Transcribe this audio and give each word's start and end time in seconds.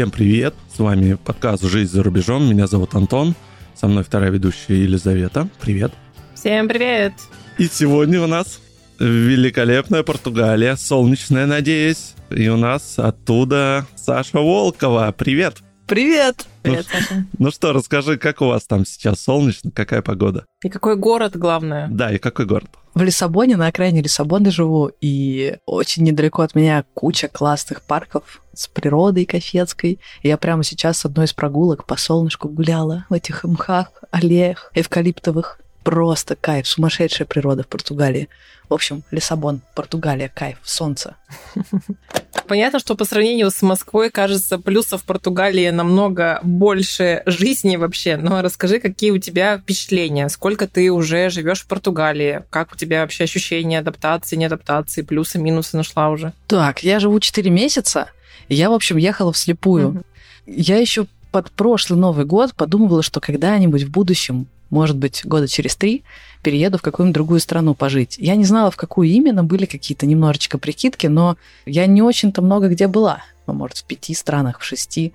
Всем 0.00 0.10
привет! 0.10 0.54
С 0.74 0.78
вами 0.78 1.18
подкаст 1.22 1.62
«Жизнь 1.62 1.92
за 1.92 2.02
рубежом». 2.02 2.48
Меня 2.48 2.66
зовут 2.66 2.94
Антон. 2.94 3.34
Со 3.74 3.86
мной 3.86 4.02
вторая 4.02 4.30
ведущая 4.30 4.82
Елизавета. 4.82 5.46
Привет! 5.60 5.92
Всем 6.34 6.68
привет! 6.68 7.12
И 7.58 7.66
сегодня 7.66 8.22
у 8.22 8.26
нас 8.26 8.62
великолепная 8.98 10.02
Португалия, 10.02 10.76
солнечная, 10.76 11.44
надеюсь. 11.44 12.14
И 12.30 12.48
у 12.48 12.56
нас 12.56 12.98
оттуда 12.98 13.86
Саша 13.94 14.38
Волкова. 14.38 15.14
Привет! 15.14 15.58
Привет! 15.90 16.46
Привет, 16.62 16.86
ну, 16.92 17.00
Саша. 17.00 17.26
Ну 17.36 17.50
что, 17.50 17.72
расскажи, 17.72 18.16
как 18.16 18.42
у 18.42 18.46
вас 18.46 18.64
там 18.64 18.86
сейчас 18.86 19.22
солнечно, 19.22 19.72
какая 19.72 20.02
погода? 20.02 20.44
И 20.62 20.68
какой 20.68 20.94
город, 20.94 21.36
главное? 21.36 21.88
Да, 21.90 22.12
и 22.12 22.18
какой 22.18 22.46
город? 22.46 22.70
В 22.94 23.02
Лиссабоне, 23.02 23.56
на 23.56 23.66
окраине 23.66 24.00
Лиссабона 24.00 24.52
живу, 24.52 24.92
и 25.00 25.56
очень 25.66 26.04
недалеко 26.04 26.42
от 26.42 26.54
меня 26.54 26.84
куча 26.94 27.26
классных 27.26 27.82
парков 27.82 28.40
с 28.52 28.68
природой 28.68 29.24
кофецкой. 29.24 29.98
И 30.22 30.28
я 30.28 30.36
прямо 30.36 30.62
сейчас 30.62 30.98
с 30.98 31.06
одной 31.06 31.24
из 31.24 31.32
прогулок 31.32 31.84
по 31.86 31.96
солнышку 31.96 32.48
гуляла 32.48 33.06
в 33.08 33.14
этих 33.14 33.42
мхах, 33.42 33.88
аллеях 34.12 34.70
эвкалиптовых. 34.76 35.59
Просто 35.82 36.36
кайф, 36.36 36.66
сумасшедшая 36.66 37.26
природа 37.26 37.62
в 37.62 37.68
Португалии. 37.68 38.28
В 38.68 38.74
общем, 38.74 39.02
Лиссабон, 39.10 39.62
Португалия, 39.74 40.30
кайф, 40.32 40.58
солнце. 40.62 41.16
Понятно, 42.46 42.78
что 42.78 42.94
по 42.94 43.04
сравнению 43.04 43.50
с 43.50 43.62
Москвой, 43.62 44.10
кажется, 44.10 44.58
плюсов 44.58 45.02
в 45.02 45.04
Португалии 45.04 45.70
намного 45.70 46.40
больше 46.42 47.22
жизни 47.26 47.76
вообще. 47.76 48.16
Но 48.16 48.42
расскажи, 48.42 48.78
какие 48.78 49.10
у 49.10 49.18
тебя 49.18 49.58
впечатления? 49.58 50.28
Сколько 50.28 50.68
ты 50.68 50.90
уже 50.92 51.30
живешь 51.30 51.62
в 51.62 51.66
Португалии? 51.66 52.44
Как 52.50 52.72
у 52.72 52.76
тебя 52.76 53.02
вообще 53.02 53.24
ощущения 53.24 53.78
адаптации, 53.80 54.36
неадаптации, 54.36 55.02
плюсы, 55.02 55.38
минусы 55.38 55.76
нашла 55.76 56.10
уже? 56.10 56.32
Так, 56.46 56.82
я 56.82 57.00
живу 57.00 57.18
4 57.18 57.50
месяца. 57.50 58.08
Я, 58.48 58.70
в 58.70 58.74
общем, 58.74 58.96
ехала 58.96 59.32
вслепую. 59.32 59.88
Угу. 59.88 60.02
Я 60.46 60.78
еще 60.78 61.06
под 61.30 61.50
прошлый 61.52 61.98
Новый 61.98 62.24
год 62.24 62.54
подумывала, 62.54 63.02
что 63.02 63.20
когда-нибудь 63.20 63.84
в 63.84 63.90
будущем 63.90 64.48
может 64.70 64.96
быть, 64.96 65.22
года 65.24 65.48
через 65.48 65.76
три 65.76 66.04
перееду 66.42 66.78
в 66.78 66.82
какую-нибудь 66.82 67.14
другую 67.14 67.40
страну 67.40 67.74
пожить. 67.74 68.16
Я 68.18 68.36
не 68.36 68.44
знала, 68.44 68.70
в 68.70 68.76
какую 68.76 69.08
именно, 69.08 69.44
были 69.44 69.66
какие-то 69.66 70.06
немножечко 70.06 70.58
прикидки, 70.58 71.06
но 71.06 71.36
я 71.66 71.86
не 71.86 72.02
очень-то 72.02 72.40
много 72.40 72.68
где 72.68 72.86
была. 72.86 73.22
Ну, 73.46 73.54
может, 73.54 73.78
в 73.78 73.84
пяти 73.84 74.14
странах, 74.14 74.60
в 74.60 74.64
шести. 74.64 75.12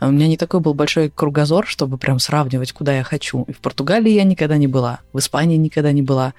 У 0.00 0.10
меня 0.10 0.26
не 0.26 0.36
такой 0.36 0.60
был 0.60 0.74
большой 0.74 1.08
кругозор, 1.08 1.66
чтобы 1.66 1.96
прям 1.96 2.18
сравнивать, 2.18 2.72
куда 2.72 2.94
я 2.94 3.02
хочу. 3.02 3.44
И 3.44 3.52
в 3.52 3.60
Португалии 3.60 4.10
я 4.10 4.24
никогда 4.24 4.58
не 4.58 4.66
была, 4.66 5.00
в 5.12 5.18
Испании 5.18 5.56
никогда 5.56 5.92
не 5.92 6.02
была. 6.02 6.34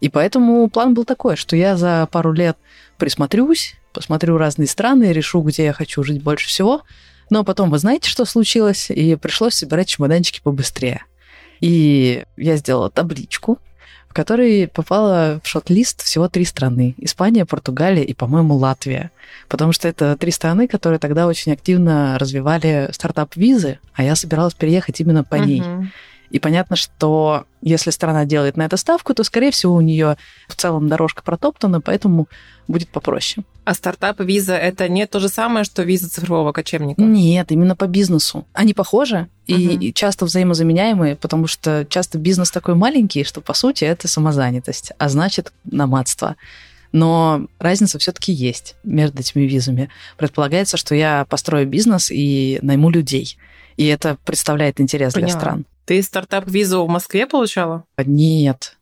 И 0.00 0.08
поэтому 0.08 0.68
план 0.68 0.94
был 0.94 1.04
такой, 1.04 1.36
что 1.36 1.56
я 1.56 1.76
за 1.76 2.08
пару 2.10 2.32
лет 2.32 2.56
присмотрюсь, 2.96 3.74
посмотрю 3.92 4.38
разные 4.38 4.66
страны, 4.66 5.12
решу, 5.12 5.42
где 5.42 5.64
я 5.64 5.72
хочу 5.72 6.02
жить 6.02 6.22
больше 6.22 6.48
всего. 6.48 6.82
Но 7.30 7.44
потом, 7.44 7.70
вы 7.70 7.78
знаете, 7.78 8.08
что 8.08 8.24
случилось? 8.24 8.90
И 8.90 9.16
пришлось 9.16 9.54
собирать 9.54 9.88
чемоданчики 9.88 10.40
побыстрее. 10.42 11.04
И 11.60 12.24
я 12.36 12.56
сделала 12.56 12.90
табличку, 12.90 13.58
в 14.08 14.14
которой 14.14 14.68
попала 14.68 15.40
в 15.42 15.48
шот-лист 15.48 16.02
всего 16.02 16.28
три 16.28 16.44
страны. 16.44 16.94
Испания, 16.98 17.44
Португалия 17.44 18.04
и, 18.04 18.14
по-моему, 18.14 18.54
Латвия. 18.54 19.10
Потому 19.48 19.72
что 19.72 19.88
это 19.88 20.16
три 20.16 20.30
страны, 20.30 20.68
которые 20.68 20.98
тогда 20.98 21.26
очень 21.26 21.52
активно 21.52 22.16
развивали 22.18 22.88
стартап-визы, 22.92 23.78
а 23.94 24.04
я 24.04 24.14
собиралась 24.14 24.54
переехать 24.54 25.00
именно 25.00 25.24
по 25.24 25.34
uh-huh. 25.34 25.86
И 26.34 26.40
понятно, 26.40 26.74
что 26.74 27.44
если 27.62 27.90
страна 27.90 28.24
делает 28.24 28.56
на 28.56 28.64
это 28.64 28.76
ставку, 28.76 29.14
то, 29.14 29.22
скорее 29.22 29.52
всего, 29.52 29.72
у 29.72 29.80
нее 29.80 30.16
в 30.48 30.56
целом 30.56 30.88
дорожка 30.88 31.22
протоптана, 31.22 31.80
поэтому 31.80 32.26
будет 32.66 32.88
попроще. 32.88 33.44
А 33.64 33.72
стартап 33.72 34.20
и 34.20 34.24
виза 34.24 34.56
это 34.56 34.88
не 34.88 35.06
то 35.06 35.20
же 35.20 35.28
самое, 35.28 35.64
что 35.64 35.84
виза 35.84 36.10
цифрового 36.10 36.50
кочевника? 36.50 37.00
Нет, 37.00 37.52
именно 37.52 37.76
по 37.76 37.86
бизнесу. 37.86 38.48
Они 38.52 38.74
похожи 38.74 39.28
и, 39.46 39.54
uh-huh. 39.54 39.78
и 39.78 39.94
часто 39.94 40.24
взаимозаменяемые, 40.24 41.14
потому 41.14 41.46
что 41.46 41.86
часто 41.88 42.18
бизнес 42.18 42.50
такой 42.50 42.74
маленький, 42.74 43.22
что 43.22 43.40
по 43.40 43.54
сути 43.54 43.84
это 43.84 44.08
самозанятость, 44.08 44.90
а 44.98 45.08
значит 45.08 45.52
номадство. 45.62 46.34
Но 46.90 47.46
разница 47.60 48.00
все-таки 48.00 48.32
есть 48.32 48.74
между 48.82 49.20
этими 49.20 49.42
визами. 49.42 49.88
Предполагается, 50.16 50.78
что 50.78 50.96
я 50.96 51.26
построю 51.28 51.68
бизнес 51.68 52.10
и 52.10 52.58
найму 52.60 52.90
людей. 52.90 53.38
И 53.76 53.86
это 53.86 54.16
представляет 54.24 54.80
интерес 54.80 55.12
Поняла. 55.12 55.30
для 55.30 55.38
стран. 55.38 55.64
Ты 55.84 56.02
стартап-визу 56.02 56.84
в 56.84 56.88
Москве 56.88 57.26
получала? 57.26 57.84
Нет. 57.98 58.76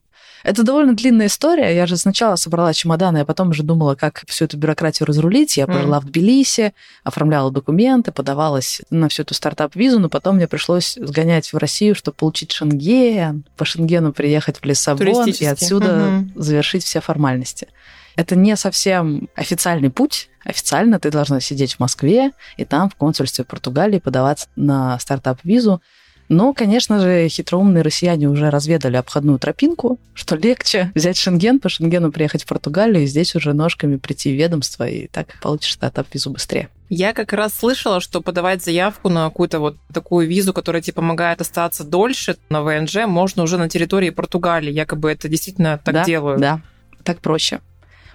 Это 0.45 0.65
довольно 0.65 0.95
длинная 0.95 1.27
история. 1.27 1.75
Я 1.75 1.87
же 1.87 1.97
сначала 1.97 2.37
собрала 2.37 2.73
чемоданы, 2.75 3.19
а 3.19 3.25
потом 3.25 3.51
уже 3.51 3.63
думала, 3.63 3.95
как 3.95 4.25
всю 4.27 4.47
эту 4.47 4.57
бюрократию 4.57 5.07
разрулить. 5.07 5.57
Я 5.57 5.67
пожила 5.67 5.99
mm. 5.99 6.01
в 6.01 6.05
Тбилиси, 6.07 6.75
оформляла 7.05 7.53
документы, 7.53 8.11
подавалась 8.13 8.83
на 8.91 9.09
всю 9.09 9.23
эту 9.23 9.35
стартап-визу, 9.35 10.01
но 10.01 10.09
потом 10.09 10.37
мне 10.37 10.49
пришлось 10.49 10.99
сгонять 11.01 11.53
в 11.53 11.57
Россию, 11.59 11.95
чтобы 11.95 12.17
получить 12.17 12.53
шенген, 12.53 13.45
по 13.57 13.65
шенгену 13.65 14.13
приехать 14.13 14.59
в 14.59 14.65
Лиссабон 14.65 15.29
и 15.29 15.45
отсюда 15.45 15.87
mm-hmm. 15.87 16.31
завершить 16.35 16.85
все 16.85 17.01
формальности. 17.01 17.69
Это 18.17 18.37
не 18.37 18.57
совсем 18.57 19.29
официальный 19.35 19.91
путь. 19.91 20.29
Официально 20.45 20.99
ты 20.99 21.11
должна 21.11 21.41
сидеть 21.41 21.75
в 21.75 21.81
Москве 21.81 22.33
и 22.57 22.65
там 22.65 22.91
в 22.91 22.97
консульстве 22.97 23.45
Португалии 23.45 24.01
подаваться 24.01 24.49
на 24.57 24.99
стартап-визу. 24.99 25.81
Но, 26.29 26.53
конечно 26.55 27.01
же, 27.01 27.29
хитроумные 27.29 27.83
россияне 27.83 28.29
уже 28.29 28.51
разведали 28.51 28.97
обходную 28.97 29.39
тропинку, 29.39 29.99
что 30.15 30.37
легче 30.37 30.91
взять 30.95 31.17
Шенген, 31.17 31.61
по 31.61 31.69
Шенгену 31.69 32.11
приехать 32.11 32.45
в 32.45 32.47
Португалию 32.47 33.05
и 33.05 33.07
здесь 33.07 33.35
уже 33.35 33.53
ножками 33.53 33.97
прийти 33.97 34.33
в 34.33 34.37
ведомство, 34.37 34.89
и 34.89 35.09
так 35.09 35.27
получишь 35.41 35.75
стартап-визу 35.75 36.31
быстрее. 36.31 36.69
Я 36.89 37.15
как 37.15 37.33
раз 37.33 37.55
слышала, 37.55 38.01
что 38.01 38.21
подавать 38.21 38.63
заявку 38.63 39.09
на 39.09 39.25
какую-то 39.25 39.61
вот 39.61 39.77
такую 39.93 40.29
визу, 40.29 40.53
которая 40.53 40.83
тебе 40.83 40.95
помогает 40.95 41.41
остаться 41.41 41.85
дольше 41.85 42.37
на 42.51 42.63
ВНЖ, 42.63 43.07
можно 43.07 43.43
уже 43.43 43.57
на 43.57 43.69
территории 43.69 44.11
Португалии. 44.11 44.71
Якобы 44.71 45.11
это 45.11 45.27
действительно 45.29 45.81
так 45.83 45.95
да, 45.95 46.05
делают. 46.05 46.41
Да, 46.41 46.61
так 47.03 47.21
проще. 47.21 47.61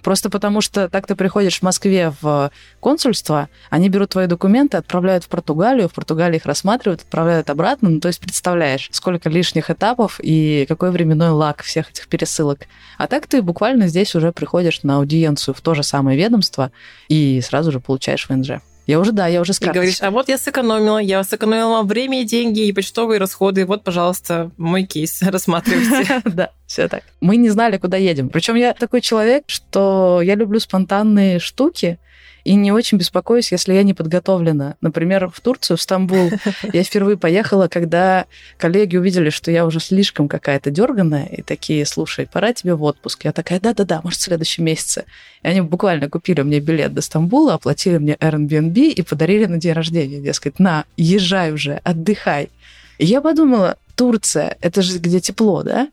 Просто 0.03 0.29
потому 0.29 0.61
что 0.61 0.89
так 0.89 1.07
ты 1.07 1.15
приходишь 1.15 1.59
в 1.59 1.63
Москве 1.63 2.13
в 2.21 2.51
консульство, 2.79 3.49
они 3.69 3.89
берут 3.89 4.11
твои 4.11 4.27
документы, 4.27 4.77
отправляют 4.77 5.23
в 5.23 5.29
Португалию, 5.29 5.89
в 5.89 5.93
Португалии 5.93 6.37
их 6.37 6.45
рассматривают, 6.45 7.01
отправляют 7.01 7.49
обратно. 7.49 7.89
Ну, 7.89 7.99
то 7.99 8.07
есть 8.07 8.19
представляешь, 8.19 8.89
сколько 8.91 9.29
лишних 9.29 9.69
этапов 9.69 10.19
и 10.21 10.65
какой 10.67 10.91
временной 10.91 11.29
лак 11.29 11.63
всех 11.63 11.89
этих 11.89 12.07
пересылок. 12.07 12.67
А 12.97 13.07
так 13.07 13.27
ты 13.27 13.41
буквально 13.41 13.87
здесь 13.87 14.15
уже 14.15 14.31
приходишь 14.31 14.83
на 14.83 14.97
аудиенцию 14.97 15.53
в 15.55 15.61
то 15.61 15.73
же 15.73 15.83
самое 15.83 16.17
ведомство 16.17 16.71
и 17.07 17.41
сразу 17.41 17.71
же 17.71 17.79
получаешь 17.79 18.27
ВНЖ. 18.29 18.61
Я 18.87 19.01
уже, 19.01 19.11
да, 19.11 19.27
я 19.27 19.41
уже 19.41 19.53
с 19.53 19.61
И 19.61 19.65
говоришь, 19.65 20.01
а 20.01 20.11
вот 20.11 20.29
я 20.29 20.37
сэкономила, 20.37 20.97
я 20.97 21.21
сэкономила 21.23 21.83
время 21.83 22.21
и 22.21 22.23
деньги, 22.23 22.61
и 22.61 22.71
почтовые 22.71 23.19
расходы, 23.19 23.65
вот, 23.65 23.83
пожалуйста, 23.83 24.51
мой 24.57 24.83
кейс, 24.83 25.21
рассматривайте. 25.21 26.21
Да, 26.37 26.51
все 26.65 26.87
так. 26.87 27.03
Мы 27.19 27.35
не 27.35 27.49
знали, 27.49 27.77
куда 27.77 27.97
едем. 27.97 28.29
Причем 28.29 28.55
я 28.55 28.73
такой 28.73 29.01
человек, 29.01 29.43
что 29.47 30.21
я 30.23 30.35
люблю 30.35 30.59
спонтанные 30.59 31.39
штуки, 31.39 31.99
и 32.47 32.55
не 32.55 32.71
очень 32.71 32.97
беспокоюсь, 32.97 33.51
если 33.51 33.73
я 33.73 33.83
не 33.83 33.93
подготовлена. 33.93 34.75
Например, 34.79 35.29
в 35.29 35.41
Турцию, 35.41 35.75
в 35.75 35.81
Стамбул 35.81 36.31
я 36.73 36.81
впервые 36.81 37.17
поехала, 37.17 37.67
когда 37.67 38.25
коллеги 38.57 38.95
увидели, 38.95 39.29
что 39.31 39.51
я 39.51 39.65
уже 39.65 39.81
слишком 39.81 40.29
какая-то 40.29 40.71
дерганная, 40.71 41.25
и 41.25 41.41
такие, 41.41 41.85
слушай, 41.85 42.25
пора 42.25 42.53
тебе 42.53 42.75
в 42.75 42.83
отпуск. 42.83 43.25
Я 43.25 43.33
такая, 43.33 43.59
да-да-да, 43.59 43.99
может, 44.01 44.19
в 44.19 44.23
следующем 44.23 44.63
месяце. 44.63 45.03
И 45.43 45.47
они 45.49 45.59
буквально 45.59 46.09
купили 46.09 46.41
мне 46.41 46.61
билет 46.61 46.93
до 46.93 47.01
Стамбула, 47.01 47.55
оплатили 47.55 47.97
мне 47.97 48.13
Airbnb 48.13 48.91
и 48.91 49.01
подарили 49.01 49.45
на 49.45 49.57
день 49.57 49.73
рождения. 49.73 50.21
Дескать, 50.21 50.57
на, 50.57 50.85
езжай 50.95 51.51
уже, 51.51 51.81
отдыхай. 51.83 52.49
И 52.97 53.05
я 53.05 53.19
подумала, 53.19 53.75
Турция, 53.97 54.55
это 54.61 54.81
же 54.81 54.99
где 54.99 55.19
тепло, 55.19 55.63
да? 55.63 55.89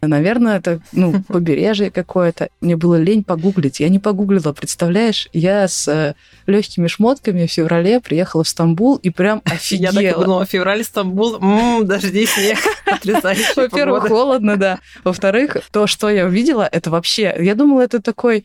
Наверное, 0.00 0.58
это 0.58 0.80
ну, 0.92 1.22
побережье 1.28 1.90
какое-то. 1.90 2.50
Мне 2.60 2.76
было 2.76 2.96
лень 2.96 3.24
погуглить. 3.24 3.80
Я 3.80 3.88
не 3.88 3.98
погуглила, 3.98 4.52
представляешь? 4.52 5.28
Я 5.32 5.66
с 5.66 5.88
э, 5.88 6.14
легкими 6.46 6.86
шмотками 6.86 7.46
в 7.46 7.50
феврале 7.50 8.00
приехала 8.00 8.44
в 8.44 8.48
Стамбул 8.48 8.96
и 8.96 9.10
прям 9.10 9.42
офигела. 9.44 9.92
Я 10.00 10.12
так 10.12 10.24
думала, 10.24 10.46
февраль, 10.46 10.84
Стамбул, 10.84 11.36
м-м, 11.36 11.86
дожди, 11.86 12.26
снег, 12.26 12.58
Во-первых, 13.56 14.08
холодно, 14.08 14.56
да. 14.56 14.78
Во-вторых, 15.04 15.56
то, 15.72 15.86
что 15.86 16.08
я 16.08 16.26
увидела, 16.26 16.68
это 16.70 16.90
вообще... 16.90 17.34
Я 17.38 17.54
думала, 17.54 17.82
это 17.82 18.00
такой 18.00 18.44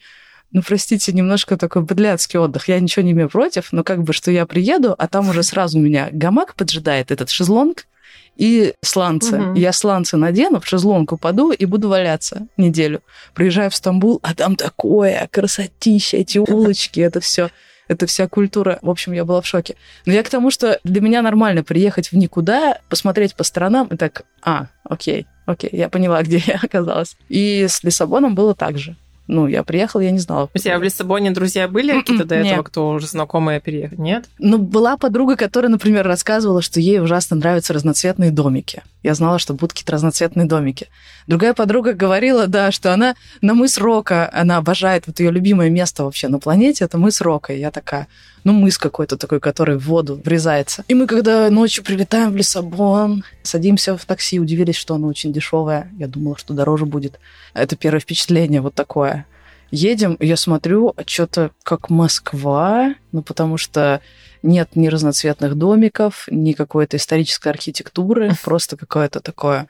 ну, 0.52 0.62
простите, 0.62 1.12
немножко 1.14 1.58
такой 1.58 1.82
быдляцкий 1.82 2.38
отдых. 2.38 2.68
Я 2.68 2.80
ничего 2.80 3.04
не 3.04 3.12
имею 3.14 3.28
против, 3.28 3.70
но 3.72 3.84
как 3.84 4.04
бы, 4.04 4.14
что 4.14 4.30
я 4.30 4.46
приеду, 4.46 4.94
а 4.96 5.08
там 5.08 5.30
уже 5.30 5.42
сразу 5.42 5.80
меня 5.80 6.10
гамак 6.12 6.54
поджидает, 6.54 7.10
этот 7.10 7.32
шезлонг, 7.32 7.88
и 8.36 8.74
сланцы. 8.82 9.40
Угу. 9.40 9.54
Я 9.56 9.72
сланцы 9.74 10.18
надену, 10.18 10.60
в 10.60 10.66
шезлонг 10.66 11.12
упаду 11.12 11.52
и 11.52 11.66
буду 11.66 11.90
валяться 11.90 12.48
неделю. 12.58 13.02
Приезжаю 13.34 13.70
в 13.70 13.76
Стамбул, 13.76 14.20
а 14.24 14.34
там 14.34 14.56
такое, 14.56 15.28
красотища, 15.32 16.18
эти 16.18 16.38
улочки, 16.38 17.00
это 17.00 17.20
все 17.20 17.50
это 17.88 18.08
вся 18.08 18.28
культура. 18.28 18.80
В 18.82 18.90
общем, 18.90 19.14
я 19.14 19.26
была 19.26 19.42
в 19.42 19.48
шоке. 19.48 19.76
Но 20.06 20.14
я 20.14 20.24
к 20.24 20.30
тому, 20.30 20.52
что 20.52 20.80
для 20.84 21.02
меня 21.02 21.22
нормально 21.22 21.64
приехать 21.64 22.12
в 22.12 22.14
никуда, 22.14 22.80
посмотреть 22.90 23.36
по 23.36 23.44
сторонам 23.44 23.88
и 23.88 23.98
так, 23.98 24.24
а, 24.42 24.68
окей, 24.84 25.28
окей, 25.46 25.70
я 25.74 25.90
поняла, 25.90 26.22
где 26.24 26.42
я 26.46 26.60
оказалась. 26.62 27.16
И 27.30 27.66
с 27.68 27.84
Лиссабоном 27.84 28.36
было 28.36 28.56
так 28.56 28.78
же. 28.78 28.96
Ну, 29.28 29.48
я 29.48 29.64
приехала, 29.64 30.02
я 30.02 30.12
не 30.12 30.20
знала. 30.20 30.50
У 30.54 30.58
тебя 30.58 30.78
в 30.78 30.84
Лиссабоне 30.84 31.32
друзья 31.32 31.68
были 31.68 31.94
какие-то 31.94 32.26
до 32.26 32.36
этого, 32.36 32.58
Нет. 32.58 32.66
кто 32.66 32.90
уже 32.90 33.08
знакомые 33.08 33.62
переехали? 33.62 34.00
Нет? 34.00 34.26
Ну, 34.38 34.58
была 34.58 34.98
подруга, 34.98 35.36
которая, 35.36 35.72
например, 35.72 36.06
рассказывала, 36.06 36.62
что 36.62 36.80
ей 36.80 37.00
ужасно 37.00 37.38
нравятся 37.38 37.74
разноцветные 37.74 38.32
домики. 38.32 38.84
Я 39.04 39.14
знала, 39.16 39.38
что 39.38 39.54
будут 39.54 39.74
какие-то 39.74 39.92
разноцветные 39.92 40.48
домики. 40.48 40.88
Другая 41.28 41.54
подруга 41.54 41.94
говорила, 41.94 42.48
да, 42.48 42.72
что 42.72 42.94
она 42.94 43.16
на 43.42 43.54
мыс 43.54 43.78
Рока, 43.78 44.30
она 44.34 44.58
обожает, 44.58 45.08
вот 45.08 45.20
ее 45.20 45.30
любимое 45.30 45.70
место 45.70 46.06
вообще 46.06 46.30
на 46.30 46.40
планете, 46.40 46.86
это 46.86 46.98
мыс 46.98 47.20
Рока. 47.20 47.54
И 47.54 47.60
я 47.60 47.70
такая, 47.70 48.08
ну, 48.46 48.54
мыс 48.54 48.78
какой-то 48.78 49.18
такой, 49.18 49.42
который 49.42 49.78
в 49.78 49.86
воду 49.86 50.22
врезается. 50.24 50.86
И 50.88 50.94
мы, 50.94 51.06
когда 51.06 51.50
ночью 51.50 51.84
прилетаем 51.84 52.32
в 52.32 52.38
Лиссабон, 52.38 53.26
садимся 53.44 53.98
в 53.98 54.06
такси, 54.06 54.40
удивились, 54.40 54.76
что 54.76 54.96
оно 54.96 55.08
очень 55.08 55.34
дешевое. 55.34 55.92
Я 56.00 56.08
думала, 56.08 56.38
что 56.38 56.54
дороже 56.54 56.86
будет. 56.86 57.20
Это 57.54 57.76
первое 57.76 58.00
впечатление 58.00 58.62
вот 58.62 58.74
такое. 58.74 59.26
Едем, 59.72 60.18
я 60.20 60.38
смотрю, 60.38 60.94
а 60.96 61.04
что-то 61.06 61.52
как 61.64 61.90
Москва, 61.90 62.94
ну, 63.12 63.24
потому 63.24 63.58
что 63.58 64.02
нет 64.44 64.76
ни 64.76 64.88
разноцветных 64.88 65.56
домиков, 65.56 66.26
ни 66.30 66.52
какой-то 66.52 66.98
исторической 66.98 67.48
архитектуры, 67.48 68.32
просто 68.44 68.78
какое-то 68.78 69.20
такое, 69.20 69.68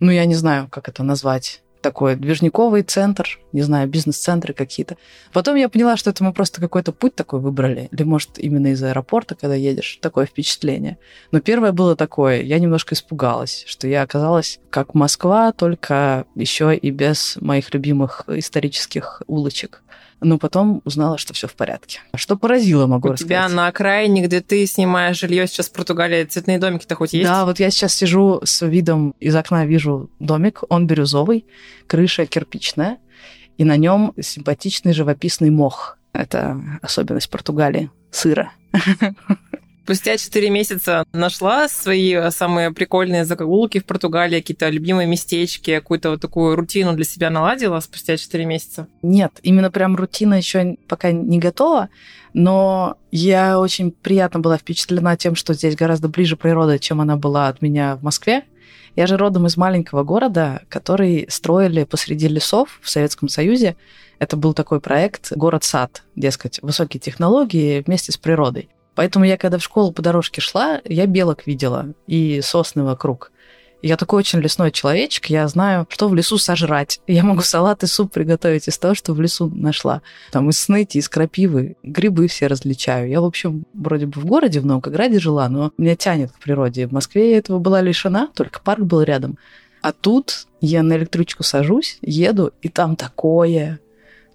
ну, 0.00 0.10
я 0.10 0.24
не 0.24 0.34
знаю, 0.34 0.68
как 0.70 0.88
это 0.88 1.02
назвать, 1.02 1.62
такой 1.86 2.16
движниковый 2.16 2.82
центр, 2.82 3.38
не 3.52 3.62
знаю, 3.62 3.88
бизнес-центры 3.88 4.52
какие-то. 4.52 4.96
Потом 5.32 5.54
я 5.54 5.68
поняла, 5.68 5.96
что 5.96 6.10
это 6.10 6.24
мы 6.24 6.32
просто 6.32 6.60
какой-то 6.60 6.90
путь 6.90 7.14
такой 7.14 7.38
выбрали, 7.38 7.88
или, 7.92 8.02
может, 8.02 8.38
именно 8.38 8.68
из 8.68 8.82
аэропорта, 8.82 9.36
когда 9.36 9.54
едешь, 9.54 10.00
такое 10.02 10.26
впечатление. 10.26 10.98
Но 11.30 11.40
первое 11.40 11.70
было 11.70 11.94
такое, 11.94 12.42
я 12.42 12.58
немножко 12.58 12.94
испугалась, 12.94 13.62
что 13.68 13.86
я 13.86 14.02
оказалась 14.02 14.58
как 14.70 14.94
Москва, 14.94 15.52
только 15.52 16.26
еще 16.34 16.74
и 16.74 16.90
без 16.90 17.36
моих 17.40 17.72
любимых 17.72 18.24
исторических 18.26 19.22
улочек. 19.28 19.82
Но 20.20 20.38
потом 20.38 20.80
узнала, 20.84 21.18
что 21.18 21.34
все 21.34 21.46
в 21.46 21.54
порядке. 21.54 22.00
Что 22.14 22.36
поразило, 22.36 22.86
могу 22.86 23.08
У 23.08 23.12
рассказать. 23.12 23.28
тебя 23.28 23.48
на 23.54 23.66
окраине, 23.66 24.22
где 24.22 24.40
ты 24.40 24.64
снимаешь 24.66 25.18
жилье 25.18 25.46
сейчас 25.46 25.68
в 25.68 25.72
Португалии, 25.72 26.24
цветные 26.24 26.58
домики-то 26.58 26.94
хоть 26.94 27.12
есть? 27.12 27.28
Да, 27.28 27.44
вот 27.44 27.60
я 27.60 27.70
сейчас 27.70 27.94
сижу 27.94 28.40
с 28.42 28.66
видом 28.66 29.14
из 29.20 29.36
окна, 29.36 29.66
вижу 29.66 30.10
домик, 30.18 30.62
он 30.68 30.86
бирюзовый, 30.86 31.44
крыша 31.86 32.24
кирпичная, 32.26 32.98
и 33.58 33.64
на 33.64 33.76
нем 33.76 34.14
симпатичный 34.20 34.92
живописный 34.94 35.50
мох. 35.50 35.98
Это 36.12 36.60
особенность 36.80 37.28
Португалии. 37.28 37.90
Сыра. 38.10 38.52
Спустя 39.86 40.16
4 40.16 40.50
месяца 40.50 41.04
нашла 41.12 41.68
свои 41.68 42.12
э, 42.12 42.32
самые 42.32 42.72
прикольные 42.72 43.24
закоулки 43.24 43.78
в 43.78 43.84
Португалии, 43.84 44.40
какие-то 44.40 44.68
любимые 44.68 45.06
местечки, 45.06 45.76
какую-то 45.76 46.10
вот 46.10 46.20
такую 46.20 46.56
рутину 46.56 46.94
для 46.94 47.04
себя 47.04 47.30
наладила 47.30 47.78
спустя 47.78 48.16
4 48.16 48.44
месяца? 48.46 48.88
Нет, 49.02 49.38
именно 49.44 49.70
прям 49.70 49.94
рутина 49.94 50.34
еще 50.34 50.76
пока 50.88 51.12
не 51.12 51.38
готова, 51.38 51.88
но 52.34 52.98
я 53.12 53.60
очень 53.60 53.92
приятно 53.92 54.40
была 54.40 54.58
впечатлена 54.58 55.16
тем, 55.16 55.36
что 55.36 55.54
здесь 55.54 55.76
гораздо 55.76 56.08
ближе 56.08 56.36
природа, 56.36 56.80
чем 56.80 57.00
она 57.00 57.16
была 57.16 57.46
от 57.46 57.62
меня 57.62 57.94
в 57.94 58.02
Москве. 58.02 58.42
Я 58.96 59.06
же 59.06 59.16
родом 59.16 59.46
из 59.46 59.56
маленького 59.56 60.02
города, 60.02 60.62
который 60.68 61.26
строили 61.28 61.84
посреди 61.84 62.26
лесов 62.26 62.80
в 62.82 62.90
Советском 62.90 63.28
Союзе. 63.28 63.76
Это 64.18 64.36
был 64.36 64.52
такой 64.52 64.80
проект 64.80 65.30
«Город-сад», 65.30 66.02
дескать, 66.16 66.58
высокие 66.60 66.98
технологии 66.98 67.84
вместе 67.86 68.10
с 68.10 68.16
природой. 68.16 68.68
Поэтому 68.96 69.24
я, 69.24 69.36
когда 69.36 69.58
в 69.58 69.62
школу 69.62 69.92
по 69.92 70.02
дорожке 70.02 70.40
шла, 70.40 70.80
я 70.84 71.06
белок 71.06 71.46
видела 71.46 71.94
и 72.08 72.40
сосны 72.42 72.82
вокруг. 72.82 73.30
Я 73.82 73.98
такой 73.98 74.20
очень 74.20 74.40
лесной 74.40 74.72
человечек, 74.72 75.26
я 75.26 75.46
знаю, 75.46 75.86
что 75.90 76.08
в 76.08 76.14
лесу 76.14 76.38
сожрать. 76.38 77.00
Я 77.06 77.22
могу 77.22 77.42
салат 77.42 77.82
и 77.82 77.86
суп 77.86 78.10
приготовить 78.10 78.68
из 78.68 78.78
того, 78.78 78.94
что 78.94 79.12
в 79.12 79.20
лесу 79.20 79.52
нашла. 79.54 80.00
Там 80.32 80.48
из 80.48 80.58
сныти, 80.58 80.96
из 80.96 81.10
крапивы, 81.10 81.76
грибы 81.82 82.26
все 82.26 82.46
различаю. 82.46 83.08
Я, 83.08 83.20
в 83.20 83.26
общем, 83.26 83.66
вроде 83.74 84.06
бы 84.06 84.18
в 84.18 84.24
городе, 84.24 84.60
в 84.60 84.66
Новгороде 84.66 85.20
жила, 85.20 85.48
но 85.50 85.72
меня 85.76 85.94
тянет 85.94 86.32
к 86.32 86.38
природе. 86.38 86.88
В 86.88 86.92
Москве 86.92 87.32
я 87.32 87.38
этого 87.38 87.58
была 87.58 87.82
лишена, 87.82 88.28
только 88.34 88.60
парк 88.60 88.80
был 88.80 89.02
рядом. 89.02 89.38
А 89.82 89.92
тут 89.92 90.46
я 90.60 90.82
на 90.82 90.96
электричку 90.96 91.42
сажусь, 91.42 91.98
еду, 92.00 92.52
и 92.62 92.70
там 92.70 92.96
такое. 92.96 93.78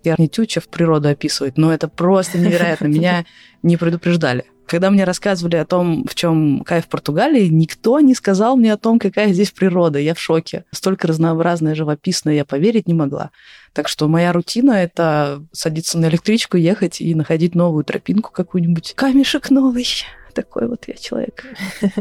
Я 0.04 0.16
не 0.18 0.28
тюча 0.28 0.62
в 0.62 0.68
природу 0.68 1.10
описывать, 1.10 1.58
но 1.58 1.74
это 1.74 1.88
просто 1.88 2.38
невероятно. 2.38 2.86
Меня 2.88 3.26
не 3.64 3.78
предупреждали. 3.78 4.46
Когда 4.72 4.90
мне 4.90 5.04
рассказывали 5.04 5.58
о 5.58 5.66
том, 5.66 6.06
в 6.10 6.16
чем 6.16 6.62
кайф 6.62 6.88
Португалии, 6.88 7.48
никто 7.48 8.00
не 8.00 8.16
сказал 8.16 8.56
мне 8.56 8.72
о 8.72 8.78
том, 8.78 9.00
какая 9.00 9.34
здесь 9.34 9.52
природа. 9.52 10.00
Я 10.00 10.14
в 10.14 10.20
шоке. 10.20 10.64
Столько 10.72 11.08
разнообразная, 11.08 11.76
живописная, 11.76 12.36
я 12.36 12.46
поверить 12.46 12.88
не 12.88 12.94
могла. 12.94 13.32
Так 13.74 13.90
что 13.90 14.08
моя 14.08 14.32
рутина— 14.32 14.72
это 14.82 15.44
садиться 15.52 15.98
на 15.98 16.08
электричку, 16.08 16.56
ехать 16.56 17.02
и 17.02 17.14
находить 17.16 17.54
новую 17.54 17.84
тропинку 17.84 18.32
какую-нибудь. 18.32 18.94
Камешек 18.96 19.50
новый. 19.50 19.88
Такой 20.34 20.70
вот 20.70 20.88
я 20.88 20.94
человек. 20.94 21.46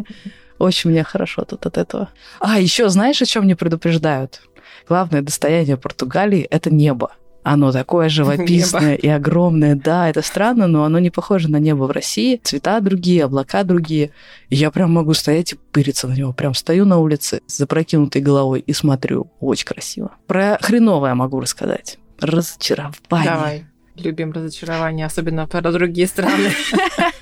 Очень 0.59 0.91
мне 0.91 1.03
хорошо 1.03 1.43
тут 1.43 1.67
от 1.67 1.77
этого. 1.77 2.11
А, 2.39 2.61
еще 2.61 2.89
знаешь, 2.89 3.21
о 3.21 3.27
чем 3.27 3.45
мне 3.45 3.57
предупреждают? 3.57 4.43
Главное 4.89 5.23
достояние 5.23 5.77
Португалии— 5.77 6.43
это 6.51 6.73
небо. 6.73 7.17
Оно 7.43 7.73
такое 7.73 8.09
живописное 8.11 8.95
и 8.95 9.09
огромное. 9.09 9.75
Да, 9.75 10.09
это 10.09 10.23
странно, 10.23 10.67
но 10.67 10.85
оно 10.85 10.99
не 10.99 11.11
похоже 11.11 11.51
на 11.51 11.59
небо 11.59 11.85
в 11.85 11.91
России. 11.91 12.41
Цвета 12.43 12.81
другие, 12.81 13.25
облака 13.25 13.65
другие. 13.65 14.11
И 14.49 14.57
я 14.57 14.71
прям 14.71 14.93
могу 14.93 15.15
стоять 15.15 15.53
и 15.53 15.57
пыриться 15.73 16.09
на 16.09 16.15
него. 16.15 16.33
Прям 16.33 16.55
стою 16.55 16.85
на 16.85 16.99
улице 16.99 17.41
с 17.47 17.57
запрокинутой 17.59 18.23
головой 18.23 18.61
и 18.61 18.73
смотрю. 18.73 19.31
Очень 19.41 19.67
красиво. 19.67 20.13
Про 20.27 20.59
хреновое 20.61 21.15
могу 21.15 21.41
рассказать. 21.41 21.99
Разочарование. 22.21 23.25
Давай. 23.25 23.65
Любим 23.97 24.33
разочарование, 24.33 25.07
особенно 25.07 25.47
про 25.47 25.61
другие 25.73 26.07
страны. 26.07 26.51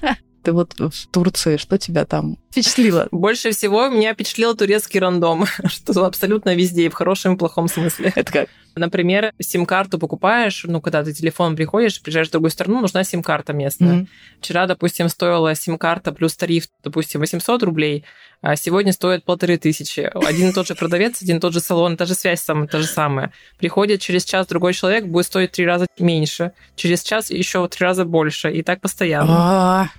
Ты 0.48 0.52
вот 0.52 0.72
в 0.78 1.06
Турции, 1.08 1.58
что 1.58 1.76
тебя 1.76 2.06
там 2.06 2.38
впечатлило? 2.50 3.06
Больше 3.10 3.50
всего 3.50 3.88
меня 3.88 4.14
впечатлил 4.14 4.56
турецкий 4.56 4.98
рандом, 4.98 5.44
что 5.66 6.06
абсолютно 6.06 6.54
везде, 6.54 6.86
и 6.86 6.88
в 6.88 6.94
хорошем 6.94 7.34
и 7.34 7.36
плохом 7.36 7.68
смысле. 7.68 8.14
Это 8.16 8.32
как? 8.32 8.48
Например, 8.74 9.32
сим-карту 9.38 9.98
покупаешь, 9.98 10.64
ну, 10.66 10.80
когда 10.80 11.04
ты 11.04 11.12
телефон 11.12 11.54
приходишь, 11.54 12.00
приезжаешь 12.00 12.28
в 12.28 12.30
другую 12.30 12.50
страну, 12.50 12.80
нужна 12.80 13.04
сим-карта 13.04 13.52
местная. 13.52 13.92
Мгм. 13.92 14.08
Вчера, 14.40 14.66
допустим, 14.66 15.10
стоила 15.10 15.54
сим-карта 15.54 16.12
плюс 16.12 16.34
тариф, 16.36 16.68
допустим, 16.82 17.20
800 17.20 17.62
рублей, 17.62 18.04
а 18.40 18.54
сегодня 18.56 18.92
стоит 18.92 19.24
полторы 19.24 19.58
тысячи. 19.58 20.00
Один 20.00 20.50
и 20.50 20.52
тот 20.52 20.66
же 20.66 20.74
продавец, 20.74 21.20
один 21.22 21.38
и 21.38 21.40
тот 21.40 21.52
же 21.52 21.60
салон, 21.60 21.96
та 21.96 22.06
же 22.06 22.14
связь 22.14 22.40
самая, 22.40 22.68
та 22.68 22.78
же 22.78 22.86
самая. 22.86 23.32
Приходит 23.58 24.00
через 24.00 24.24
час 24.24 24.46
другой 24.46 24.74
человек, 24.74 25.06
будет 25.06 25.26
стоить 25.26 25.52
три 25.52 25.66
раза 25.66 25.86
меньше. 25.98 26.52
Через 26.76 27.02
час 27.02 27.30
еще 27.30 27.66
три 27.68 27.84
раза 27.84 28.04
больше. 28.04 28.50
И 28.52 28.62
так 28.62 28.80
постоянно. 28.80 29.90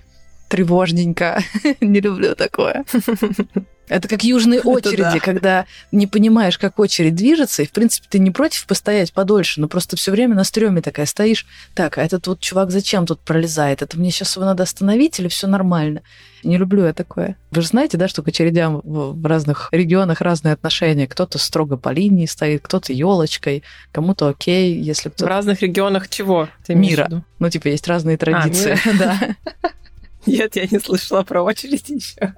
А, 0.49 0.55
тревожненько. 0.55 1.43
Не 1.81 1.99
люблю 2.01 2.35
такое. 2.35 2.85
Это 3.89 4.07
как 4.07 4.23
южные 4.23 4.61
очереди, 4.61 5.01
да. 5.01 5.19
когда 5.19 5.65
не 5.91 6.05
понимаешь, 6.05 6.59
как 6.59 6.77
очередь 6.77 7.15
движется, 7.15 7.63
и, 7.63 7.65
в 7.65 7.71
принципе, 7.71 8.05
ты 8.07 8.19
не 8.19 8.29
против 8.29 8.67
постоять 8.67 9.11
подольше, 9.11 9.59
но 9.59 9.67
просто 9.67 9.97
все 9.97 10.11
время 10.11 10.35
на 10.35 10.43
стреме 10.43 10.81
такая 10.81 11.07
стоишь. 11.07 11.47
Так, 11.73 11.97
а 11.97 12.03
этот 12.03 12.27
вот 12.27 12.39
чувак 12.39 12.69
зачем 12.69 13.07
тут 13.07 13.19
пролезает? 13.19 13.81
Это 13.81 13.97
мне 13.97 14.11
сейчас 14.11 14.35
его 14.35 14.45
надо 14.45 14.61
остановить 14.61 15.19
или 15.19 15.27
все 15.27 15.47
нормально? 15.47 16.03
Не 16.43 16.57
люблю 16.57 16.85
я 16.85 16.93
такое. 16.93 17.35
Вы 17.49 17.63
же 17.63 17.67
знаете, 17.67 17.97
да, 17.97 18.07
что 18.07 18.21
к 18.21 18.27
очередям 18.27 18.79
в 18.83 19.09
в 19.13 19.25
разных 19.25 19.69
регионах 19.71 20.21
разные 20.21 20.53
отношения. 20.53 21.07
Кто-то 21.07 21.39
строго 21.39 21.75
по 21.75 21.89
линии 21.89 22.27
стоит, 22.27 22.61
кто-то 22.61 22.93
елочкой, 22.93 23.63
кому-то 23.91 24.29
окей, 24.29 24.79
если 24.79 25.09
В 25.09 25.13
кто-то... 25.13 25.29
разных 25.29 25.61
регионах 25.61 26.09
чего? 26.09 26.47
Ты 26.65 26.75
Мира. 26.75 27.07
в? 27.09 27.23
Ну, 27.39 27.49
типа, 27.49 27.69
есть 27.69 27.87
разные 27.87 28.17
традиции. 28.17 28.77
да. 28.99 29.19
Нет, 30.29 30.55
я 30.55 30.67
не 30.69 30.79
слышала 30.79 31.23
про 31.23 31.41
очередь 31.41 31.89
еще. 31.89 32.35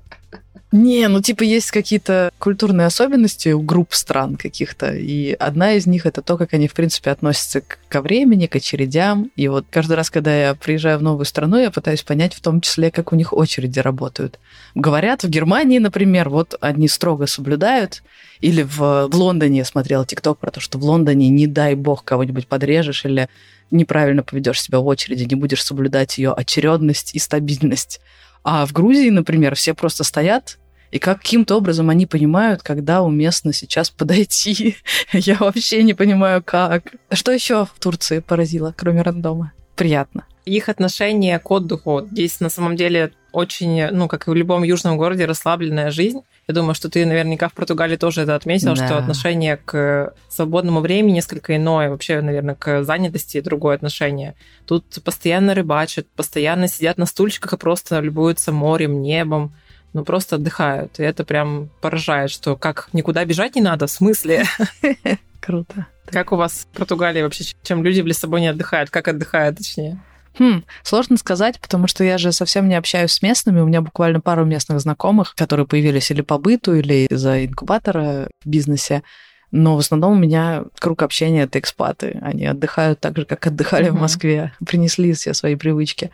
Не, 0.72 1.10
ну 1.10 1.22
типа 1.22 1.44
есть 1.44 1.70
какие-то 1.70 2.32
культурные 2.40 2.88
особенности 2.88 3.50
у 3.50 3.62
групп 3.62 3.94
стран 3.94 4.38
каких-то, 4.38 4.94
и 4.94 5.34
одна 5.34 5.74
из 5.74 5.86
них 5.86 6.06
это 6.06 6.22
то, 6.22 6.38
как 6.38 6.54
они, 6.54 6.70
в 6.70 6.74
принципе, 6.74 7.12
относятся 7.12 7.62
ко 7.90 8.02
времени, 8.02 8.46
к 8.46 8.56
очередям. 8.56 9.32
И 9.36 9.50
вот 9.50 9.66
каждый 9.70 9.98
раз, 9.98 10.10
когда 10.10 10.34
я 10.34 10.56
приезжаю 10.56 11.00
в 11.00 11.04
новую 11.04 11.26
страну, 11.26 11.58
я 11.58 11.72
пытаюсь 11.72 12.04
понять 12.04 12.34
в 12.34 12.40
том 12.40 12.62
числе, 12.62 12.90
как 12.90 13.12
у 13.12 13.18
них 13.18 13.34
очереди 13.34 13.80
работают. 13.80 14.40
Говорят, 14.74 15.24
в 15.24 15.30
Германии, 15.30 15.80
например, 15.80 16.30
вот 16.30 16.56
одни 16.62 16.88
строго 16.88 17.28
соблюдают, 17.28 18.02
или 18.40 18.64
в, 18.64 18.78
в 19.08 19.14
Лондоне 19.14 19.60
я 19.60 19.66
смотрела 19.66 20.06
ТикТок 20.06 20.40
про 20.40 20.52
то, 20.52 20.62
что 20.62 20.78
в 20.78 20.86
Лондоне, 20.86 21.28
не 21.28 21.48
дай 21.48 21.76
бог, 21.76 22.06
кого-нибудь 22.06 22.48
подрежешь 22.48 23.04
или 23.04 23.28
неправильно 23.72 24.24
поведешь 24.24 24.62
себя 24.62 24.80
в 24.80 24.86
очереди, 24.86 25.24
не 25.24 25.36
будешь 25.36 25.64
соблюдать 25.64 26.18
ее 26.18 26.34
очередность 26.34 27.16
и 27.16 27.20
стабильность. 27.20 28.02
А 28.44 28.66
в 28.66 28.74
Грузии, 28.74 29.10
например, 29.10 29.56
все 29.56 29.74
просто 29.74 30.04
стоят, 30.04 30.58
и 30.92 31.00
каким-то 31.00 31.56
образом 31.56 31.90
они 31.90 32.06
понимают, 32.06 32.64
когда 32.64 33.02
уместно 33.02 33.54
сейчас 33.54 33.90
подойти. 33.90 34.76
Я 35.14 35.38
вообще 35.38 35.84
не 35.84 35.94
понимаю, 35.94 36.44
как. 36.44 36.94
Что 37.12 37.32
еще 37.32 37.66
в 37.66 37.80
Турции 37.80 38.20
поразило, 38.20 38.74
кроме 38.76 39.02
рандома? 39.02 39.54
Приятно. 39.76 40.26
Их 40.44 40.70
отношение 40.70 41.40
к 41.40 41.50
отдыху. 41.50 42.08
Здесь 42.12 42.40
на 42.42 42.50
самом 42.50 42.76
деле 42.76 43.14
очень, 43.32 43.88
ну, 43.92 44.08
как 44.08 44.28
и 44.28 44.32
в 44.32 44.34
любом 44.34 44.64
южном 44.64 44.98
городе, 44.98 45.26
расслабленная 45.26 45.92
жизнь. 45.92 46.22
Я 46.52 46.56
думаю, 46.56 46.76
что 46.76 46.90
ты 46.90 47.06
наверняка 47.06 47.48
в 47.48 47.54
Португалии 47.54 47.96
тоже 47.96 48.24
это 48.24 48.36
отметил, 48.36 48.76
Да. 48.76 48.86
что 48.86 48.98
отношение 48.98 49.56
к 49.56 50.14
свободному 50.28 50.82
времени 50.82 51.14
несколько 51.14 51.56
иное, 51.56 51.90
вообще, 51.90 52.20
наверное, 52.20 52.56
к 52.56 52.84
занятости 52.84 53.40
другое 53.40 53.76
отношение. 53.76 54.36
Тут 54.66 55.02
постоянно 55.02 55.56
рыбачат, 55.56 56.08
постоянно 56.14 56.68
сидят 56.68 56.98
на 56.98 57.06
стульчиках 57.06 57.54
и 57.54 57.58
просто 57.58 58.02
любуются 58.02 58.52
морем, 58.52 59.02
небом, 59.02 59.54
ну 59.94 60.04
просто 60.04 60.36
отдыхают. 60.36 61.00
И 61.00 61.04
это 61.04 61.24
прям 61.24 61.70
поражает, 61.80 62.32
что 62.32 62.58
как 62.58 62.90
никуда 62.92 63.24
бежать 63.24 63.56
не 63.56 63.62
надо, 63.62 63.88
в 63.88 63.92
смысле? 63.92 64.44
Круто. 65.40 65.88
Как 66.08 66.34
у 66.34 66.36
вас 66.36 66.68
в 66.70 66.78
Португалии 66.78 67.22
вообще, 67.22 67.46
чем 67.64 67.82
люди 67.82 68.02
в 68.02 68.08
Лиссабоне 68.08 68.50
отдыхают? 68.50 68.90
Как 68.90 69.08
отдыхают, 69.08 69.58
точнее? 69.58 70.02
Хм, 70.40 70.64
сложно 70.84 71.18
сказать, 71.18 71.60
потому 71.60 71.88
что 71.88 72.04
я 72.04 72.18
же 72.18 72.32
совсем 72.32 72.70
не 72.70 72.76
общаюсь 72.76 73.12
с 73.12 73.22
местными. 73.22 73.60
У 73.60 73.66
меня 73.66 73.82
буквально 73.82 74.22
пару 74.22 74.46
местных 74.46 74.80
знакомых, 74.80 75.36
которые 75.36 75.68
появились 75.68 76.10
или 76.12 76.22
по 76.22 76.38
быту, 76.38 76.74
или 76.76 77.06
из-за 77.10 77.46
инкубатора 77.46 78.30
в 78.44 78.50
бизнесе. 78.50 79.04
Но 79.52 79.76
в 79.76 79.80
основном 79.80 80.14
у 80.14 80.16
меня 80.16 80.64
круг 80.80 81.02
общения 81.04 81.44
это 81.44 81.60
экспаты. 81.60 82.18
Они 82.22 82.46
отдыхают 82.46 83.02
так 83.02 83.18
же, 83.18 83.26
как 83.26 83.46
отдыхали 83.48 83.90
в 83.90 83.94
Мгм. 83.94 84.02
Москве. 84.04 84.54
Принесли 84.66 85.12
все 85.14 85.34
свои 85.34 85.56
привычки. 85.56 86.12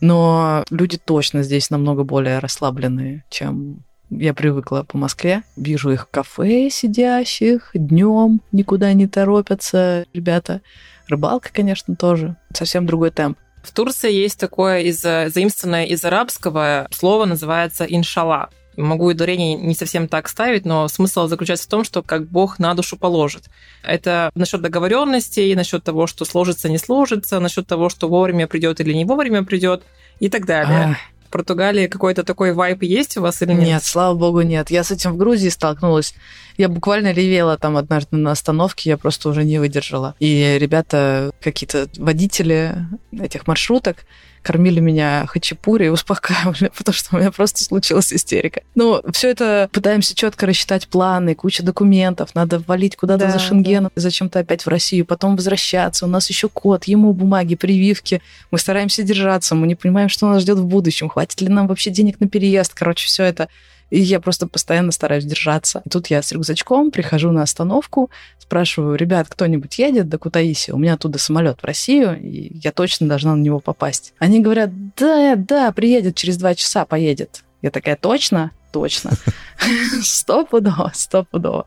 Но 0.00 0.64
люди 0.70 0.98
точно 0.98 1.42
здесь 1.42 1.70
намного 1.70 2.02
более 2.04 2.38
расслабленные, 2.40 3.24
чем 3.30 3.84
я 4.10 4.34
привыкла 4.34 4.82
по 4.82 4.98
Москве. 4.98 5.44
Вижу 5.56 5.92
их 5.92 6.04
в 6.08 6.10
кафе 6.10 6.68
сидящих, 6.70 7.70
днем 7.74 8.40
никуда 8.50 8.92
не 8.92 9.06
торопятся 9.06 10.06
ребята. 10.12 10.60
Рыбалка, 11.06 11.50
конечно, 11.52 11.94
тоже. 11.94 12.36
Совсем 12.52 12.86
другой 12.86 13.10
темп. 13.12 13.38
В 13.62 13.72
Турции 13.72 14.12
есть 14.12 14.38
такое 14.38 14.80
из, 14.80 15.00
заимствованное 15.00 15.84
из 15.84 16.04
арабского 16.04 16.88
слово, 16.90 17.26
называется 17.26 17.84
иншалла. 17.84 18.50
Могу 18.76 19.06
ударение 19.06 19.54
не 19.54 19.74
совсем 19.74 20.08
так 20.08 20.28
ставить, 20.28 20.64
но 20.64 20.88
смысл 20.88 21.26
заключается 21.26 21.66
в 21.66 21.70
том, 21.70 21.84
что 21.84 22.02
как 22.02 22.26
Бог 22.26 22.58
на 22.58 22.72
душу 22.74 22.96
положит. 22.96 23.44
Это 23.82 24.30
насчет 24.34 24.62
договоренностей, 24.62 25.54
насчет 25.54 25.84
того, 25.84 26.06
что 26.06 26.24
сложится, 26.24 26.68
не 26.68 26.78
сложится, 26.78 27.40
насчет 27.40 27.66
того, 27.66 27.88
что 27.88 28.08
вовремя 28.08 28.46
придет 28.46 28.80
или 28.80 28.92
не 28.94 29.04
вовремя 29.04 29.42
придет 29.42 29.82
и 30.20 30.28
так 30.30 30.46
далее. 30.46 30.96
В 31.19 31.19
Португалии 31.30 31.86
какой-то 31.86 32.24
такой 32.24 32.52
вайп 32.52 32.82
есть 32.82 33.16
у 33.16 33.22
вас 33.22 33.40
или 33.42 33.52
нет? 33.52 33.62
Нет, 33.62 33.84
слава 33.84 34.16
богу, 34.16 34.40
нет. 34.42 34.70
Я 34.70 34.84
с 34.84 34.90
этим 34.90 35.12
в 35.12 35.16
Грузии 35.16 35.48
столкнулась. 35.48 36.14
Я 36.56 36.68
буквально 36.68 37.12
ревела 37.12 37.56
там 37.56 37.76
однажды 37.76 38.16
на 38.16 38.32
остановке, 38.32 38.90
я 38.90 38.98
просто 38.98 39.28
уже 39.28 39.44
не 39.44 39.58
выдержала. 39.58 40.14
И 40.18 40.56
ребята, 40.58 41.32
какие-то 41.40 41.88
водители 41.96 42.74
этих 43.12 43.46
маршруток, 43.46 43.98
кормили 44.42 44.80
меня 44.80 45.26
хачапури 45.26 45.86
и 45.86 45.88
успокаивали, 45.90 46.70
потому 46.76 46.94
что 46.94 47.16
у 47.16 47.18
меня 47.18 47.30
просто 47.30 47.62
случилась 47.64 48.12
истерика. 48.12 48.62
Ну, 48.74 49.02
все 49.12 49.30
это 49.30 49.68
пытаемся 49.72 50.14
четко 50.14 50.46
рассчитать 50.46 50.88
планы, 50.88 51.34
куча 51.34 51.62
документов, 51.62 52.34
надо 52.34 52.62
валить 52.66 52.96
куда-то 52.96 53.26
Да, 53.26 53.30
за 53.30 53.38
Шенгеном, 53.38 53.90
зачем-то 53.94 54.38
опять 54.38 54.64
в 54.64 54.68
Россию, 54.68 55.04
потом 55.04 55.36
возвращаться. 55.36 56.06
У 56.06 56.08
нас 56.08 56.28
еще 56.28 56.48
код, 56.48 56.84
ему 56.84 57.12
бумаги, 57.12 57.54
прививки. 57.54 58.22
Мы 58.50 58.58
стараемся 58.58 59.02
держаться, 59.02 59.54
мы 59.54 59.66
не 59.66 59.74
понимаем, 59.74 60.08
что 60.08 60.28
нас 60.28 60.42
ждет 60.42 60.58
в 60.58 60.66
будущем, 60.66 61.08
хватит 61.08 61.40
ли 61.40 61.48
нам 61.48 61.66
вообще 61.66 61.90
денег 61.90 62.20
на 62.20 62.28
переезд. 62.28 62.74
Короче, 62.74 63.06
все 63.06 63.24
это 63.24 63.48
и 63.90 64.00
я 64.00 64.20
просто 64.20 64.46
постоянно 64.46 64.92
стараюсь 64.92 65.24
держаться. 65.24 65.82
И 65.84 65.88
тут 65.88 66.06
я 66.08 66.22
с 66.22 66.32
рюкзачком 66.32 66.90
прихожу 66.90 67.30
на 67.32 67.42
остановку, 67.42 68.10
спрашиваю, 68.38 68.96
ребят, 68.96 69.28
кто-нибудь 69.28 69.78
едет 69.78 70.08
до 70.08 70.18
Кутаиси? 70.18 70.70
У 70.70 70.78
меня 70.78 70.94
оттуда 70.94 71.18
самолет 71.18 71.60
в 71.60 71.64
Россию, 71.64 72.20
и 72.20 72.56
я 72.58 72.72
точно 72.72 73.08
должна 73.08 73.34
на 73.34 73.40
него 73.40 73.60
попасть. 73.60 74.14
Они 74.18 74.40
говорят, 74.40 74.70
да, 74.96 75.34
да, 75.36 75.72
приедет 75.72 76.16
через 76.16 76.36
два 76.36 76.54
часа, 76.54 76.84
поедет. 76.84 77.44
Я 77.62 77.70
такая, 77.70 77.96
точно? 77.96 78.52
Точно. 78.72 79.10
Стопудово, 80.02 80.92
стопудово. 80.94 81.66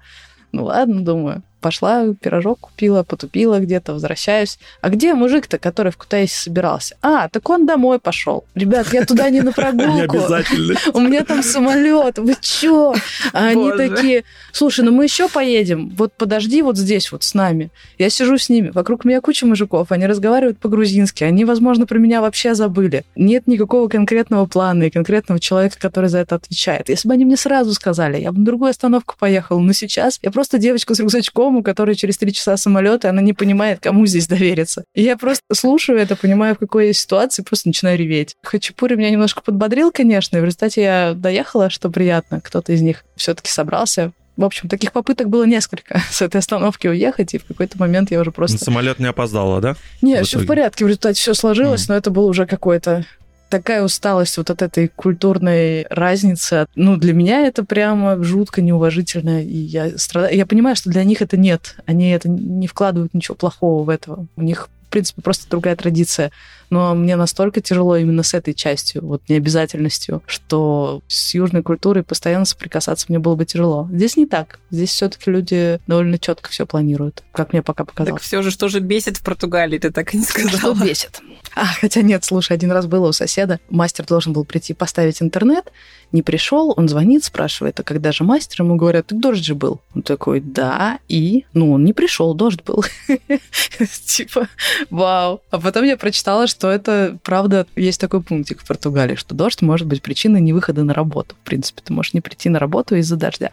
Ну 0.52 0.66
ладно, 0.66 1.04
думаю. 1.04 1.44
Пошла, 1.64 2.08
пирожок 2.20 2.60
купила, 2.60 3.04
потупила 3.04 3.58
где-то, 3.62 3.94
возвращаюсь. 3.94 4.60
А 4.82 4.90
где 4.90 5.14
мужик-то, 5.14 5.58
который 5.58 5.94
в 5.94 5.98
Кутаиси 5.98 6.34
собирался? 6.36 6.98
А, 7.02 7.30
так 7.30 7.50
он 7.50 7.66
домой 7.66 8.00
пошел. 8.00 8.44
Ребят, 8.54 8.92
я 8.92 9.06
туда 9.06 9.30
не 9.30 9.40
на 9.40 9.48
Не 9.48 9.52
прогулку. 9.54 10.18
обязательно. 10.18 10.76
У 10.94 11.00
меня 11.00 11.24
там 11.24 11.42
самолет, 11.42 12.18
вы 12.18 12.36
чё? 12.42 12.94
А 13.32 13.46
они 13.48 13.72
такие, 13.78 14.26
слушай, 14.52 14.84
ну 14.84 14.92
мы 14.92 15.06
еще 15.06 15.30
поедем, 15.30 15.90
вот 15.96 16.12
подожди 16.18 16.62
вот 16.62 16.78
здесь 16.78 17.14
вот 17.14 17.24
с 17.24 17.34
нами. 17.34 17.72
Я 17.98 18.10
сижу 18.10 18.38
с 18.38 18.50
ними, 18.50 18.70
вокруг 18.72 19.06
меня 19.06 19.22
куча 19.22 19.46
мужиков, 19.46 19.94
они 19.94 20.06
разговаривают 20.06 20.58
по-грузински, 20.60 21.24
они, 21.24 21.46
возможно, 21.46 21.86
про 21.86 21.98
меня 21.98 22.20
вообще 22.20 22.56
забыли. 22.56 23.06
Нет 23.16 23.48
никакого 23.48 23.88
конкретного 23.88 24.48
плана 24.48 24.84
и 24.84 24.90
конкретного 24.90 25.40
человека, 25.40 25.78
который 25.80 26.10
за 26.10 26.18
это 26.18 26.36
отвечает. 26.36 26.90
Если 26.90 27.08
бы 27.08 27.14
они 27.14 27.24
мне 27.24 27.38
сразу 27.38 27.74
сказали, 27.74 28.20
я 28.20 28.34
бы 28.34 28.40
на 28.40 28.46
другую 28.46 28.72
остановку 28.72 29.16
поехала, 29.18 29.60
но 29.60 29.72
сейчас 29.72 30.20
я 30.22 30.30
просто 30.30 30.58
девочка 30.58 30.94
с 30.94 31.00
рюкзачком, 31.00 31.53
у 31.58 31.64
которой 31.64 31.96
через 31.96 32.18
три 32.18 32.34
часа 32.34 32.58
самолет, 32.58 33.06
и 33.06 33.08
она 33.08 33.22
не 33.22 33.34
понимает, 33.34 33.80
кому 33.80 34.06
здесь 34.06 34.28
довериться. 34.28 34.84
И 34.94 35.02
я 35.04 35.18
просто 35.18 35.44
слушаю 35.54 36.00
это, 36.00 36.16
понимаю, 36.16 36.56
в 36.56 36.60
какой 36.60 36.88
я 36.88 36.94
ситуации, 36.94 37.42
просто 37.44 37.70
начинаю 37.70 37.98
реветь. 37.98 38.36
Хачапури 38.44 38.96
меня 38.96 39.10
немножко 39.10 39.42
подбодрил, 39.42 39.92
конечно, 39.92 40.38
и 40.38 40.40
в 40.40 40.44
результате 40.44 40.82
я 40.82 41.14
доехала, 41.16 41.70
что 41.70 41.90
приятно. 41.90 42.42
Кто-то 42.42 42.74
из 42.74 42.82
них 42.82 43.04
все-таки 43.16 43.50
собрался. 43.50 44.12
В 44.36 44.44
общем, 44.44 44.68
таких 44.68 44.92
попыток 44.92 45.30
было 45.30 45.44
несколько 45.44 46.02
с 46.12 46.22
этой 46.22 46.38
остановки 46.38 46.88
уехать, 46.88 47.34
и 47.36 47.38
в 47.38 47.46
какой-то 47.46 47.78
момент 47.78 48.10
я 48.12 48.20
уже 48.20 48.32
просто... 48.32 48.58
Самолет 48.58 48.98
не 49.00 49.06
опоздала, 49.06 49.62
да? 49.62 49.76
Не, 50.02 50.24
в 50.24 50.26
все 50.26 50.40
в 50.40 50.48
порядке, 50.48 50.86
в 50.86 50.88
результате 50.88 51.20
все 51.20 51.34
сложилось, 51.36 51.84
Мгм. 51.84 51.94
но 51.94 51.98
это 51.98 52.10
было 52.10 52.26
уже 52.26 52.46
какое-то 52.48 53.06
такая 53.54 53.84
усталость 53.84 54.38
вот 54.38 54.50
от 54.50 54.64
этой 54.64 54.88
культурной 54.88 55.86
разницы. 55.92 56.66
Ну, 56.74 56.98
для 56.98 57.14
меня 57.14 57.46
это 57.46 57.64
прямо 57.64 58.24
жутко 58.24 58.64
неуважительно, 58.64 59.44
и 59.44 59.56
я 59.56 59.96
страдаю. 59.96 60.36
Я 60.36 60.48
понимаю, 60.48 60.76
что 60.76 60.90
для 60.90 61.04
них 61.04 61.22
это 61.22 61.38
нет. 61.38 61.76
Они 61.86 62.10
это 62.10 62.28
не 62.30 62.66
вкладывают 62.66 63.14
ничего 63.14 63.36
плохого 63.36 63.84
в 63.84 63.90
это. 63.90 64.26
У 64.36 64.42
них, 64.42 64.70
в 64.88 64.90
принципе, 64.90 65.22
просто 65.22 65.48
другая 65.52 65.76
традиция. 65.76 66.32
Но 66.70 66.96
мне 66.96 67.16
настолько 67.16 67.62
тяжело 67.62 67.96
именно 67.98 68.24
с 68.24 68.34
этой 68.34 68.54
частью, 68.54 69.06
вот 69.06 69.22
необязательностью, 69.30 70.22
что 70.26 71.02
с 71.08 71.34
южной 71.34 71.64
культурой 71.64 72.04
постоянно 72.04 72.46
соприкасаться 72.46 73.06
мне 73.10 73.20
было 73.20 73.36
бы 73.36 73.46
тяжело. 73.46 73.88
Здесь 73.92 74.18
не 74.18 74.26
так. 74.26 74.60
Здесь 74.72 74.90
все-таки 74.90 75.30
люди 75.30 75.80
довольно 75.88 76.18
четко 76.18 76.50
все 76.50 76.66
планируют, 76.66 77.24
как 77.32 77.54
мне 77.54 77.62
пока 77.62 77.86
показалось. 77.86 78.22
Так 78.22 78.28
все 78.28 78.42
же, 78.42 78.52
что 78.52 78.68
же 78.68 78.80
бесит 78.80 79.18
в 79.18 79.24
Португалии, 79.24 79.78
ты 79.78 79.92
так 79.92 80.14
и 80.14 80.18
не 80.18 80.24
Что 80.26 80.48
сказала. 80.48 80.76
бесит? 80.84 81.22
А, 81.56 81.66
хотя 81.66 82.02
нет, 82.02 82.24
слушай, 82.24 82.54
один 82.54 82.72
раз 82.72 82.88
было 82.88 83.10
у 83.10 83.14
соседа. 83.14 83.60
Мастер 83.70 84.06
должен 84.06 84.34
был 84.34 84.44
прийти 84.44 84.74
поставить 84.74 85.22
интернет, 85.22 85.72
не 86.14 86.22
пришел, 86.22 86.74
он 86.78 86.88
звонит, 86.88 87.24
спрашивает, 87.24 87.80
а 87.80 87.84
когда 87.84 88.12
же 88.12 88.24
мастер? 88.24 88.62
Ему 88.62 88.76
говорят, 88.76 89.08
так 89.08 89.20
дождь 89.20 89.44
же 89.44 89.56
был. 89.56 89.82
Он 89.96 90.04
такой, 90.04 90.40
да, 90.40 91.00
и? 91.10 91.46
Ну, 91.54 91.74
он 91.74 91.84
не 91.84 91.92
пришел, 91.92 92.36
дождь 92.36 92.62
был. 92.64 92.86
Типа, 94.06 94.48
вау. 94.92 95.42
А 95.50 95.60
потом 95.60 95.84
я 95.86 95.98
прочитала, 95.98 96.46
что 96.54 96.70
это, 96.70 97.18
правда, 97.24 97.66
есть 97.76 98.00
такой 98.00 98.22
пунктик 98.22 98.62
в 98.62 98.68
Португалии, 98.68 99.16
что 99.16 99.34
дождь 99.34 99.62
может 99.62 99.88
быть 99.88 100.02
причиной 100.04 100.40
невыхода 100.40 100.84
на 100.84 100.94
работу. 100.94 101.36
В 101.42 101.46
принципе, 101.46 101.82
ты 101.84 101.92
можешь 101.92 102.14
не 102.14 102.22
прийти 102.22 102.50
на 102.50 102.60
работу 102.60 102.96
из-за 102.96 103.16
дождя. 103.16 103.52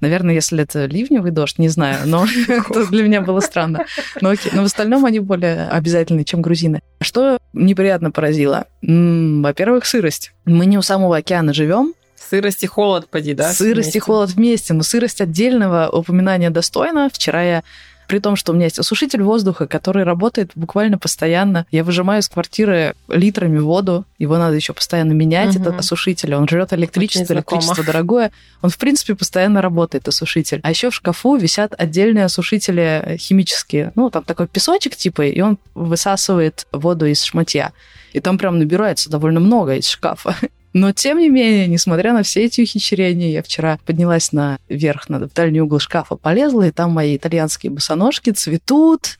Наверное, 0.00 0.34
если 0.34 0.62
это 0.62 0.84
ливневый 0.84 1.30
дождь, 1.30 1.58
не 1.58 1.68
знаю, 1.68 2.00
но 2.06 2.26
это 2.48 2.86
для 2.86 3.04
меня 3.04 3.22
было 3.22 3.40
странно. 3.40 3.86
Но 4.20 4.30
окей. 4.30 4.52
Но 4.52 4.62
в 4.62 4.66
остальном 4.66 5.06
они 5.06 5.20
более 5.20 5.68
обязательны, 5.68 6.24
чем 6.24 6.42
грузины. 6.42 6.82
Что 7.00 7.38
неприятно 7.54 8.10
поразило? 8.10 8.66
Во-первых, 8.82 9.86
сырость. 9.86 10.32
Мы 10.44 10.66
не 10.66 10.76
у 10.76 10.82
самого 10.82 11.16
океана 11.16 11.54
живем. 11.54 11.94
Сырость 12.16 12.64
и 12.64 12.66
холод, 12.66 13.08
поди, 13.08 13.34
да? 13.34 13.52
Сырость 13.52 13.88
и 13.88 13.92
вместе? 13.92 14.00
холод 14.00 14.30
вместе, 14.30 14.74
но 14.74 14.82
сырость 14.82 15.20
отдельного 15.20 15.88
упоминания 15.88 16.50
достойна. 16.50 17.08
Вчера 17.12 17.42
я 17.42 17.62
при 18.08 18.18
том, 18.18 18.36
что 18.36 18.52
у 18.52 18.54
меня 18.54 18.64
есть 18.66 18.78
осушитель 18.78 19.22
воздуха, 19.22 19.66
который 19.66 20.04
работает 20.04 20.50
буквально 20.54 20.98
постоянно. 20.98 21.66
Я 21.70 21.84
выжимаю 21.84 22.20
из 22.20 22.28
квартиры 22.28 22.94
литрами 23.08 23.58
воду, 23.58 24.04
его 24.18 24.36
надо 24.38 24.56
еще 24.56 24.72
постоянно 24.72 25.12
менять, 25.12 25.54
Мгм. 25.54 25.62
этот 25.62 25.78
осушитель. 25.80 26.34
Он 26.34 26.46
жрет 26.48 26.72
электричество, 26.72 27.32
электричество 27.34 27.84
дорогое. 27.84 28.32
Он, 28.60 28.70
в 28.70 28.78
принципе, 28.78 29.14
постоянно 29.14 29.62
работает, 29.62 30.06
осушитель. 30.08 30.60
А 30.62 30.70
еще 30.70 30.90
в 30.90 30.94
шкафу 30.94 31.36
висят 31.36 31.74
отдельные 31.78 32.24
осушители 32.26 33.02
э, 33.04 33.16
химические. 33.16 33.92
Ну, 33.94 34.10
там 34.10 34.24
такой 34.24 34.46
песочек 34.46 34.96
типа, 34.96 35.22
и 35.26 35.40
он 35.40 35.58
высасывает 35.74 36.66
воду 36.72 37.06
из 37.06 37.22
шматья. 37.22 37.72
И 38.12 38.20
там 38.20 38.36
прям 38.38 38.58
набирается 38.58 39.08
довольно 39.10 39.40
много 39.40 39.76
из 39.76 39.88
шкафа. 39.88 40.36
Но, 40.72 40.92
тем 40.92 41.18
не 41.18 41.28
менее, 41.28 41.66
несмотря 41.66 42.12
на 42.12 42.22
все 42.22 42.44
эти 42.44 42.62
ухищрения, 42.62 43.30
я 43.30 43.42
вчера 43.42 43.78
поднялась 43.84 44.32
наверх, 44.32 45.08
на 45.08 45.20
дальний 45.20 45.60
угол 45.60 45.78
шкафа 45.78 46.16
полезла, 46.16 46.66
и 46.66 46.70
там 46.70 46.92
мои 46.92 47.16
итальянские 47.16 47.72
босоножки 47.72 48.30
цветут 48.30 49.18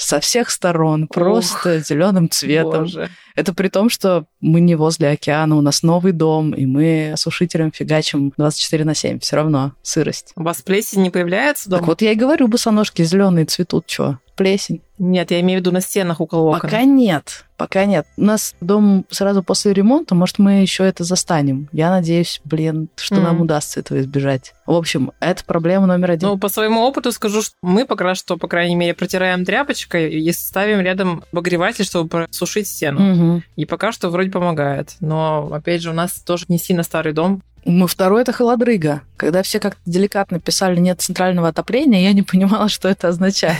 со 0.00 0.18
всех 0.18 0.50
сторон, 0.50 1.08
просто 1.08 1.80
зеленым 1.80 2.30
цветом. 2.30 2.84
Боже. 2.84 3.10
Это 3.34 3.52
при 3.52 3.68
том, 3.68 3.90
что 3.90 4.24
мы 4.40 4.60
не 4.60 4.74
возле 4.74 5.10
океана, 5.10 5.56
у 5.56 5.60
нас 5.60 5.82
новый 5.82 6.12
дом, 6.12 6.52
и 6.52 6.64
мы 6.64 7.12
осушителем 7.12 7.70
фигачим 7.70 8.32
24 8.36 8.84
на 8.84 8.94
7. 8.94 9.18
Все 9.20 9.36
равно 9.36 9.74
сырость. 9.82 10.32
У 10.36 10.42
вас 10.42 10.62
плесень 10.62 11.02
не 11.02 11.10
появляется 11.10 11.68
дома? 11.68 11.80
Так 11.80 11.88
вот 11.88 12.02
я 12.02 12.12
и 12.12 12.14
говорю, 12.14 12.48
босоножки 12.48 13.02
зеленые 13.02 13.44
цветут, 13.44 13.90
что? 13.90 14.18
Плесень. 14.36 14.80
Нет, 14.98 15.30
я 15.30 15.40
имею 15.40 15.58
в 15.58 15.60
виду 15.60 15.72
на 15.72 15.82
стенах 15.82 16.20
около 16.20 16.48
окон. 16.48 16.60
Пока 16.60 16.84
нет. 16.84 17.44
Пока 17.60 17.84
нет. 17.84 18.06
У 18.16 18.22
нас 18.22 18.54
дом 18.62 19.04
сразу 19.10 19.42
после 19.42 19.74
ремонта, 19.74 20.14
может, 20.14 20.38
мы 20.38 20.62
еще 20.62 20.82
это 20.84 21.04
застанем. 21.04 21.68
Я 21.72 21.90
надеюсь, 21.90 22.40
блин, 22.42 22.88
что 22.96 23.16
mm. 23.16 23.20
нам 23.20 23.42
удастся 23.42 23.80
этого 23.80 24.00
избежать. 24.00 24.54
В 24.64 24.72
общем, 24.72 25.12
это 25.20 25.44
проблема 25.44 25.84
номер 25.84 26.12
один. 26.12 26.30
Ну, 26.30 26.38
по 26.38 26.48
своему 26.48 26.80
опыту 26.80 27.12
скажу, 27.12 27.42
что 27.42 27.54
мы 27.60 27.84
пока 27.84 28.14
что, 28.14 28.38
по 28.38 28.48
крайней 28.48 28.76
мере, 28.76 28.94
протираем 28.94 29.44
тряпочкой 29.44 30.10
и 30.10 30.32
ставим 30.32 30.80
рядом 30.80 31.22
обогреватель, 31.32 31.84
чтобы 31.84 32.08
просушить 32.08 32.66
стену. 32.66 33.12
Угу. 33.12 33.42
И 33.56 33.66
пока 33.66 33.92
что 33.92 34.08
вроде 34.08 34.30
помогает. 34.30 34.94
Но, 35.00 35.50
опять 35.52 35.82
же, 35.82 35.90
у 35.90 35.92
нас 35.92 36.12
тоже 36.20 36.46
не 36.48 36.56
сильно 36.56 36.82
старый 36.82 37.12
дом, 37.12 37.42
второй 37.86 38.22
это 38.22 38.32
холодрыга. 38.32 39.02
Когда 39.16 39.42
все 39.42 39.60
как-то 39.60 39.80
деликатно 39.84 40.40
писали 40.40 40.80
нет 40.80 41.00
центрального 41.00 41.48
отопления, 41.48 42.02
я 42.02 42.12
не 42.12 42.22
понимала, 42.22 42.68
что 42.68 42.88
это 42.88 43.08
означает. 43.08 43.56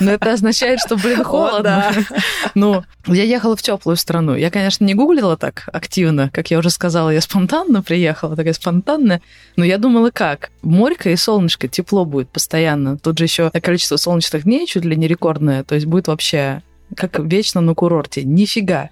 Но 0.00 0.10
это 0.10 0.32
означает, 0.32 0.80
что, 0.80 0.96
блин, 0.96 1.24
холодно. 1.24 1.92
Ну, 2.54 2.84
я 3.06 3.24
ехала 3.24 3.56
в 3.56 3.62
теплую 3.62 3.96
страну. 3.96 4.34
Я, 4.34 4.50
конечно, 4.50 4.84
не 4.84 4.94
гуглила 4.94 5.36
так 5.36 5.68
активно, 5.72 6.30
как 6.30 6.50
я 6.50 6.58
уже 6.58 6.70
сказала, 6.70 7.10
я 7.10 7.20
спонтанно 7.20 7.82
приехала, 7.82 8.36
такая 8.36 8.52
спонтанная. 8.52 9.22
Но 9.56 9.64
я 9.64 9.78
думала, 9.78 10.10
как? 10.10 10.50
Морька 10.62 11.10
и 11.10 11.16
солнышко, 11.16 11.68
тепло 11.68 12.04
будет 12.04 12.28
постоянно. 12.28 12.98
Тут 12.98 13.18
же 13.18 13.24
еще 13.24 13.50
количество 13.50 13.96
солнечных 13.96 14.44
дней 14.44 14.66
чуть 14.66 14.84
ли 14.84 14.96
не 14.96 15.08
рекордное, 15.08 15.64
то 15.64 15.74
есть 15.74 15.86
будет 15.86 16.08
вообще 16.08 16.62
как 16.96 17.18
вечно 17.18 17.60
на 17.60 17.74
курорте. 17.74 18.22
Нифига. 18.24 18.90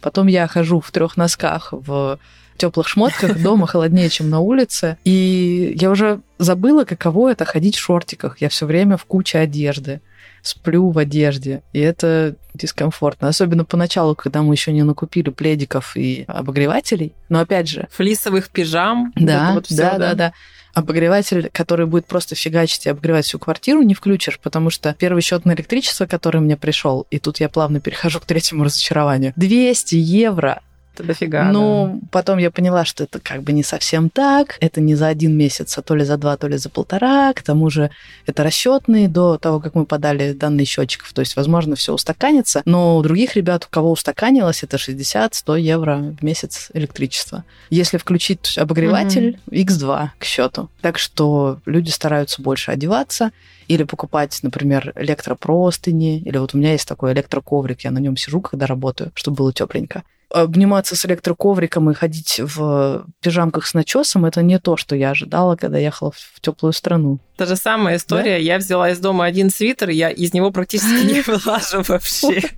Потом 0.00 0.26
я 0.26 0.46
хожу 0.46 0.80
в 0.80 0.90
трех 0.90 1.16
носках 1.16 1.68
в 1.72 2.18
теплых 2.58 2.88
шмотках, 2.88 3.40
дома 3.42 3.66
холоднее, 3.66 4.10
чем 4.10 4.28
на 4.28 4.40
улице. 4.40 4.98
И 5.04 5.74
я 5.78 5.90
уже 5.90 6.20
забыла, 6.38 6.84
каково 6.84 7.32
это 7.32 7.44
ходить 7.44 7.76
в 7.76 7.80
шортиках. 7.80 8.40
Я 8.40 8.48
все 8.48 8.66
время 8.66 8.96
в 8.96 9.04
куче 9.04 9.38
одежды 9.38 10.00
сплю 10.42 10.90
в 10.90 10.98
одежде, 10.98 11.62
и 11.72 11.80
это 11.80 12.36
дискомфортно. 12.54 13.28
Особенно 13.28 13.64
поначалу, 13.64 14.14
когда 14.14 14.42
мы 14.42 14.54
еще 14.54 14.72
не 14.72 14.82
накупили 14.82 15.30
пледиков 15.30 15.96
и 15.96 16.24
обогревателей. 16.26 17.12
Но 17.28 17.40
опять 17.40 17.68
же... 17.68 17.88
Флисовых 17.92 18.48
пижам. 18.50 19.12
Да, 19.14 19.52
вот 19.54 19.66
да, 19.70 19.92
да, 19.92 19.98
да, 19.98 20.14
да. 20.14 20.32
Обогреватель, 20.74 21.50
который 21.52 21.86
будет 21.86 22.06
просто 22.06 22.34
фигачить 22.36 22.86
и 22.86 22.90
обогревать 22.90 23.24
всю 23.24 23.38
квартиру, 23.38 23.82
не 23.82 23.94
включишь, 23.94 24.38
потому 24.38 24.70
что 24.70 24.94
первый 24.96 25.22
счет 25.22 25.44
на 25.44 25.52
электричество, 25.52 26.06
который 26.06 26.40
мне 26.40 26.56
пришел, 26.56 27.06
и 27.10 27.18
тут 27.18 27.40
я 27.40 27.48
плавно 27.48 27.80
перехожу 27.80 28.20
к 28.20 28.26
третьему 28.26 28.64
разочарованию, 28.64 29.32
200 29.34 29.96
евро 29.96 30.62
это 30.98 31.06
дофига. 31.06 31.44
Ну, 31.44 32.00
да. 32.00 32.08
потом 32.10 32.38
я 32.38 32.50
поняла, 32.50 32.84
что 32.84 33.04
это 33.04 33.20
как 33.20 33.42
бы 33.42 33.52
не 33.52 33.62
совсем 33.62 34.10
так. 34.10 34.56
Это 34.60 34.80
не 34.80 34.94
за 34.94 35.08
один 35.08 35.36
месяц, 35.36 35.78
а 35.78 35.82
то 35.82 35.94
ли 35.94 36.04
за 36.04 36.16
два, 36.16 36.36
то 36.36 36.48
ли 36.48 36.56
за 36.56 36.68
полтора. 36.68 37.32
К 37.32 37.42
тому 37.42 37.70
же 37.70 37.90
это 38.26 38.42
расчетные 38.42 39.08
до 39.08 39.38
того, 39.38 39.60
как 39.60 39.74
мы 39.74 39.86
подали 39.86 40.32
данные 40.32 40.64
счетчиков. 40.64 41.12
То 41.12 41.20
есть, 41.20 41.36
возможно, 41.36 41.76
все 41.76 41.94
устаканится. 41.94 42.62
Но 42.64 42.96
у 42.96 43.02
других 43.02 43.36
ребят, 43.36 43.66
у 43.66 43.68
кого 43.70 43.92
устаканилось, 43.92 44.62
это 44.62 44.76
60-100 44.76 45.60
евро 45.60 46.14
в 46.18 46.24
месяц 46.24 46.70
электричества. 46.74 47.44
Если 47.70 47.98
включить 47.98 48.58
обогреватель, 48.58 49.38
mm-hmm. 49.46 49.66
x2 49.66 50.08
к 50.18 50.24
счету. 50.24 50.68
Так 50.80 50.98
что 50.98 51.60
люди 51.66 51.90
стараются 51.90 52.42
больше 52.42 52.70
одеваться 52.70 53.30
или 53.68 53.84
покупать, 53.84 54.38
например, 54.42 54.92
электропростыни, 54.96 56.20
или 56.20 56.38
вот 56.38 56.54
у 56.54 56.58
меня 56.58 56.72
есть 56.72 56.88
такой 56.88 57.12
электроковрик, 57.12 57.82
я 57.82 57.90
на 57.90 57.98
нем 57.98 58.16
сижу, 58.16 58.40
когда 58.40 58.66
работаю, 58.66 59.12
чтобы 59.14 59.36
было 59.36 59.52
тепленько 59.52 60.02
обниматься 60.30 60.94
с 60.94 61.06
электроковриком 61.06 61.90
и 61.90 61.94
ходить 61.94 62.40
в 62.42 63.06
пижамках 63.20 63.66
с 63.66 63.74
начесом, 63.74 64.26
это 64.26 64.42
не 64.42 64.58
то, 64.58 64.76
что 64.76 64.94
я 64.94 65.10
ожидала, 65.10 65.56
когда 65.56 65.78
ехала 65.78 66.12
в 66.12 66.40
теплую 66.40 66.72
страну. 66.72 67.18
Та 67.36 67.46
же 67.46 67.56
самая 67.56 67.96
история. 67.96 68.36
Да? 68.36 68.42
Я 68.42 68.58
взяла 68.58 68.90
из 68.90 68.98
дома 68.98 69.24
один 69.24 69.48
свитер, 69.48 69.90
я 69.90 70.10
из 70.10 70.34
него 70.34 70.50
практически 70.50 71.06
не 71.06 71.20
вылажу 71.26 71.82
вообще. 71.82 72.42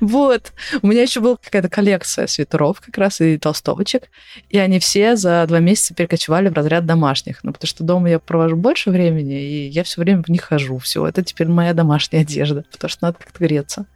Вот. 0.00 0.52
У 0.82 0.86
меня 0.86 1.02
еще 1.02 1.18
была 1.18 1.36
какая-то 1.36 1.68
коллекция 1.68 2.28
свитеров 2.28 2.80
как 2.80 2.96
раз 2.98 3.20
и 3.20 3.36
толстовочек, 3.36 4.04
и 4.48 4.56
они 4.56 4.78
все 4.78 5.16
за 5.16 5.44
два 5.48 5.58
месяца 5.58 5.92
перекочевали 5.92 6.48
в 6.48 6.52
разряд 6.52 6.86
домашних. 6.86 7.42
Ну, 7.42 7.52
потому 7.52 7.66
что 7.66 7.82
дома 7.82 8.08
я 8.08 8.20
провожу 8.20 8.54
больше 8.54 8.90
времени, 8.90 9.42
и 9.42 9.68
я 9.68 9.82
все 9.82 10.00
время 10.00 10.22
в 10.22 10.28
них 10.28 10.42
хожу. 10.42 10.78
Все, 10.78 11.04
это 11.04 11.24
теперь 11.24 11.48
моя 11.48 11.74
домашняя 11.74 12.22
одежда, 12.22 12.64
потому 12.70 12.88
что 12.88 13.06
надо 13.06 13.18
как-то 13.18 13.44
греться. 13.44 13.86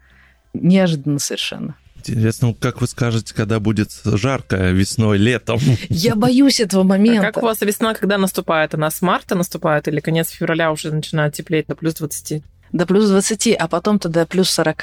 Неожиданно 0.54 1.20
совершенно. 1.20 1.76
Интересно, 2.08 2.54
как 2.58 2.80
вы 2.80 2.86
скажете, 2.86 3.34
когда 3.34 3.60
будет 3.60 3.90
жарко 4.04 4.56
весной, 4.70 5.18
летом? 5.18 5.58
Я 5.88 6.14
боюсь 6.14 6.60
этого 6.60 6.82
момента. 6.82 7.28
А 7.28 7.32
как 7.32 7.42
у 7.42 7.46
вас 7.46 7.60
весна 7.60 7.94
когда 7.94 8.18
наступает? 8.18 8.74
Она 8.74 8.90
с 8.90 9.02
марта 9.02 9.34
наступает 9.34 9.88
или 9.88 10.00
конец 10.00 10.30
февраля 10.30 10.72
уже 10.72 10.92
начинает 10.92 11.34
теплеть 11.34 11.66
до 11.66 11.74
плюс 11.74 11.94
20? 11.94 12.42
До 12.72 12.86
плюс 12.86 13.08
20, 13.08 13.54
а 13.58 13.68
потом-то 13.68 14.08
до 14.08 14.26
плюс 14.26 14.50
40. 14.50 14.82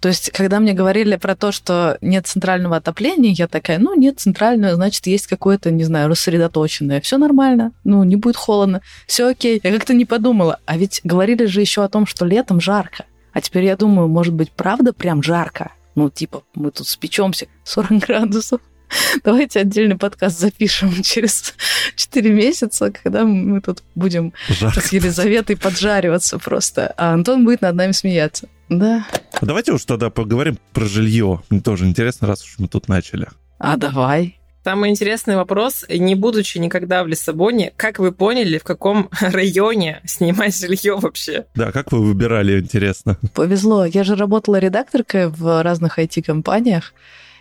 То 0.00 0.08
есть, 0.08 0.30
когда 0.30 0.60
мне 0.60 0.72
говорили 0.72 1.16
про 1.16 1.34
то, 1.36 1.52
что 1.52 1.98
нет 2.00 2.26
центрального 2.26 2.76
отопления, 2.76 3.32
я 3.32 3.48
такая, 3.48 3.78
ну, 3.78 3.94
нет 3.94 4.20
центрального, 4.20 4.74
значит, 4.74 5.06
есть 5.06 5.26
какое-то, 5.26 5.70
не 5.70 5.84
знаю, 5.84 6.08
рассредоточенное. 6.08 7.00
Все 7.00 7.18
нормально, 7.18 7.72
ну, 7.84 8.02
не 8.04 8.16
будет 8.16 8.36
холодно, 8.36 8.80
все 9.06 9.28
окей. 9.28 9.60
Я 9.62 9.72
как-то 9.72 9.94
не 9.94 10.04
подумала. 10.04 10.58
А 10.66 10.76
ведь 10.76 11.00
говорили 11.04 11.46
же 11.46 11.60
еще 11.60 11.84
о 11.84 11.88
том, 11.88 12.06
что 12.06 12.24
летом 12.24 12.60
жарко. 12.60 13.04
А 13.32 13.40
теперь 13.40 13.64
я 13.64 13.76
думаю, 13.76 14.08
может 14.08 14.32
быть, 14.32 14.50
правда 14.52 14.92
прям 14.92 15.22
жарко? 15.22 15.72
Ну, 15.94 16.10
типа, 16.10 16.42
мы 16.54 16.70
тут 16.70 16.88
спечемся 16.88 17.46
40 17.64 17.98
градусов. 17.98 18.60
Давайте 19.24 19.60
отдельный 19.60 19.96
подкаст 19.96 20.38
запишем 20.38 21.02
через 21.02 21.54
4 21.96 22.30
месяца, 22.30 22.90
когда 22.90 23.24
мы 23.24 23.60
тут 23.60 23.82
будем 23.94 24.32
Жарко. 24.48 24.80
с 24.80 24.92
Елизаветой 24.92 25.56
поджариваться 25.56 26.38
просто, 26.38 26.92
а 26.96 27.12
Антон 27.12 27.44
будет 27.44 27.60
над 27.62 27.74
нами 27.74 27.92
смеяться. 27.92 28.48
Да. 28.68 29.06
Давайте 29.40 29.72
уж 29.72 29.84
тогда 29.84 30.10
поговорим 30.10 30.58
про 30.72 30.86
жилье. 30.86 31.42
Мне 31.50 31.60
тоже 31.60 31.86
интересно, 31.86 32.26
раз 32.26 32.42
уж 32.44 32.54
мы 32.58 32.68
тут 32.68 32.88
начали. 32.88 33.28
А 33.58 33.76
давай. 33.76 34.38
Самый 34.64 34.88
интересный 34.88 35.36
вопрос, 35.36 35.84
не 35.90 36.14
будучи 36.14 36.56
никогда 36.56 37.04
в 37.04 37.06
Лиссабоне, 37.06 37.74
как 37.76 37.98
вы 37.98 38.12
поняли, 38.12 38.56
в 38.56 38.64
каком 38.64 39.10
районе 39.20 40.00
снимать 40.06 40.58
жилье 40.58 40.96
вообще? 40.96 41.44
Да, 41.54 41.70
как 41.70 41.92
вы 41.92 42.00
выбирали, 42.00 42.60
интересно? 42.60 43.18
Повезло. 43.34 43.84
Я 43.84 44.04
же 44.04 44.16
работала 44.16 44.56
редакторкой 44.56 45.28
в 45.28 45.62
разных 45.62 45.98
IT-компаниях, 45.98 46.94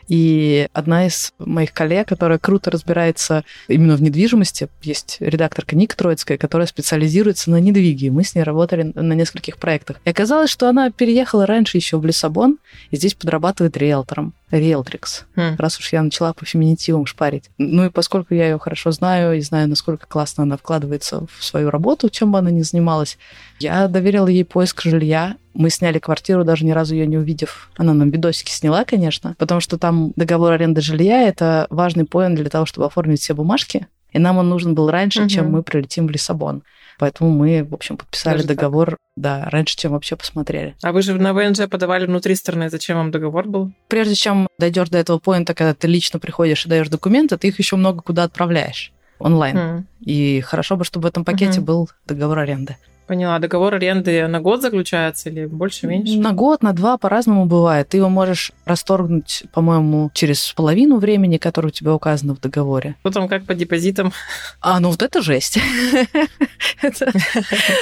и 0.08 0.68
одна 0.74 1.08
из 1.08 1.34
моих 1.39 1.74
коллег, 1.74 2.08
которая 2.08 2.38
круто 2.38 2.72
разбирается 2.72 3.44
именно 3.68 3.96
в 3.96 4.02
недвижимости, 4.02 4.70
есть 4.82 5.18
редакторка 5.20 5.76
Ника 5.76 5.96
Троицкая, 5.96 6.38
которая 6.38 6.68
специализируется 6.68 7.52
на 7.52 7.60
недвиге. 7.60 8.12
Мы 8.12 8.24
с 8.24 8.36
ней 8.36 8.44
работали 8.44 8.92
на 8.96 9.13
нескольких 9.13 9.58
проектах. 9.58 9.98
И 10.06 10.10
оказалось, 10.10 10.50
что 10.50 10.68
она 10.70 10.92
переехала 10.92 11.46
раньше 11.46 11.78
еще 11.78 11.98
в 11.98 12.06
Лиссабон 12.06 12.58
и 12.92 12.98
здесь 12.98 13.13
подрабатывает 13.13 13.78
риэлтором. 13.78 14.34
Риэлтрикс, 14.52 15.26
хм. 15.36 15.56
раз 15.58 15.80
уж 15.80 15.92
я 15.94 16.04
начала 16.04 16.32
по 16.34 16.46
феминитивам 16.46 17.08
шпарить. 17.08 17.50
Ну 17.58 17.86
и 17.86 17.89
поскольку 17.89 18.36
я 18.36 18.50
ее 18.50 18.60
хорошо 18.60 18.92
знаю 18.92 19.36
и 19.36 19.42
знаю, 19.42 19.68
насколько 19.68 20.06
классно 20.06 20.44
она 20.44 20.58
вкладывается 20.58 21.26
в 21.36 21.44
свою 21.44 21.72
работу, 21.72 22.10
чем 22.12 22.32
бы 22.32 22.38
она 22.38 22.52
ни 22.52 22.62
занималась, 22.62 23.18
я 23.60 23.88
доверила 23.88 24.28
ей 24.28 24.46
поиск 24.46 24.82
жилья. 24.82 25.38
Мы 25.54 25.70
сняли 25.70 26.00
квартиру, 26.00 26.44
даже 26.44 26.66
ни 26.66 26.72
разу 26.72 26.96
ее 26.96 27.06
не 27.06 27.18
увидев. 27.18 27.70
Она 27.78 27.94
нам 27.94 28.10
видосики 28.10 28.52
сняла, 28.52 28.86
конечно, 28.86 29.36
потому 29.38 29.62
что 29.62 29.78
там 29.78 30.12
договор 30.16 30.54
аренды 30.54 30.82
жилья— 30.82 31.22
это 31.28 31.68
важный 31.70 32.06
поинт 32.06 32.36
для 32.36 32.50
того, 32.50 32.66
чтобы 32.66 32.88
оформить 32.88 33.22
все 33.22 33.34
бумажки. 33.34 33.88
И 34.12 34.20
нам 34.20 34.38
он 34.38 34.50
нужен 34.50 34.76
был 34.76 34.89
раньше, 34.89 35.22
угу. 35.22 35.30
чем 35.30 35.52
мы 35.52 35.63
прилетим 35.63 36.08
в 36.08 36.12
Лиссабон. 36.12 36.63
Поэтому 37.00 37.32
мы, 37.32 37.63
в 37.63 37.74
общем, 37.74 37.98
подписали 37.98 38.38
Даже 38.38 38.50
договор, 38.50 38.89
так? 38.92 38.98
да, 39.16 39.50
раньше, 39.50 39.76
чем 39.76 39.94
вообще 39.94 40.16
посмотрели. 40.16 40.76
А 40.84 40.92
вы 40.92 41.02
же 41.02 41.16
на 41.16 41.34
ВНЖ 41.34 41.68
подавали 41.70 42.06
внутри 42.06 42.36
страны. 42.36 42.70
Зачем 42.70 42.98
вам 42.98 43.10
договор 43.10 43.48
был? 43.48 43.72
Прежде 43.88 44.16
чем 44.16 44.48
дойдешь 44.60 44.89
до 44.89 45.00
этого 45.00 45.18
поинта, 45.18 45.56
когда 45.56 45.74
ты 45.74 45.88
лично 45.88 46.20
приходишь 46.20 46.66
и 46.66 46.70
даешь 46.70 46.89
документы, 46.89 47.38
ты 47.38 47.48
их 47.48 47.58
еще 47.58 47.76
много 47.76 48.02
куда 48.02 48.24
отправляешь 48.24 48.94
онлайн. 49.20 49.58
Mm. 49.58 49.84
И 50.02 50.42
хорошо 50.42 50.76
бы, 50.76 50.84
чтобы 50.84 51.04
в 51.04 51.08
этом 51.08 51.26
пакете 51.26 51.60
mm-hmm. 51.60 51.63
был 51.63 51.89
договор 52.06 52.39
аренды. 52.39 52.78
Поняла. 53.08 53.38
Договор 53.39 53.76
аренды 53.76 54.28
на 54.28 54.39
год 54.39 54.62
заключается 54.62 55.30
или 55.30 55.46
больше, 55.46 55.88
меньше? 55.88 56.18
На 56.18 56.32
год, 56.32 56.63
на 56.63 56.72
два 56.74 56.98
по-разному 56.98 57.46
бывает. 57.46 57.89
Ты 57.89 57.98
его 57.98 58.10
можешь 58.10 58.52
расторгнуть, 58.66 59.44
по-моему, 59.52 60.10
через 60.13 60.54
половину 60.54 60.98
времени, 60.98 61.38
которое 61.38 61.68
у 61.68 61.72
тебя 61.72 61.94
указано 61.94 62.36
в 62.36 62.39
договоре. 62.39 62.96
Потом 63.02 63.28
как 63.28 63.46
по 63.46 63.54
депозитам? 63.54 64.13
А, 64.62 64.80
ну 64.80 64.89
вот 64.89 65.02
это 65.02 65.22
жесть. 65.22 65.60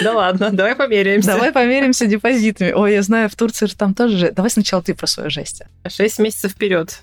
Да 0.03 0.13
ладно, 0.13 0.51
давай 0.51 0.75
померяемся. 0.75 1.33
Давай 1.33 1.51
померимся 1.51 2.05
депозитами. 2.05 2.71
Ой, 2.71 2.93
я 2.93 3.01
знаю, 3.01 3.29
в 3.29 3.35
Турции 3.35 3.65
же 3.65 3.75
там 3.75 3.93
тоже... 3.93 4.31
Давай 4.31 4.49
сначала 4.49 4.81
ты 4.83 4.93
про 4.93 5.07
свою 5.07 5.29
жесть. 5.29 5.63
Шесть 5.87 6.19
месяцев 6.19 6.51
вперед. 6.51 7.01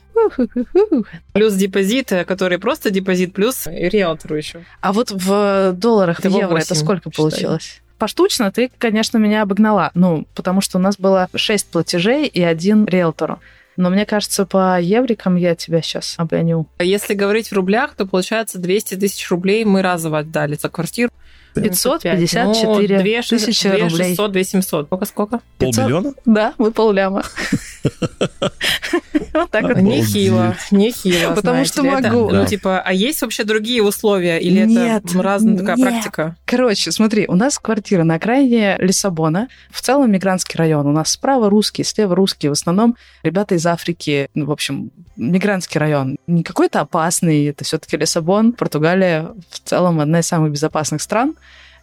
Плюс 1.33 1.55
депозит, 1.55 2.13
который 2.27 2.59
просто 2.59 2.91
депозит, 2.91 3.33
плюс 3.33 3.67
риэлтору 3.67 4.37
еще. 4.37 4.65
А 4.81 4.93
вот 4.93 5.11
в 5.11 5.73
долларах, 5.73 6.21
в 6.21 6.25
евро 6.25 6.59
это 6.59 6.75
сколько 6.75 7.11
получилось? 7.11 7.81
Поштучно 7.99 8.53
ты, 8.53 8.71
конечно, 8.79 9.19
меня 9.19 9.43
обогнала. 9.43 9.91
Ну, 9.95 10.27
потому 10.35 10.61
что 10.61 10.79
у 10.79 10.81
нас 10.81 10.97
было 10.97 11.29
шесть 11.35 11.67
платежей 11.67 12.27
и 12.27 12.43
один 12.43 12.85
риэлтору. 12.85 13.41
Но 13.77 13.91
мне 13.91 14.07
кажется, 14.07 14.45
по 14.45 14.81
еврикам 14.81 15.37
я 15.37 15.55
тебя 15.55 15.83
сейчас 15.83 16.15
обгоню. 16.17 16.67
Если 16.81 17.15
говорить 17.15 17.49
в 17.49 17.53
рублях, 17.53 17.95
то 17.95 18.07
получается 18.07 18.59
200 18.59 18.97
тысяч 18.97 19.31
рублей 19.31 19.65
мы 19.65 19.83
разово 19.83 20.19
отдали 20.19 20.57
за 20.57 20.69
квартиру. 20.69 21.13
554 21.55 22.45
ну, 22.45 23.23
тысячи 23.23 23.67
рублей. 23.67 23.99
600, 24.09 24.33
2700. 24.33 24.87
Сколько, 24.87 25.05
сколько? 25.05 25.41
Полмиллиона? 25.59 26.13
Да, 26.25 26.55
мы 26.59 26.73
полляма. 26.73 27.25
Вот 29.33 29.51
так 29.51 29.63
вот. 29.65 29.79
Нехило, 29.79 30.57
нехило. 30.71 31.35
Потому 31.35 31.65
что 31.65 31.83
могу. 31.83 32.31
Ну, 32.31 32.47
типа, 32.47 32.81
а 32.81 32.93
есть 32.93 33.23
вообще 33.23 33.45
другие 33.45 33.83
условия? 33.83 34.39
Или 34.39 34.97
это 34.97 35.23
разная 35.23 35.57
такая 35.57 35.77
практика? 35.77 36.37
Короче, 36.45 36.91
смотри, 36.91 37.27
у 37.29 37.35
нас 37.35 37.59
квартира 37.59 38.05
на 38.05 38.15
окраине 38.15 38.77
Лиссабона. 38.79 39.49
В 39.71 39.81
целом 39.81 40.11
мигрантский 40.11 40.57
район. 40.59 40.87
У 40.87 40.93
нас 40.93 41.11
справа 41.11 41.51
русские, 41.51 41.85
слева 41.85 42.15
русские. 42.15 42.51
В 42.51 42.55
основном 42.55 42.97
ребята 43.23 43.55
из 43.55 43.67
Африки. 43.67 44.29
Ну, 44.35 44.47
в 44.47 44.53
общем, 44.53 44.91
мигрантский 45.17 45.79
район. 45.79 46.17
Не 46.27 46.43
какой-то 46.43 46.81
опасный. 46.81 47.47
Это 47.47 47.65
все 47.65 47.79
таки 47.79 47.97
Лиссабон. 47.97 48.53
Португалия 48.53 49.29
в 49.51 49.61
целом 49.61 50.01
одна 50.01 50.21
из 50.21 50.27
самых 50.27 50.53
безопасных 50.53 51.03
стран. 51.03 51.35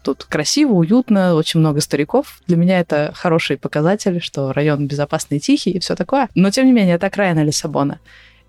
Тут 0.05 0.23
красиво, 0.25 0.73
уютно, 0.73 1.33
очень 1.33 1.59
много 1.59 1.81
стариков. 1.81 2.39
Для 2.45 2.57
меня 2.57 2.79
это 2.79 3.11
хороший 3.15 3.57
показатель, 3.57 4.21
что 4.21 4.53
район 4.53 4.85
безопасный 4.85 5.39
тихий 5.39 5.71
и 5.71 5.79
все 5.79 5.95
такое. 5.95 6.29
Но, 6.35 6.51
тем 6.51 6.67
не 6.67 6.71
менее, 6.73 6.93
это 6.97 7.07
окраина 7.07 7.43
Лиссабона. 7.43 7.99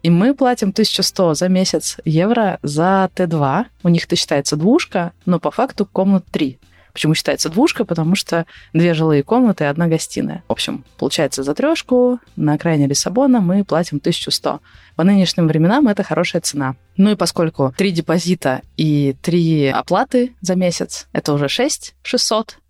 И 0.03 0.11
мы 0.11 0.35
платим 0.35 0.69
1100 0.69 1.33
за 1.33 1.49
месяц 1.49 1.97
евро 2.05 2.59
за 2.63 3.11
Т2. 3.17 3.65
У 3.85 3.89
них 3.89 4.05
это 4.05 4.17
считается 4.17 4.57
двушка, 4.57 5.13
но 5.25 5.41
по 5.41 5.51
факту 5.51 5.87
комнат 5.87 6.27
3. 6.31 6.59
Почему 6.97 7.13
считается 7.15 7.51
двушка? 7.51 7.85
Потому 7.85 8.15
что 8.15 8.47
две 8.73 8.95
жилые 8.95 9.23
комнаты 9.23 9.65
и 9.65 9.67
одна 9.67 9.87
гостиная. 9.87 10.43
В 10.49 10.53
общем, 10.53 10.83
получается 10.97 11.43
за 11.43 11.55
трешку 11.55 12.21
на 12.37 12.55
окраине 12.55 12.87
Лиссабона 12.87 13.43
мы 13.43 13.65
платим 13.65 13.99
1100. 13.99 14.61
По 14.97 15.05
нынешним 15.05 15.47
временам 15.47 15.89
это 15.89 16.03
хорошая 16.03 16.41
цена. 16.41 16.75
Ну 16.97 17.11
и 17.11 17.15
поскольку 17.15 17.75
три 17.77 17.91
депозита 17.91 18.63
и 18.79 19.15
три 19.21 19.67
оплаты 19.67 20.33
за 20.41 20.55
месяц, 20.55 21.07
это 21.13 21.35
уже 21.35 21.51
6 21.51 21.97
600, 22.03 22.61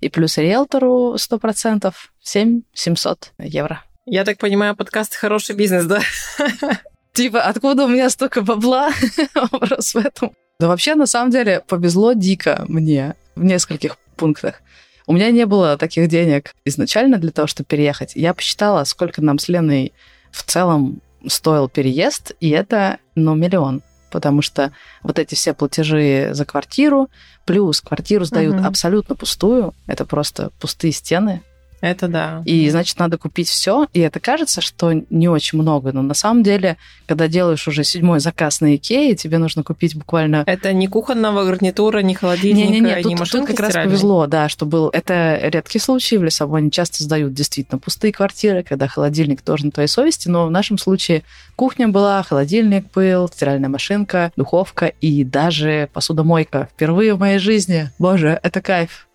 и 0.00 0.08
плюс 0.08 0.36
риэлтору 0.36 1.14
100%, 1.14 1.94
7 2.24 2.62
700 2.72 3.34
евро. 3.38 3.84
Я 4.04 4.24
так 4.24 4.38
понимаю, 4.38 4.74
подкаст 4.74 5.14
хороший 5.14 5.54
бизнес, 5.54 5.84
да? 5.84 6.00
Типа, 7.12 7.42
откуда 7.42 7.84
у 7.84 7.88
меня 7.88 8.10
столько 8.10 8.42
бабла? 8.42 8.90
Вопрос 9.52 9.94
в 9.94 9.98
этом. 9.98 10.32
Да 10.58 10.66
вообще, 10.66 10.96
на 10.96 11.06
самом 11.06 11.30
деле, 11.30 11.62
повезло 11.68 12.14
дико 12.14 12.64
мне 12.66 13.14
в 13.36 13.44
нескольких 13.44 13.98
пунктах. 14.16 14.62
У 15.06 15.12
меня 15.12 15.30
не 15.30 15.46
было 15.46 15.78
таких 15.78 16.08
денег 16.08 16.54
изначально 16.64 17.18
для 17.18 17.30
того, 17.30 17.46
чтобы 17.46 17.68
переехать. 17.68 18.12
Я 18.16 18.34
посчитала, 18.34 18.82
сколько 18.84 19.22
нам 19.22 19.38
с 19.38 19.48
Леной 19.48 19.92
в 20.32 20.42
целом 20.42 21.00
стоил 21.26 21.68
переезд, 21.68 22.32
и 22.40 22.50
это, 22.50 22.98
ну, 23.14 23.34
миллион. 23.34 23.82
Потому 24.10 24.42
что 24.42 24.72
вот 25.02 25.18
эти 25.18 25.34
все 25.34 25.54
платежи 25.54 26.30
за 26.32 26.44
квартиру, 26.44 27.08
плюс 27.44 27.80
квартиру 27.80 28.24
сдают 28.24 28.56
угу. 28.56 28.64
абсолютно 28.64 29.14
пустую, 29.14 29.74
это 29.86 30.04
просто 30.04 30.50
пустые 30.58 30.92
стены, 30.92 31.42
это 31.80 32.08
да. 32.08 32.42
И, 32.44 32.68
значит, 32.70 32.98
надо 32.98 33.18
купить 33.18 33.48
все. 33.48 33.86
И 33.92 34.00
это 34.00 34.20
кажется, 34.20 34.60
что 34.60 34.92
не 35.10 35.28
очень 35.28 35.58
много. 35.58 35.92
Но 35.92 36.02
на 36.02 36.14
самом 36.14 36.42
деле, 36.42 36.76
когда 37.06 37.28
делаешь 37.28 37.66
уже 37.68 37.84
седьмой 37.84 38.20
заказ 38.20 38.60
на 38.60 38.74
Икее, 38.74 39.14
тебе 39.14 39.38
нужно 39.38 39.62
купить 39.62 39.94
буквально... 39.96 40.42
Это 40.46 40.72
не 40.72 40.88
кухонного 40.88 41.44
гарнитура, 41.44 42.00
не 42.00 42.14
холодильника, 42.14 42.68
не, 42.68 42.80
не, 42.80 42.88
не, 42.88 42.94
тут, 42.96 43.06
не 43.06 43.14
машинки 43.16 43.46
Тут 43.48 43.56
как 43.56 43.66
раз 43.66 43.74
повезло, 43.74 44.26
да, 44.26 44.48
что 44.48 44.66
был... 44.66 44.88
Это 44.88 45.38
редкий 45.42 45.78
случай. 45.78 46.18
В 46.18 46.24
Лиссабоне 46.24 46.70
часто 46.70 47.02
сдают 47.02 47.34
действительно 47.34 47.78
пустые 47.78 48.12
квартиры, 48.12 48.62
когда 48.62 48.88
холодильник 48.88 49.42
тоже 49.42 49.66
на 49.66 49.70
твоей 49.70 49.88
совести. 49.88 50.28
Но 50.28 50.46
в 50.46 50.50
нашем 50.50 50.78
случае 50.78 51.22
кухня 51.56 51.88
была, 51.88 52.22
холодильник 52.22 52.90
был, 52.92 53.28
стиральная 53.28 53.68
машинка, 53.68 54.32
духовка 54.36 54.86
и 54.86 55.24
даже 55.24 55.88
посудомойка. 55.92 56.68
Впервые 56.72 57.14
в 57.14 57.18
моей 57.18 57.38
жизни. 57.38 57.90
Боже, 57.98 58.40
это 58.42 58.60
кайф. 58.60 59.06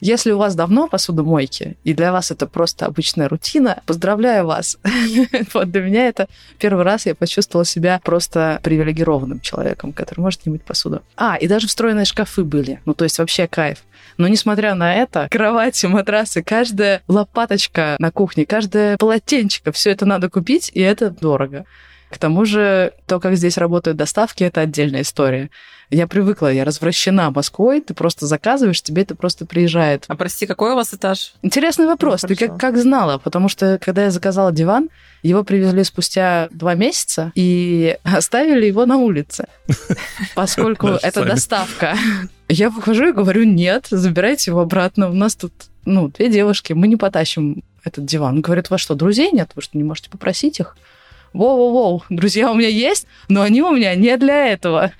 Если 0.00 0.32
у 0.32 0.38
вас 0.38 0.54
давно 0.54 0.88
посудомойки, 0.88 1.76
и 1.84 1.94
для 1.94 2.12
вас 2.12 2.30
это 2.30 2.46
просто 2.46 2.86
обычная 2.86 3.28
рутина, 3.28 3.82
поздравляю 3.86 4.46
вас. 4.46 4.78
вот 5.54 5.70
для 5.70 5.82
меня 5.82 6.08
это 6.08 6.26
первый 6.58 6.84
раз 6.84 7.06
я 7.06 7.14
почувствовала 7.14 7.64
себя 7.64 8.00
просто 8.02 8.60
привилегированным 8.62 9.40
человеком, 9.40 9.92
который 9.92 10.20
может 10.20 10.46
не 10.46 10.52
мыть 10.52 10.62
посуду. 10.62 11.02
А, 11.16 11.36
и 11.36 11.46
даже 11.46 11.68
встроенные 11.68 12.06
шкафы 12.06 12.44
были. 12.44 12.80
Ну, 12.86 12.94
то 12.94 13.04
есть 13.04 13.18
вообще 13.18 13.46
кайф. 13.46 13.78
Но 14.16 14.28
несмотря 14.28 14.74
на 14.74 14.94
это, 14.94 15.28
кровати, 15.30 15.86
матрасы, 15.86 16.42
каждая 16.42 17.02
лопаточка 17.08 17.96
на 17.98 18.10
кухне, 18.10 18.46
каждое 18.46 18.96
полотенчико, 18.96 19.72
все 19.72 19.90
это 19.90 20.06
надо 20.06 20.28
купить, 20.28 20.70
и 20.74 20.80
это 20.80 21.10
дорого. 21.10 21.64
К 22.10 22.18
тому 22.18 22.44
же, 22.44 22.92
то, 23.06 23.20
как 23.20 23.36
здесь 23.36 23.56
работают 23.56 23.96
доставки, 23.96 24.42
это 24.42 24.62
отдельная 24.62 25.02
история. 25.02 25.48
Я 25.90 26.06
привыкла, 26.06 26.52
я 26.52 26.64
развращена 26.64 27.30
Москвой, 27.30 27.80
ты 27.80 27.94
просто 27.94 28.26
заказываешь, 28.26 28.82
тебе 28.82 29.02
это 29.02 29.14
просто 29.14 29.46
приезжает. 29.46 30.04
А 30.08 30.16
прости, 30.16 30.46
какой 30.46 30.72
у 30.72 30.74
вас 30.76 30.92
этаж? 30.92 31.34
Интересный 31.42 31.86
вопрос. 31.86 32.22
Ну, 32.22 32.28
ты 32.28 32.36
как, 32.36 32.58
как 32.58 32.76
знала? 32.78 33.18
Потому 33.18 33.48
что, 33.48 33.78
когда 33.80 34.04
я 34.04 34.10
заказала 34.10 34.52
диван, 34.52 34.88
его 35.22 35.44
привезли 35.44 35.84
спустя 35.84 36.48
два 36.52 36.74
месяца 36.74 37.32
и 37.34 37.96
оставили 38.04 38.66
его 38.66 38.86
на 38.86 38.98
улице, 38.98 39.46
поскольку 40.34 40.88
это 40.88 41.24
доставка. 41.24 41.96
Я 42.48 42.70
выхожу 42.70 43.08
и 43.08 43.12
говорю, 43.12 43.44
нет, 43.44 43.86
забирайте 43.90 44.50
его 44.50 44.60
обратно. 44.60 45.10
У 45.10 45.14
нас 45.14 45.36
тут, 45.36 45.52
ну, 45.84 46.08
две 46.08 46.28
девушки, 46.28 46.72
мы 46.72 46.88
не 46.88 46.96
потащим 46.96 47.62
этот 47.84 48.04
диван. 48.04 48.40
Говорят, 48.40 48.66
у 48.68 48.74
вас 48.74 48.80
что, 48.80 48.94
друзей 48.94 49.30
нет? 49.32 49.50
Вы 49.54 49.62
что, 49.62 49.78
не 49.78 49.84
можете 49.84 50.10
попросить 50.10 50.60
их? 50.60 50.76
Воу-воу-воу, 51.32 52.02
друзья 52.10 52.50
у 52.50 52.54
меня 52.54 52.68
есть, 52.68 53.06
но 53.28 53.42
они 53.42 53.62
у 53.62 53.70
меня 53.74 53.94
не 53.94 54.16
для 54.16 54.48
этого. 54.48 54.92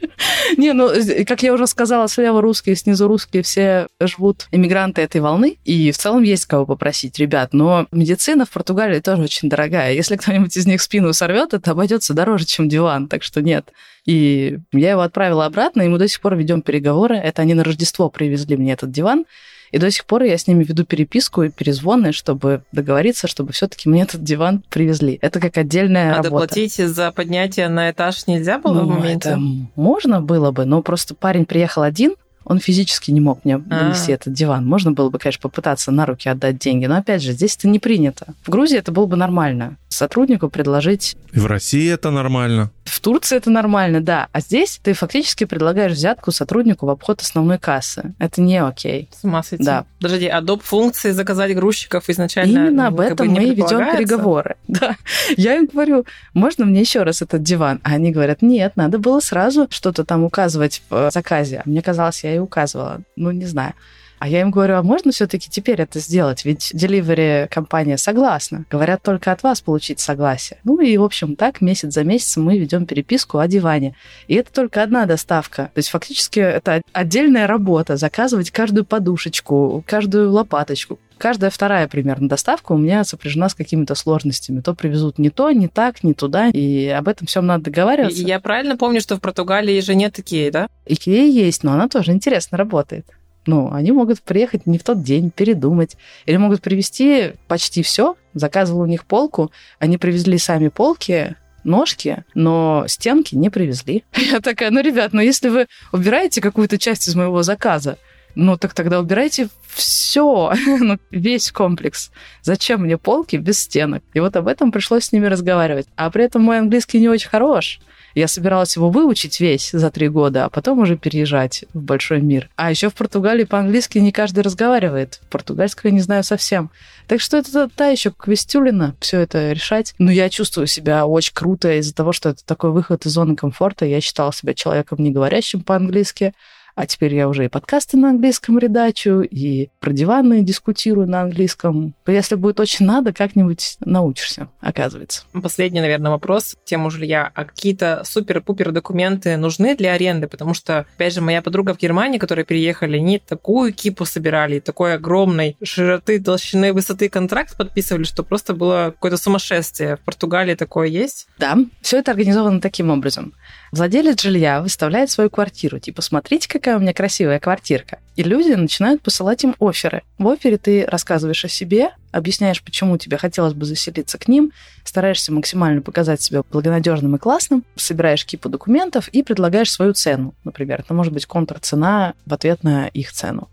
Не, 0.56 0.72
ну, 0.72 0.90
как 1.26 1.42
я 1.42 1.52
уже 1.52 1.66
сказала, 1.66 2.08
слева 2.08 2.40
русские, 2.40 2.76
снизу 2.76 3.06
русские, 3.06 3.42
все 3.42 3.88
живут 4.00 4.48
иммигранты 4.50 5.02
этой 5.02 5.20
волны, 5.20 5.58
и 5.64 5.90
в 5.92 5.98
целом 5.98 6.22
есть 6.22 6.46
кого 6.46 6.66
попросить, 6.66 7.18
ребят, 7.18 7.52
но 7.52 7.86
медицина 7.92 8.46
в 8.46 8.50
Португалии 8.50 9.00
тоже 9.00 9.22
очень 9.22 9.48
дорогая. 9.48 9.92
Если 9.92 10.16
кто-нибудь 10.16 10.56
из 10.56 10.66
них 10.66 10.80
спину 10.80 11.12
сорвет, 11.12 11.54
это 11.54 11.72
обойдется 11.72 12.14
дороже, 12.14 12.46
чем 12.46 12.68
диван, 12.68 13.08
так 13.08 13.22
что 13.22 13.42
нет. 13.42 13.72
И 14.06 14.58
я 14.72 14.92
его 14.92 15.02
отправила 15.02 15.44
обратно, 15.44 15.82
и 15.82 15.88
мы 15.88 15.98
до 15.98 16.08
сих 16.08 16.20
пор 16.20 16.34
ведем 16.36 16.62
переговоры. 16.62 17.16
Это 17.16 17.42
они 17.42 17.54
на 17.54 17.64
Рождество 17.64 18.08
привезли 18.08 18.56
мне 18.56 18.72
этот 18.72 18.90
диван. 18.90 19.26
И 19.70 19.78
до 19.78 19.90
сих 19.90 20.04
пор 20.04 20.22
я 20.24 20.36
с 20.36 20.46
ними 20.46 20.64
веду 20.64 20.84
переписку 20.84 21.42
и 21.42 21.50
перезвоны, 21.50 22.12
чтобы 22.12 22.62
договориться, 22.72 23.28
чтобы 23.28 23.52
все-таки 23.52 23.88
мне 23.88 24.02
этот 24.02 24.22
диван 24.22 24.62
привезли. 24.68 25.18
Это 25.22 25.40
как 25.40 25.56
отдельная 25.58 26.12
а 26.12 26.16
работа. 26.16 26.28
А 26.28 26.40
доплатить 26.40 26.74
за 26.74 27.12
поднятие 27.12 27.68
на 27.68 27.90
этаж 27.90 28.26
нельзя 28.26 28.58
было 28.58 28.74
ну, 28.74 28.84
в 28.84 28.88
моменте? 28.88 29.30
Это 29.30 29.40
можно 29.76 30.20
было 30.20 30.50
бы, 30.50 30.64
но 30.64 30.82
просто 30.82 31.14
парень 31.14 31.44
приехал 31.44 31.82
один, 31.82 32.14
он 32.44 32.58
физически 32.58 33.10
не 33.10 33.20
мог 33.20 33.44
мне 33.44 33.58
донести 33.58 34.12
а. 34.12 34.14
этот 34.16 34.32
диван. 34.32 34.66
Можно 34.66 34.92
было 34.92 35.10
бы, 35.10 35.18
конечно, 35.18 35.42
попытаться 35.42 35.92
на 35.92 36.06
руки 36.06 36.28
отдать 36.28 36.58
деньги, 36.58 36.86
но 36.86 36.96
опять 36.96 37.22
же, 37.22 37.32
здесь 37.32 37.56
это 37.56 37.68
не 37.68 37.78
принято. 37.78 38.34
В 38.42 38.50
Грузии 38.50 38.78
это 38.78 38.92
было 38.92 39.06
бы 39.06 39.16
нормально. 39.16 39.76
Сотруднику 39.88 40.48
предложить... 40.48 41.16
И 41.32 41.38
в 41.38 41.46
России 41.46 41.90
это 41.92 42.10
нормально. 42.10 42.70
В 42.84 43.00
Турции 43.00 43.36
это 43.36 43.50
нормально, 43.50 44.00
да. 44.00 44.28
А 44.32 44.40
здесь 44.40 44.80
ты 44.82 44.94
фактически 44.94 45.44
предлагаешь 45.44 45.92
взятку 45.92 46.32
сотруднику 46.32 46.86
в 46.86 46.90
обход 46.90 47.20
основной 47.20 47.58
кассы. 47.58 48.14
Это 48.18 48.40
не 48.40 48.60
окей. 48.60 49.08
С 49.12 49.24
ума 49.24 49.42
сойти. 49.42 49.64
Да. 49.64 49.84
Подожди, 50.00 50.26
а 50.26 50.40
доп. 50.40 50.62
функции 50.62 51.10
заказать 51.10 51.54
грузчиков 51.54 52.08
изначально 52.08 52.66
Именно 52.66 52.86
об 52.88 53.00
этом 53.00 53.28
мы 53.28 53.50
ведем 53.50 53.96
переговоры. 53.96 54.56
Да. 54.70 54.96
Я 55.36 55.56
им 55.56 55.66
говорю, 55.66 56.06
можно 56.32 56.64
мне 56.64 56.80
еще 56.80 57.02
раз 57.02 57.22
этот 57.22 57.42
диван? 57.42 57.80
А 57.82 57.94
они 57.94 58.12
говорят, 58.12 58.40
нет, 58.40 58.76
надо 58.76 58.98
было 58.98 59.20
сразу 59.20 59.66
что-то 59.70 60.04
там 60.04 60.22
указывать 60.24 60.82
в 60.88 61.10
заказе. 61.12 61.62
А 61.64 61.68
мне 61.68 61.82
казалось, 61.82 62.22
я 62.24 62.29
и 62.34 62.38
указывала. 62.38 63.02
Ну, 63.16 63.30
не 63.30 63.46
знаю. 63.46 63.74
А 64.20 64.28
я 64.28 64.42
им 64.42 64.50
говорю, 64.50 64.76
а 64.76 64.82
можно 64.82 65.12
все-таки 65.12 65.48
теперь 65.48 65.80
это 65.80 65.98
сделать? 65.98 66.44
Ведь 66.44 66.72
delivery 66.74 67.48
компания 67.48 67.96
согласна. 67.96 68.66
Говорят, 68.70 69.02
только 69.02 69.32
от 69.32 69.42
вас 69.42 69.62
получить 69.62 69.98
согласие. 69.98 70.58
Ну 70.62 70.78
и, 70.78 70.94
в 70.98 71.02
общем, 71.02 71.36
так 71.36 71.62
месяц 71.62 71.94
за 71.94 72.04
месяцем 72.04 72.44
мы 72.44 72.58
ведем 72.58 72.84
переписку 72.84 73.38
о 73.38 73.48
диване. 73.48 73.96
И 74.28 74.34
это 74.34 74.52
только 74.52 74.82
одна 74.82 75.06
доставка. 75.06 75.70
То 75.72 75.78
есть 75.78 75.88
фактически 75.88 76.38
это 76.38 76.82
отдельная 76.92 77.46
работа. 77.46 77.96
Заказывать 77.96 78.50
каждую 78.50 78.84
подушечку, 78.84 79.82
каждую 79.86 80.30
лопаточку, 80.32 80.98
каждая 81.16 81.50
вторая 81.50 81.88
примерно 81.88 82.28
доставка 82.28 82.72
у 82.72 82.76
меня 82.76 83.04
сопряжена 83.04 83.48
с 83.48 83.54
какими-то 83.54 83.94
сложностями. 83.94 84.60
То 84.60 84.74
привезут 84.74 85.18
не 85.18 85.30
то, 85.30 85.50
не 85.50 85.68
так, 85.68 86.04
не 86.04 86.12
туда, 86.12 86.48
и 86.48 86.88
об 86.88 87.08
этом 87.08 87.26
всем 87.26 87.46
надо 87.46 87.64
договариваться. 87.64 88.20
И 88.20 88.26
я 88.26 88.38
правильно 88.38 88.76
помню, 88.76 89.00
что 89.00 89.16
в 89.16 89.20
Португалии 89.22 89.80
же 89.80 89.94
нет 89.94 90.18
Икеи, 90.18 90.50
да? 90.50 90.68
Икея 90.84 91.26
есть, 91.26 91.64
но 91.64 91.72
она 91.72 91.88
тоже 91.88 92.12
интересно 92.12 92.58
работает. 92.58 93.06
Ну, 93.46 93.72
они 93.72 93.92
могут 93.92 94.20
приехать 94.20 94.66
не 94.66 94.78
в 94.78 94.84
тот 94.84 95.02
день, 95.02 95.30
передумать. 95.30 95.96
Или 96.26 96.36
могут 96.36 96.60
привезти 96.60 97.32
почти 97.48 97.82
все. 97.82 98.16
Заказывал 98.34 98.82
у 98.82 98.86
них 98.86 99.04
полку, 99.06 99.50
они 99.78 99.98
привезли 99.98 100.38
сами 100.38 100.68
полки, 100.68 101.36
ножки, 101.64 102.24
но 102.34 102.84
стенки 102.86 103.34
не 103.34 103.50
привезли. 103.50 104.04
Я 104.14 104.40
такая, 104.40 104.70
ну, 104.70 104.80
ребят, 104.80 105.12
ну, 105.12 105.20
если 105.20 105.48
вы 105.48 105.66
убираете 105.92 106.40
какую-то 106.40 106.78
часть 106.78 107.08
из 107.08 107.14
моего 107.14 107.42
заказа, 107.42 107.98
ну, 108.34 108.56
так 108.56 108.74
тогда 108.74 109.00
убирайте 109.00 109.48
все, 109.74 110.52
ну, 110.66 110.98
весь 111.10 111.50
комплекс. 111.50 112.10
Зачем 112.42 112.82
мне 112.82 112.98
полки 112.98 113.36
без 113.36 113.60
стенок? 113.60 114.02
И 114.14 114.20
вот 114.20 114.36
об 114.36 114.46
этом 114.46 114.70
пришлось 114.70 115.06
с 115.06 115.12
ними 115.12 115.26
разговаривать. 115.26 115.86
А 115.96 116.10
при 116.10 116.24
этом 116.24 116.42
мой 116.42 116.58
английский 116.58 117.00
не 117.00 117.08
очень 117.08 117.28
хорош. 117.28 117.80
Я 118.14 118.28
собиралась 118.28 118.76
его 118.76 118.90
выучить 118.90 119.40
весь 119.40 119.70
за 119.70 119.90
три 119.90 120.08
года, 120.08 120.44
а 120.44 120.50
потом 120.50 120.80
уже 120.80 120.96
переезжать 120.96 121.64
в 121.74 121.80
большой 121.80 122.20
мир. 122.20 122.48
А 122.56 122.70
еще 122.70 122.90
в 122.90 122.94
Португалии 122.94 123.44
по-английски 123.44 123.98
не 123.98 124.12
каждый 124.12 124.40
разговаривает. 124.40 125.20
Португальского 125.30 125.88
я 125.88 125.94
не 125.94 126.00
знаю 126.00 126.24
совсем. 126.24 126.70
Так 127.06 127.20
что 127.20 127.36
это 127.36 127.68
та 127.68 127.88
еще 127.88 128.10
квестюлина 128.10 128.94
все 129.00 129.20
это 129.20 129.52
решать. 129.52 129.94
Но 129.98 130.10
я 130.10 130.28
чувствую 130.28 130.66
себя 130.66 131.06
очень 131.06 131.34
круто 131.34 131.78
из-за 131.78 131.94
того, 131.94 132.12
что 132.12 132.30
это 132.30 132.44
такой 132.44 132.70
выход 132.70 133.06
из 133.06 133.12
зоны 133.12 133.36
комфорта. 133.36 133.84
Я 133.84 134.00
считала 134.00 134.32
себя 134.32 134.54
человеком, 134.54 134.98
не 135.00 135.10
говорящим 135.10 135.62
по-английски. 135.62 136.34
А 136.80 136.86
теперь 136.86 137.14
я 137.14 137.28
уже 137.28 137.44
и 137.44 137.48
подкасты 137.48 137.98
на 137.98 138.08
английском 138.08 138.58
редачу, 138.58 139.20
и 139.20 139.68
про 139.80 139.92
диваны 139.92 140.40
дискутирую 140.40 141.06
на 141.06 141.20
английском. 141.20 141.94
Если 142.06 142.36
будет 142.36 142.58
очень 142.58 142.86
надо, 142.86 143.12
как-нибудь 143.12 143.76
научишься, 143.80 144.48
оказывается. 144.60 145.24
Последний, 145.42 145.82
наверное, 145.82 146.10
вопрос 146.10 146.56
тему 146.64 146.88
жилья. 146.88 147.30
А 147.34 147.44
какие-то 147.44 148.00
супер-пупер 148.06 148.72
документы 148.72 149.36
нужны 149.36 149.76
для 149.76 149.92
аренды? 149.92 150.26
Потому 150.26 150.54
что, 150.54 150.86
опять 150.94 151.12
же, 151.12 151.20
моя 151.20 151.42
подруга 151.42 151.74
в 151.74 151.78
Германии, 151.78 152.16
которые 152.16 152.46
переехали, 152.46 152.96
они 152.96 153.18
такую 153.18 153.74
кипу 153.74 154.06
собирали, 154.06 154.58
такой 154.60 154.94
огромной 154.94 155.58
широты, 155.62 156.18
толщины, 156.18 156.72
высоты 156.72 157.10
контракт 157.10 157.58
подписывали, 157.58 158.04
что 158.04 158.22
просто 158.22 158.54
было 158.54 158.92
какое-то 158.94 159.18
сумасшествие. 159.18 159.96
В 159.96 160.00
Португалии 160.00 160.54
такое 160.54 160.88
есть? 160.88 161.28
Да, 161.36 161.58
все 161.82 161.98
это 161.98 162.12
организовано 162.12 162.62
таким 162.62 162.88
образом. 162.88 163.34
Владелец 163.72 164.20
жилья 164.20 164.62
выставляет 164.62 165.10
свою 165.10 165.30
квартиру. 165.30 165.78
Типа, 165.78 166.02
смотрите, 166.02 166.48
какая 166.48 166.76
у 166.76 166.80
меня 166.80 166.92
красивая 166.92 167.38
квартирка. 167.38 167.98
И 168.16 168.24
люди 168.24 168.52
начинают 168.52 169.00
посылать 169.00 169.44
им 169.44 169.54
оферы. 169.60 170.02
В 170.18 170.28
офере 170.28 170.58
ты 170.58 170.84
рассказываешь 170.86 171.44
о 171.44 171.48
себе, 171.48 171.90
объясняешь, 172.10 172.62
почему 172.62 172.98
тебе 172.98 173.16
хотелось 173.16 173.54
бы 173.54 173.64
заселиться 173.64 174.18
к 174.18 174.26
ним, 174.26 174.52
стараешься 174.84 175.32
максимально 175.32 175.82
показать 175.82 176.20
себя 176.20 176.42
благонадежным 176.50 177.14
и 177.14 177.18
классным, 177.18 177.64
собираешь 177.76 178.26
кипу 178.26 178.48
документов 178.48 179.08
и 179.08 179.22
предлагаешь 179.22 179.72
свою 179.72 179.92
цену. 179.94 180.34
Например, 180.42 180.80
это 180.80 180.92
может 180.92 181.12
быть 181.12 181.26
контрцена 181.26 182.14
в 182.26 182.34
ответ 182.34 182.64
на 182.64 182.88
их 182.88 183.12
цену. 183.12 183.48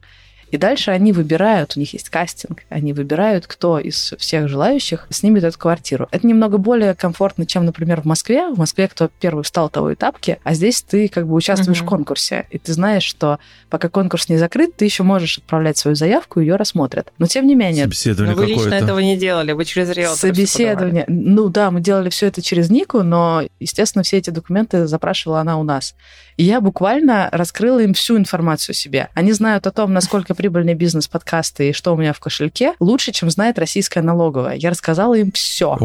И 0.51 0.57
дальше 0.57 0.91
они 0.91 1.11
выбирают, 1.11 1.73
у 1.75 1.79
них 1.79 1.93
есть 1.93 2.09
кастинг, 2.09 2.63
они 2.69 2.93
выбирают, 2.93 3.47
кто 3.47 3.79
из 3.79 4.13
всех 4.17 4.47
желающих 4.47 5.07
снимет 5.09 5.43
эту 5.43 5.57
квартиру. 5.57 6.07
Это 6.11 6.25
немного 6.25 6.57
более 6.57 6.93
комфортно, 6.95 7.45
чем, 7.45 7.65
например, 7.65 8.01
в 8.01 8.05
Москве. 8.05 8.49
В 8.49 8.57
Москве 8.57 8.87
кто 8.87 9.09
первый 9.19 9.43
встал, 9.43 9.69
того 9.69 9.91
и 9.91 9.95
тапки, 9.95 10.39
а 10.43 10.53
здесь 10.53 10.81
ты 10.81 11.07
как 11.07 11.27
бы 11.27 11.35
участвуешь 11.35 11.79
uh-huh. 11.79 11.85
в 11.85 11.89
конкурсе, 11.89 12.45
и 12.49 12.57
ты 12.57 12.73
знаешь, 12.73 13.03
что 13.03 13.39
пока 13.69 13.89
конкурс 13.89 14.29
не 14.29 14.37
закрыт, 14.37 14.75
ты 14.75 14.85
еще 14.85 15.03
можешь 15.03 15.37
отправлять 15.39 15.77
свою 15.77 15.95
заявку, 15.95 16.39
ее 16.39 16.55
рассмотрят. 16.55 17.11
Но 17.17 17.27
тем 17.27 17.47
не 17.47 17.55
менее... 17.55 17.83
Собеседование 17.83 18.35
но 18.35 18.41
вы 18.41 18.47
лично 18.47 18.73
этого 18.73 18.99
не 18.99 19.17
делали, 19.17 19.51
вы 19.51 19.65
через 19.65 19.89
риэлтора 19.89 20.17
Собеседование. 20.17 21.05
Ну 21.07 21.49
да, 21.49 21.71
мы 21.71 21.81
делали 21.81 22.09
все 22.09 22.27
это 22.27 22.41
через 22.41 22.69
Нику, 22.69 23.03
но, 23.03 23.43
естественно, 23.59 24.03
все 24.03 24.17
эти 24.17 24.29
документы 24.29 24.87
запрашивала 24.87 25.41
она 25.41 25.57
у 25.59 25.63
нас. 25.63 25.95
И 26.37 26.43
я 26.43 26.61
буквально 26.61 27.29
раскрыла 27.31 27.79
им 27.79 27.93
всю 27.93 28.15
информацию 28.17 28.73
о 28.73 28.75
себе. 28.75 29.09
Они 29.15 29.31
знают 29.31 29.65
о 29.65 29.71
том, 29.71 29.91
насколько 29.91 30.35
прибыльный 30.37 30.75
бизнес 30.75 31.07
подкасты 31.09 31.69
и 31.69 31.73
что 31.73 31.93
у 31.93 31.97
меня 31.97 32.13
в 32.13 32.19
кошельке, 32.21 32.73
лучше, 32.79 33.11
чем 33.11 33.29
знает 33.29 33.59
российская 33.59 34.01
налоговая. 34.01 34.55
Я 34.55 34.69
рассказала 34.69 35.15
им 35.15 35.31
все. 35.33 35.77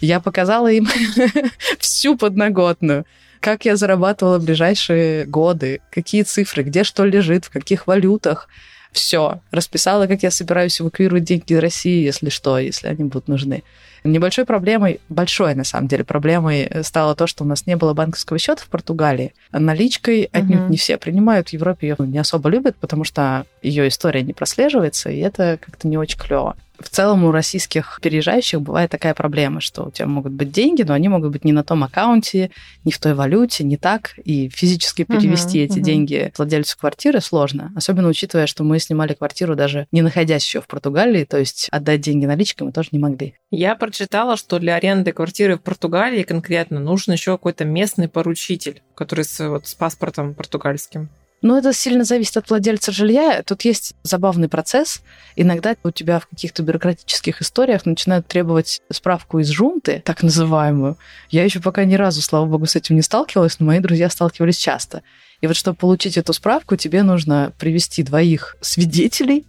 Я 0.00 0.20
показала 0.20 0.70
им 0.70 0.86
всю 1.80 2.16
подноготную 2.16 3.04
как 3.40 3.66
я 3.66 3.76
зарабатывала 3.76 4.38
в 4.38 4.44
ближайшие 4.46 5.26
годы, 5.26 5.82
какие 5.90 6.22
цифры, 6.22 6.62
где 6.62 6.82
что 6.82 7.04
лежит, 7.04 7.44
в 7.44 7.50
каких 7.50 7.86
валютах. 7.86 8.48
Все. 8.94 9.40
Расписала, 9.50 10.06
как 10.06 10.22
я 10.22 10.30
собираюсь 10.30 10.80
эвакуировать 10.80 11.24
деньги 11.24 11.52
из 11.52 11.58
России, 11.58 12.04
если 12.04 12.30
что, 12.30 12.58
если 12.58 12.86
они 12.86 13.04
будут 13.04 13.26
нужны. 13.26 13.64
Небольшой 14.04 14.44
проблемой, 14.44 15.00
большой 15.08 15.54
на 15.54 15.64
самом 15.64 15.88
деле 15.88 16.04
проблемой 16.04 16.70
стало 16.82 17.16
то, 17.16 17.26
что 17.26 17.42
у 17.42 17.46
нас 17.46 17.66
не 17.66 17.74
было 17.74 17.92
банковского 17.92 18.38
счета 18.38 18.62
в 18.62 18.68
Португалии. 18.68 19.34
Наличкой 19.50 20.28
отнюдь 20.30 20.60
uh-huh. 20.60 20.68
не 20.68 20.76
все 20.76 20.96
принимают. 20.96 21.48
В 21.48 21.52
Европе 21.54 21.88
ее 21.88 21.96
не 21.98 22.18
особо 22.18 22.50
любят, 22.50 22.76
потому 22.76 23.02
что 23.04 23.46
ее 23.62 23.88
история 23.88 24.22
не 24.22 24.32
прослеживается, 24.32 25.10
и 25.10 25.18
это 25.18 25.58
как-то 25.60 25.88
не 25.88 25.98
очень 25.98 26.18
клево. 26.18 26.56
В 26.84 26.90
целом 26.90 27.24
у 27.24 27.32
российских 27.32 27.98
переезжающих 28.02 28.60
бывает 28.60 28.90
такая 28.90 29.14
проблема, 29.14 29.62
что 29.62 29.84
у 29.84 29.90
тебя 29.90 30.06
могут 30.06 30.32
быть 30.32 30.52
деньги, 30.52 30.82
но 30.82 30.92
они 30.92 31.08
могут 31.08 31.32
быть 31.32 31.44
не 31.44 31.52
на 31.52 31.64
том 31.64 31.82
аккаунте, 31.82 32.50
не 32.84 32.92
в 32.92 32.98
той 32.98 33.14
валюте, 33.14 33.64
не 33.64 33.78
так. 33.78 34.12
И 34.22 34.50
физически 34.50 35.04
перевести 35.04 35.60
uh-huh, 35.60 35.64
эти 35.64 35.78
uh-huh. 35.78 35.82
деньги 35.82 36.32
владельцу 36.36 36.78
квартиры 36.78 37.22
сложно. 37.22 37.72
Особенно 37.74 38.08
учитывая, 38.08 38.46
что 38.46 38.64
мы 38.64 38.78
снимали 38.78 39.14
квартиру 39.14 39.56
даже 39.56 39.86
не 39.92 40.02
находясь 40.02 40.44
еще 40.44 40.60
в 40.60 40.66
Португалии, 40.66 41.24
то 41.24 41.38
есть 41.38 41.68
отдать 41.70 42.02
деньги 42.02 42.26
наличкой 42.26 42.64
мы 42.64 42.72
тоже 42.72 42.90
не 42.92 42.98
могли. 42.98 43.34
Я 43.50 43.76
прочитала, 43.76 44.36
что 44.36 44.58
для 44.58 44.74
аренды 44.74 45.12
квартиры 45.12 45.56
в 45.56 45.62
Португалии 45.62 46.22
конкретно 46.22 46.80
нужен 46.80 47.14
еще 47.14 47.32
какой-то 47.32 47.64
местный 47.64 48.08
поручитель, 48.08 48.82
который 48.94 49.24
с, 49.24 49.48
вот, 49.48 49.66
с 49.66 49.74
паспортом 49.74 50.34
португальским. 50.34 51.08
Но 51.44 51.58
это 51.58 51.74
сильно 51.74 52.04
зависит 52.04 52.38
от 52.38 52.48
владельца 52.48 52.90
жилья. 52.90 53.42
Тут 53.42 53.66
есть 53.66 53.92
забавный 54.02 54.48
процесс. 54.48 55.02
Иногда 55.36 55.76
у 55.84 55.90
тебя 55.90 56.18
в 56.18 56.26
каких-то 56.26 56.62
бюрократических 56.62 57.42
историях 57.42 57.84
начинают 57.84 58.26
требовать 58.26 58.80
справку 58.90 59.38
из 59.40 59.50
жунты, 59.50 60.00
так 60.06 60.22
называемую. 60.22 60.96
Я 61.28 61.44
еще 61.44 61.60
пока 61.60 61.84
ни 61.84 61.96
разу, 61.96 62.22
слава 62.22 62.46
богу, 62.46 62.64
с 62.64 62.76
этим 62.76 62.96
не 62.96 63.02
сталкивалась, 63.02 63.60
но 63.60 63.66
мои 63.66 63.80
друзья 63.80 64.08
сталкивались 64.08 64.56
часто. 64.56 65.02
И 65.42 65.46
вот 65.46 65.54
чтобы 65.54 65.76
получить 65.76 66.16
эту 66.16 66.32
справку, 66.32 66.76
тебе 66.76 67.02
нужно 67.02 67.52
привести 67.58 68.02
двоих 68.02 68.56
свидетелей, 68.62 69.44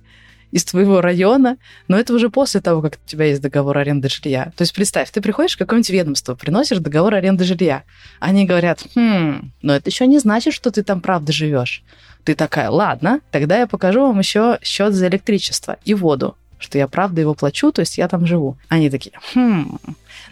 из 0.55 0.63
твоего 0.63 1.01
района, 1.01 1.57
но 1.89 1.99
это 1.99 2.13
уже 2.13 2.29
после 2.29 2.61
того, 2.61 2.81
как 2.81 2.93
у 2.93 3.09
тебя 3.09 3.25
есть 3.25 3.41
договор 3.41 3.77
аренды 3.77 4.07
жилья. 4.07 4.53
То 4.55 4.61
есть 4.61 4.73
представь, 4.73 5.11
ты 5.11 5.19
приходишь 5.19 5.55
в 5.55 5.57
какое-нибудь 5.57 5.89
ведомство, 5.89 6.33
приносишь 6.33 6.77
договор 6.77 7.13
аренды 7.13 7.43
жилья. 7.43 7.83
Они 8.21 8.45
говорят, 8.45 8.81
хм, 8.95 9.51
но 9.61 9.75
это 9.75 9.89
еще 9.89 10.07
не 10.07 10.17
значит, 10.17 10.53
что 10.53 10.71
ты 10.71 10.81
там 10.81 11.01
правда 11.01 11.33
живешь. 11.33 11.83
Ты 12.23 12.35
такая, 12.35 12.69
ладно, 12.69 13.19
тогда 13.31 13.59
я 13.59 13.67
покажу 13.67 13.99
вам 13.99 14.19
еще 14.19 14.57
счет 14.63 14.93
за 14.93 15.09
электричество 15.09 15.75
и 15.83 15.93
воду, 15.93 16.37
что 16.57 16.77
я 16.77 16.87
правда 16.87 17.19
его 17.19 17.33
плачу, 17.33 17.73
то 17.73 17.81
есть 17.81 17.97
я 17.97 18.07
там 18.07 18.25
живу. 18.25 18.57
Они 18.69 18.89
такие, 18.89 19.11
хм, 19.33 19.77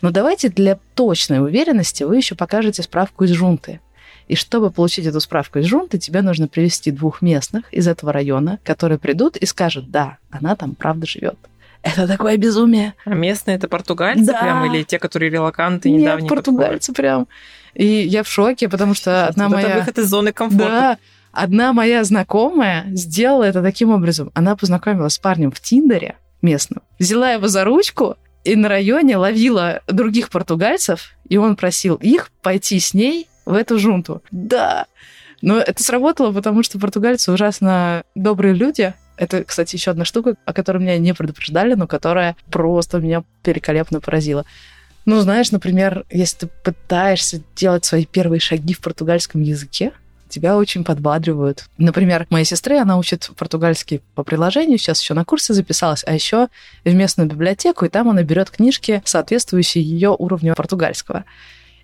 ну 0.01 0.11
давайте 0.11 0.47
для 0.47 0.79
точной 0.95 1.41
уверенности 1.41 2.03
вы 2.03 2.15
еще 2.15 2.35
покажете 2.35 2.81
справку 2.81 3.25
из 3.25 3.31
жунты. 3.31 3.81
И 4.27 4.35
чтобы 4.35 4.71
получить 4.71 5.05
эту 5.05 5.19
справку 5.19 5.59
из 5.59 5.65
жунты, 5.65 5.97
тебе 5.97 6.21
нужно 6.21 6.47
привести 6.47 6.91
двух 6.91 7.21
местных 7.21 7.71
из 7.71 7.87
этого 7.87 8.11
района, 8.11 8.59
которые 8.63 8.97
придут 8.97 9.37
и 9.37 9.45
скажут, 9.45 9.91
да, 9.91 10.17
она 10.31 10.55
там 10.55 10.75
правда 10.75 11.05
живет. 11.05 11.37
Это 11.83 12.07
такое 12.07 12.37
безумие. 12.37 12.93
А 13.05 13.13
местные 13.13 13.57
это 13.57 13.67
португальцы 13.67 14.25
да. 14.25 14.41
прям 14.41 14.65
или 14.65 14.83
те, 14.83 14.99
которые 14.99 15.29
релаканты 15.29 15.89
Нет, 15.91 16.01
недавние? 16.01 16.29
португальцы 16.29 16.93
прям. 16.93 17.27
И 17.73 17.85
я 17.85 18.23
в 18.23 18.27
шоке, 18.27 18.69
потому 18.69 18.93
что 18.93 19.27
одна 19.27 19.49
вот 19.49 19.55
моя... 19.55 19.67
Это 19.67 19.79
выход 19.79 19.97
из 19.99 20.07
зоны 20.07 20.31
комфорта. 20.31 20.65
Да, 20.65 20.97
одна 21.33 21.73
моя 21.73 22.03
знакомая 22.05 22.85
сделала 22.91 23.43
это 23.43 23.61
таким 23.61 23.89
образом. 23.89 24.31
Она 24.33 24.55
познакомилась 24.55 25.13
с 25.13 25.19
парнем 25.19 25.51
в 25.51 25.59
Тиндере 25.59 26.15
местным, 26.41 26.81
взяла 26.99 27.31
его 27.31 27.47
за 27.47 27.65
ручку 27.65 28.15
и 28.45 28.55
на 28.55 28.69
районе 28.69 29.17
ловила 29.17 29.81
других 29.87 30.29
португальцев, 30.29 31.11
и 31.27 31.37
он 31.37 31.55
просил 31.55 31.95
их 31.95 32.31
пойти 32.41 32.79
с 32.79 32.93
ней 32.93 33.27
в 33.45 33.53
эту 33.53 33.79
жунту. 33.79 34.21
Да. 34.31 34.87
Но 35.41 35.57
это 35.57 35.83
сработало, 35.83 36.31
потому 36.31 36.63
что 36.63 36.79
португальцы 36.79 37.31
ужасно 37.31 38.03
добрые 38.15 38.53
люди. 38.53 38.93
Это, 39.17 39.43
кстати, 39.43 39.75
еще 39.75 39.91
одна 39.91 40.05
штука, 40.05 40.35
о 40.45 40.53
которой 40.53 40.79
меня 40.79 40.97
не 40.97 41.13
предупреждали, 41.13 41.73
но 41.75 41.85
которая 41.85 42.35
просто 42.49 42.99
меня 42.99 43.23
великолепно 43.43 43.99
поразила. 43.99 44.45
Ну, 45.05 45.19
знаешь, 45.19 45.51
например, 45.51 46.05
если 46.09 46.37
ты 46.37 46.47
пытаешься 46.63 47.41
делать 47.55 47.83
свои 47.83 48.05
первые 48.05 48.39
шаги 48.39 48.73
в 48.73 48.79
португальском 48.79 49.41
языке, 49.41 49.91
тебя 50.29 50.57
очень 50.57 50.83
подбадривают. 50.83 51.65
Например, 51.77 52.25
моей 52.29 52.45
сестры, 52.45 52.77
она 52.77 52.97
учит 52.97 53.29
португальский 53.37 54.01
по 54.15 54.23
приложению, 54.23 54.77
сейчас 54.77 55.01
еще 55.01 55.13
на 55.13 55.25
курсы 55.25 55.53
записалась, 55.53 56.03
а 56.07 56.13
еще 56.13 56.47
в 56.83 56.93
местную 56.93 57.29
библиотеку, 57.29 57.85
и 57.85 57.89
там 57.89 58.09
она 58.09 58.23
берет 58.23 58.49
книжки, 58.49 59.01
соответствующие 59.05 59.83
ее 59.83 60.15
уровню 60.17 60.55
португальского. 60.55 61.25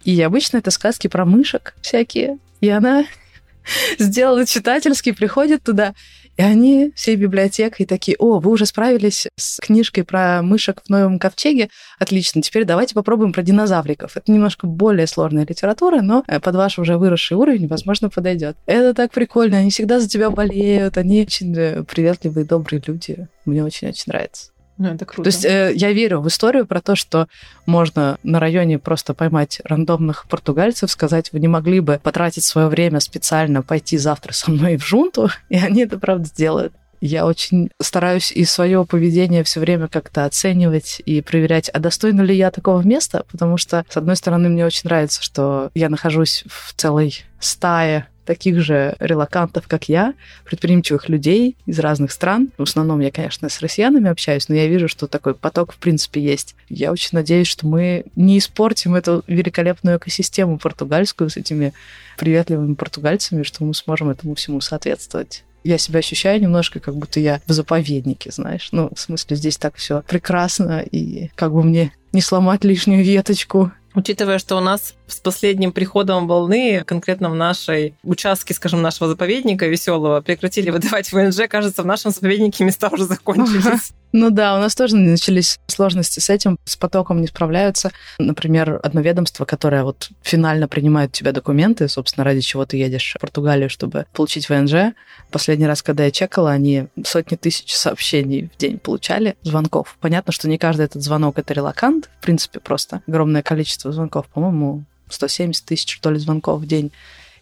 И 0.04 0.22
обычно 0.22 0.58
это 0.58 0.72
сказки 0.72 1.08
про 1.08 1.26
мышек 1.26 1.76
всякие. 1.82 2.38
И 2.62 2.70
она 2.70 3.06
сделала 4.00 4.46
читательский, 4.46 5.12
приходит 5.12 5.64
туда, 5.64 5.94
и 6.40 6.42
они 6.42 6.94
всей 6.96 7.18
библиотекой 7.18 7.86
такие, 7.86 8.16
о, 8.18 8.40
вы 8.40 8.52
уже 8.52 8.66
справились 8.66 9.28
с 9.36 9.60
книжкой 9.60 10.06
про 10.06 10.42
мышек 10.42 10.82
в 10.86 10.90
Новом 10.90 11.20
Ковчеге, 11.20 11.70
отлично, 12.00 12.42
теперь 12.42 12.64
давайте 12.64 12.96
попробуем 12.96 13.34
про 13.34 13.42
динозавриков. 13.42 14.16
Это 14.16 14.32
немножко 14.32 14.66
более 14.66 15.06
сложная 15.06 15.46
литература, 15.46 16.02
но 16.02 16.24
э, 16.28 16.40
под 16.40 16.56
ваш 16.56 16.80
уже 16.80 16.98
выросший 16.98 17.36
уровень, 17.36 17.68
возможно, 17.68 18.10
подойдет. 18.10 18.56
Это 18.68 18.94
так 18.94 19.12
прикольно, 19.12 19.58
они 19.58 19.70
всегда 19.70 20.00
за 20.00 20.08
тебя 20.08 20.30
болеют, 20.30 20.98
они 20.98 21.24
очень 21.24 21.54
э, 21.58 21.84
приветливые, 21.84 22.46
добрые 22.46 22.82
люди. 22.88 23.28
Мне 23.44 23.62
очень-очень 23.62 24.06
нравится. 24.08 24.52
Ну, 24.80 24.88
это 24.88 25.04
круто. 25.04 25.24
То 25.24 25.28
есть 25.28 25.44
э, 25.44 25.74
я 25.76 25.92
верю 25.92 26.22
в 26.22 26.28
историю 26.30 26.66
про 26.66 26.80
то, 26.80 26.96
что 26.96 27.28
можно 27.66 28.18
на 28.24 28.40
районе 28.40 28.80
просто 28.80 29.14
поймать 29.14 29.60
рандомных 29.66 30.26
португальцев, 30.30 30.90
сказать, 30.90 31.34
вы 31.34 31.42
не 31.42 31.50
могли 31.50 31.82
бы 31.82 32.00
потратить 32.02 32.46
свое 32.46 32.70
время 32.70 33.02
специально 33.02 33.62
пойти 33.62 33.98
завтра 33.98 34.32
со 34.32 34.50
мной 34.50 34.78
в 34.78 34.86
жунту, 34.86 35.30
и 35.50 35.58
они 35.58 35.82
это 35.82 36.00
правда 36.00 36.26
сделают. 36.26 36.74
Я 37.02 37.26
очень 37.26 37.72
стараюсь 37.82 38.32
и 38.32 38.46
свое 38.46 38.86
поведение 38.86 39.44
все 39.44 39.60
время 39.60 39.90
как-то 39.90 40.24
оценивать 40.24 41.02
и 41.06 41.22
проверять, 41.22 41.70
а 41.70 41.80
достойна 41.80 42.22
ли 42.22 42.36
я 42.36 42.50
такого 42.50 42.82
места, 42.82 43.26
потому 43.30 43.58
что, 43.58 43.86
с 43.90 43.98
одной 43.98 44.16
стороны, 44.16 44.48
мне 44.48 44.66
очень 44.66 44.82
нравится, 44.86 45.22
что 45.22 45.72
я 45.76 45.90
нахожусь 45.90 46.46
в 46.48 46.74
целой 46.76 47.26
стае 47.40 48.08
таких 48.30 48.62
же 48.62 48.96
релакантов, 49.00 49.68
как 49.68 49.90
я, 49.90 50.14
предприимчивых 50.46 51.10
людей 51.10 51.56
из 51.66 51.80
разных 51.80 52.12
стран. 52.12 52.50
В 52.60 52.62
основном 52.62 53.00
я, 53.00 53.10
конечно, 53.10 53.50
с 53.50 53.60
россиянами 53.60 54.08
общаюсь, 54.08 54.48
но 54.50 54.54
я 54.54 54.68
вижу, 54.68 54.88
что 54.88 55.08
такой 55.08 55.34
поток, 55.34 55.74
в 55.74 55.78
принципе, 55.78 56.22
есть. 56.22 56.54
Я 56.70 56.92
очень 56.92 57.10
надеюсь, 57.14 57.48
что 57.48 57.66
мы 57.66 58.06
не 58.16 58.38
испортим 58.38 58.94
эту 58.94 59.24
великолепную 59.26 59.98
экосистему 59.98 60.60
португальскую 60.60 61.32
с 61.32 61.38
этими 61.38 61.74
приветливыми 62.20 62.76
португальцами, 62.76 63.42
что 63.42 63.64
мы 63.64 63.74
сможем 63.74 64.12
этому 64.12 64.36
всему 64.36 64.62
соответствовать 64.62 65.44
я 65.66 65.78
себя 65.78 66.00
ощущаю 66.00 66.40
немножко, 66.42 66.80
как 66.80 66.96
будто 66.96 67.20
я 67.20 67.42
в 67.46 67.52
заповеднике, 67.52 68.32
знаешь. 68.32 68.70
Ну, 68.72 68.90
в 68.96 69.00
смысле, 69.00 69.36
здесь 69.36 69.58
так 69.58 69.76
все 69.76 70.04
прекрасно, 70.08 70.80
и 70.80 71.32
как 71.36 71.52
бы 71.52 71.64
мне 71.64 71.92
не 72.14 72.22
сломать 72.22 72.64
лишнюю 72.64 73.04
веточку, 73.04 73.74
Учитывая, 73.96 74.38
что 74.38 74.56
у 74.56 74.62
нас 74.62 74.94
с 75.10 75.20
последним 75.20 75.72
приходом 75.72 76.28
волны, 76.28 76.84
конкретно 76.86 77.30
в 77.30 77.36
нашей 77.36 77.96
участке, 78.04 78.54
скажем, 78.54 78.82
нашего 78.82 79.10
заповедника 79.10 79.68
веселого, 79.68 80.22
прекратили 80.22 80.70
выдавать 80.70 81.12
ВНЖ, 81.12 81.48
кажется, 81.50 81.84
в 81.84 81.86
нашем 81.86 82.12
заповеднике 82.12 82.64
места 82.64 82.90
уже 82.90 83.06
закончились. 83.06 83.92
Ну 84.12 84.32
да, 84.32 84.56
у 84.56 84.60
нас 84.60 84.74
тоже 84.74 84.96
начались 84.96 85.60
сложности 85.68 86.20
с 86.20 86.30
этим, 86.32 86.58
с 86.66 86.76
потоком 86.76 87.22
не 87.22 87.28
справляются. 87.28 87.92
Например, 88.18 88.80
одно 88.82 89.02
ведомство, 89.02 89.46
которое 89.46 89.84
вот 89.84 90.10
финально 90.24 90.68
принимает 90.68 91.12
у 91.12 91.14
тебя 91.14 91.32
документы, 91.32 91.88
собственно, 91.88 92.24
ради 92.24 92.42
чего 92.42 92.66
ты 92.66 92.78
едешь 92.78 93.14
в 93.16 93.22
Португалию, 93.22 93.70
чтобы 93.70 94.08
получить 94.14 94.50
ВНЖ. 94.50 94.96
Последний 95.32 95.68
раз, 95.68 95.84
когда 95.84 96.06
я 96.06 96.12
чекала, 96.12 96.50
они 96.50 96.88
сотни 97.06 97.36
тысяч 97.36 97.76
сообщений 97.76 98.50
в 98.52 98.58
день 98.58 98.80
получали, 98.80 99.36
звонков. 99.44 99.96
Понятно, 100.02 100.34
что 100.34 100.50
не 100.50 100.58
каждый 100.58 100.86
этот 100.86 101.04
звонок— 101.04 101.38
это 101.38 101.54
релакант, 101.54 102.10
в 102.20 102.24
принципе, 102.24 102.60
просто 102.60 103.04
огромное 103.08 103.44
количество 103.44 103.92
звонков, 103.92 104.26
по-моему, 104.28 104.86
170 105.10 105.66
тысяч, 105.66 105.96
что 105.96 106.12
ли, 106.12 106.20
звонков 106.20 106.62
в 106.62 106.68
день. 106.68 106.92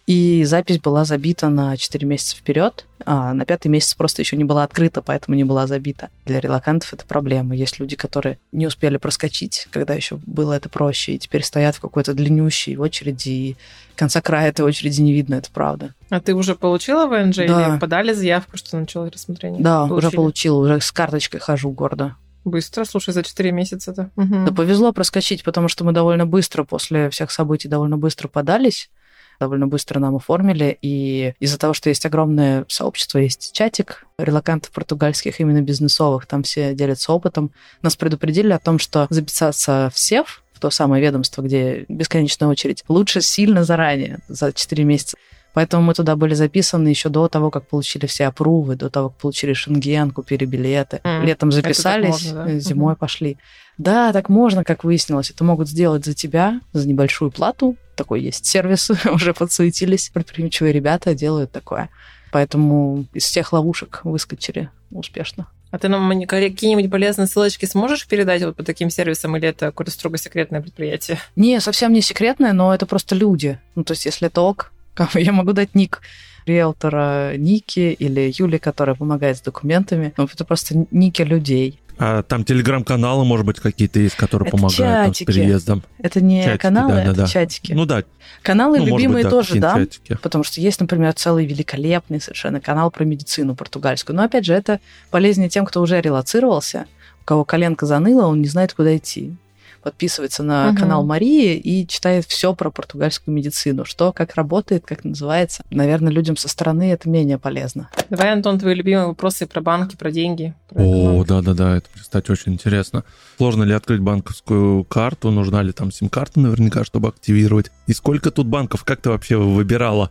И 0.08 0.42
запись 0.44 0.78
была 0.78 1.04
забита 1.04 1.50
на 1.50 1.76
4 1.76 2.06
месяца 2.06 2.34
вперед, 2.34 2.86
а 3.04 3.34
на 3.34 3.44
пятый 3.44 3.68
месяц 3.68 3.92
просто 3.92 4.22
еще 4.22 4.38
не 4.38 4.44
была 4.44 4.64
открыта, 4.64 5.02
поэтому 5.02 5.36
не 5.36 5.44
была 5.44 5.66
забита. 5.66 6.08
Для 6.24 6.40
релакантов 6.40 6.94
это 6.94 7.04
проблема. 7.04 7.54
Есть 7.54 7.78
люди, 7.78 7.94
которые 7.94 8.38
не 8.50 8.66
успели 8.66 8.96
проскочить, 8.96 9.68
когда 9.70 9.92
еще 9.92 10.18
было 10.24 10.54
это 10.54 10.70
проще, 10.70 11.12
и 11.12 11.18
теперь 11.18 11.44
стоят 11.44 11.76
в 11.76 11.80
какой-то 11.80 12.14
длиннющей 12.14 12.78
очереди, 12.78 13.28
и 13.28 13.56
конца 13.96 14.22
края 14.22 14.48
этой 14.48 14.64
очереди 14.64 15.02
не 15.02 15.12
видно, 15.12 15.34
это 15.34 15.50
правда. 15.52 15.92
А 16.08 16.20
ты 16.20 16.34
уже 16.34 16.54
получила 16.54 17.06
ВНЖ 17.06 17.36
да. 17.36 17.42
или 17.44 17.78
подали 17.78 18.14
заявку, 18.14 18.56
что 18.56 18.78
начало 18.78 19.10
рассмотрение? 19.10 19.60
Да, 19.60 19.86
Получили? 19.86 20.06
уже 20.06 20.16
получила, 20.16 20.56
уже 20.56 20.80
с 20.80 20.90
карточкой 20.90 21.40
хожу 21.40 21.70
гордо. 21.70 22.16
Быстро, 22.44 22.84
слушай, 22.84 23.12
за 23.12 23.22
4 23.22 23.52
месяца-то. 23.52 24.10
Угу. 24.16 24.46
Да 24.46 24.52
повезло 24.52 24.92
проскочить, 24.92 25.44
потому 25.44 25.68
что 25.68 25.84
мы 25.84 25.92
довольно 25.92 26.26
быстро 26.26 26.64
после 26.64 27.10
всех 27.10 27.30
событий 27.30 27.68
довольно 27.68 27.96
быстро 27.96 28.28
подались 28.28 28.90
довольно 29.38 29.66
быстро 29.66 29.98
нам 29.98 30.16
оформили. 30.16 30.78
И 30.82 31.34
из-за 31.40 31.58
того, 31.58 31.74
что 31.74 31.88
есть 31.88 32.04
огромное 32.06 32.64
сообщество, 32.68 33.18
есть 33.18 33.52
чатик 33.52 34.06
релакантов 34.18 34.70
португальских, 34.72 35.40
именно 35.40 35.62
бизнесовых, 35.62 36.26
там 36.26 36.42
все 36.42 36.74
делятся 36.74 37.12
опытом, 37.12 37.50
нас 37.82 37.96
предупредили 37.96 38.52
о 38.52 38.58
том, 38.58 38.78
что 38.78 39.06
записаться 39.10 39.90
в 39.94 39.98
СЕФ, 39.98 40.42
в 40.52 40.60
то 40.60 40.70
самое 40.70 41.02
ведомство, 41.02 41.42
где 41.42 41.84
бесконечная 41.88 42.48
очередь, 42.48 42.84
лучше 42.88 43.20
сильно 43.20 43.62
заранее, 43.64 44.18
за 44.28 44.52
4 44.52 44.84
месяца. 44.84 45.16
Поэтому 45.54 45.82
мы 45.82 45.94
туда 45.94 46.14
были 46.14 46.34
записаны 46.34 46.88
еще 46.88 47.08
до 47.08 47.28
того, 47.28 47.50
как 47.50 47.66
получили 47.66 48.06
все 48.06 48.26
опрувы, 48.26 48.76
до 48.76 48.90
того, 48.90 49.08
как 49.08 49.18
получили 49.18 49.52
шенген, 49.54 50.10
купили 50.10 50.44
билеты. 50.44 51.00
Mm. 51.02 51.24
Летом 51.24 51.52
записались, 51.52 52.26
можно, 52.26 52.44
да? 52.44 52.58
зимой 52.58 52.94
mm-hmm. 52.94 52.98
пошли. 52.98 53.38
Да, 53.76 54.12
так 54.12 54.28
можно, 54.28 54.64
как 54.64 54.84
выяснилось. 54.84 55.30
Это 55.30 55.44
могут 55.44 55.68
сделать 55.68 56.04
за 56.04 56.14
тебя, 56.14 56.60
за 56.72 56.86
небольшую 56.86 57.30
плату. 57.30 57.76
Такой 57.96 58.20
есть 58.20 58.46
сервис, 58.46 58.90
уже 59.12 59.34
подсуетились. 59.34 60.10
Предприимчивые 60.12 60.72
ребята 60.72 61.14
делают 61.14 61.50
такое. 61.52 61.88
Поэтому 62.30 63.06
из 63.14 63.24
всех 63.24 63.52
ловушек 63.52 64.00
выскочили 64.04 64.70
успешно. 64.90 65.48
А 65.70 65.78
ты 65.78 65.88
нам 65.88 66.10
какие-нибудь 66.26 66.90
полезные 66.90 67.26
ссылочки 67.26 67.66
сможешь 67.66 68.06
передать 68.06 68.42
вот 68.42 68.56
по 68.56 68.62
таким 68.62 68.88
сервисам, 68.88 69.36
или 69.36 69.48
это 69.48 69.66
какое-то 69.66 69.90
строго 69.90 70.16
секретное 70.16 70.62
предприятие? 70.62 71.18
Не, 71.36 71.60
совсем 71.60 71.92
не 71.92 72.00
секретное, 72.00 72.54
но 72.54 72.74
это 72.74 72.86
просто 72.86 73.14
люди. 73.14 73.58
Ну, 73.74 73.84
то 73.84 73.92
есть, 73.92 74.06
если 74.06 74.28
это 74.28 74.40
ок, 74.40 74.72
я 75.14 75.32
могу 75.32 75.52
дать 75.52 75.74
ник 75.74 76.00
риэлтора 76.48 77.36
Ники 77.36 77.92
или 77.92 78.32
Юли, 78.34 78.58
которая 78.58 78.96
помогает 78.96 79.36
с 79.36 79.40
документами. 79.40 80.14
Ну, 80.16 80.24
это 80.24 80.44
просто 80.44 80.86
ники 80.90 81.22
людей. 81.22 81.80
А 82.00 82.22
там 82.22 82.44
телеграм-каналы, 82.44 83.24
может 83.24 83.44
быть, 83.44 83.58
какие-то 83.58 83.98
есть, 83.98 84.14
которые 84.14 84.48
это 84.48 84.56
помогают 84.56 85.06
там, 85.06 85.14
с 85.14 85.18
переездом. 85.18 85.82
Это 85.98 86.20
не 86.20 86.44
чатики, 86.44 86.62
каналы, 86.62 86.92
да, 86.92 87.02
это 87.02 87.14
да, 87.14 87.26
чатики. 87.26 87.72
Ну 87.72 87.86
да. 87.86 88.04
Каналы 88.42 88.78
ну, 88.78 88.86
любимые 88.86 89.24
быть, 89.24 89.24
да, 89.24 89.30
тоже, 89.30 89.58
да. 89.58 89.74
Чатики. 89.74 90.16
Потому 90.22 90.44
что 90.44 90.60
есть, 90.60 90.80
например, 90.80 91.12
целый 91.14 91.44
великолепный 91.44 92.20
совершенно 92.20 92.60
канал 92.60 92.92
про 92.92 93.04
медицину 93.04 93.56
португальскую. 93.56 94.14
Но 94.14 94.22
опять 94.22 94.44
же, 94.44 94.54
это 94.54 94.78
полезнее 95.10 95.48
тем, 95.48 95.66
кто 95.66 95.82
уже 95.82 96.00
релацировался, 96.00 96.86
у 97.20 97.24
кого 97.24 97.44
коленка 97.44 97.84
заныла, 97.84 98.26
он 98.26 98.40
не 98.40 98.48
знает, 98.48 98.74
куда 98.74 98.96
идти 98.96 99.34
подписывается 99.82 100.42
на 100.42 100.70
угу. 100.70 100.78
канал 100.78 101.04
Марии 101.04 101.56
и 101.56 101.86
читает 101.86 102.24
все 102.26 102.54
про 102.54 102.70
португальскую 102.70 103.34
медицину, 103.34 103.84
что, 103.84 104.12
как 104.12 104.34
работает, 104.34 104.84
как 104.86 105.04
называется. 105.04 105.62
Наверное, 105.70 106.12
людям 106.12 106.36
со 106.36 106.48
стороны 106.48 106.90
это 106.90 107.08
менее 107.08 107.38
полезно. 107.38 107.90
Давай, 108.10 108.32
Антон, 108.32 108.58
твои 108.58 108.74
любимые 108.74 109.06
вопросы 109.06 109.46
про 109.46 109.60
банки, 109.60 109.96
про 109.96 110.10
деньги. 110.10 110.54
Про 110.68 110.82
О, 110.82 111.24
да-да-да, 111.24 111.76
это, 111.76 111.88
кстати, 111.94 112.30
очень 112.30 112.52
интересно. 112.52 113.04
Сложно 113.36 113.62
ли 113.62 113.72
открыть 113.72 114.00
банковскую 114.00 114.84
карту? 114.84 115.30
Нужна 115.30 115.62
ли 115.62 115.72
там 115.72 115.90
сим-карта 115.92 116.40
наверняка, 116.40 116.84
чтобы 116.84 117.08
активировать? 117.08 117.70
И 117.86 117.92
сколько 117.92 118.30
тут 118.30 118.46
банков? 118.46 118.84
Как 118.84 119.00
ты 119.00 119.10
вообще 119.10 119.36
выбирала? 119.36 120.10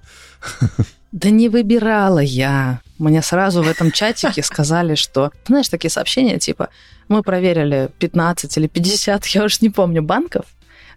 Да 1.18 1.32
не 1.32 1.50
выбирала 1.50 2.20
я. 2.20 2.82
Мне 3.00 3.24
сразу 3.24 3.64
в 3.64 3.68
этом 3.68 3.92
чатике 3.92 4.44
сказали, 4.44 4.94
что, 4.94 5.32
знаешь, 5.48 5.68
такие 5.68 5.90
сообщения 5.90 6.38
типа, 6.38 6.70
мы 7.08 7.24
проверили 7.24 7.90
15 7.98 8.56
или 8.56 8.68
50, 8.68 9.26
я 9.26 9.44
уж 9.44 9.62
не 9.62 9.72
помню, 9.72 10.04
банков, 10.04 10.46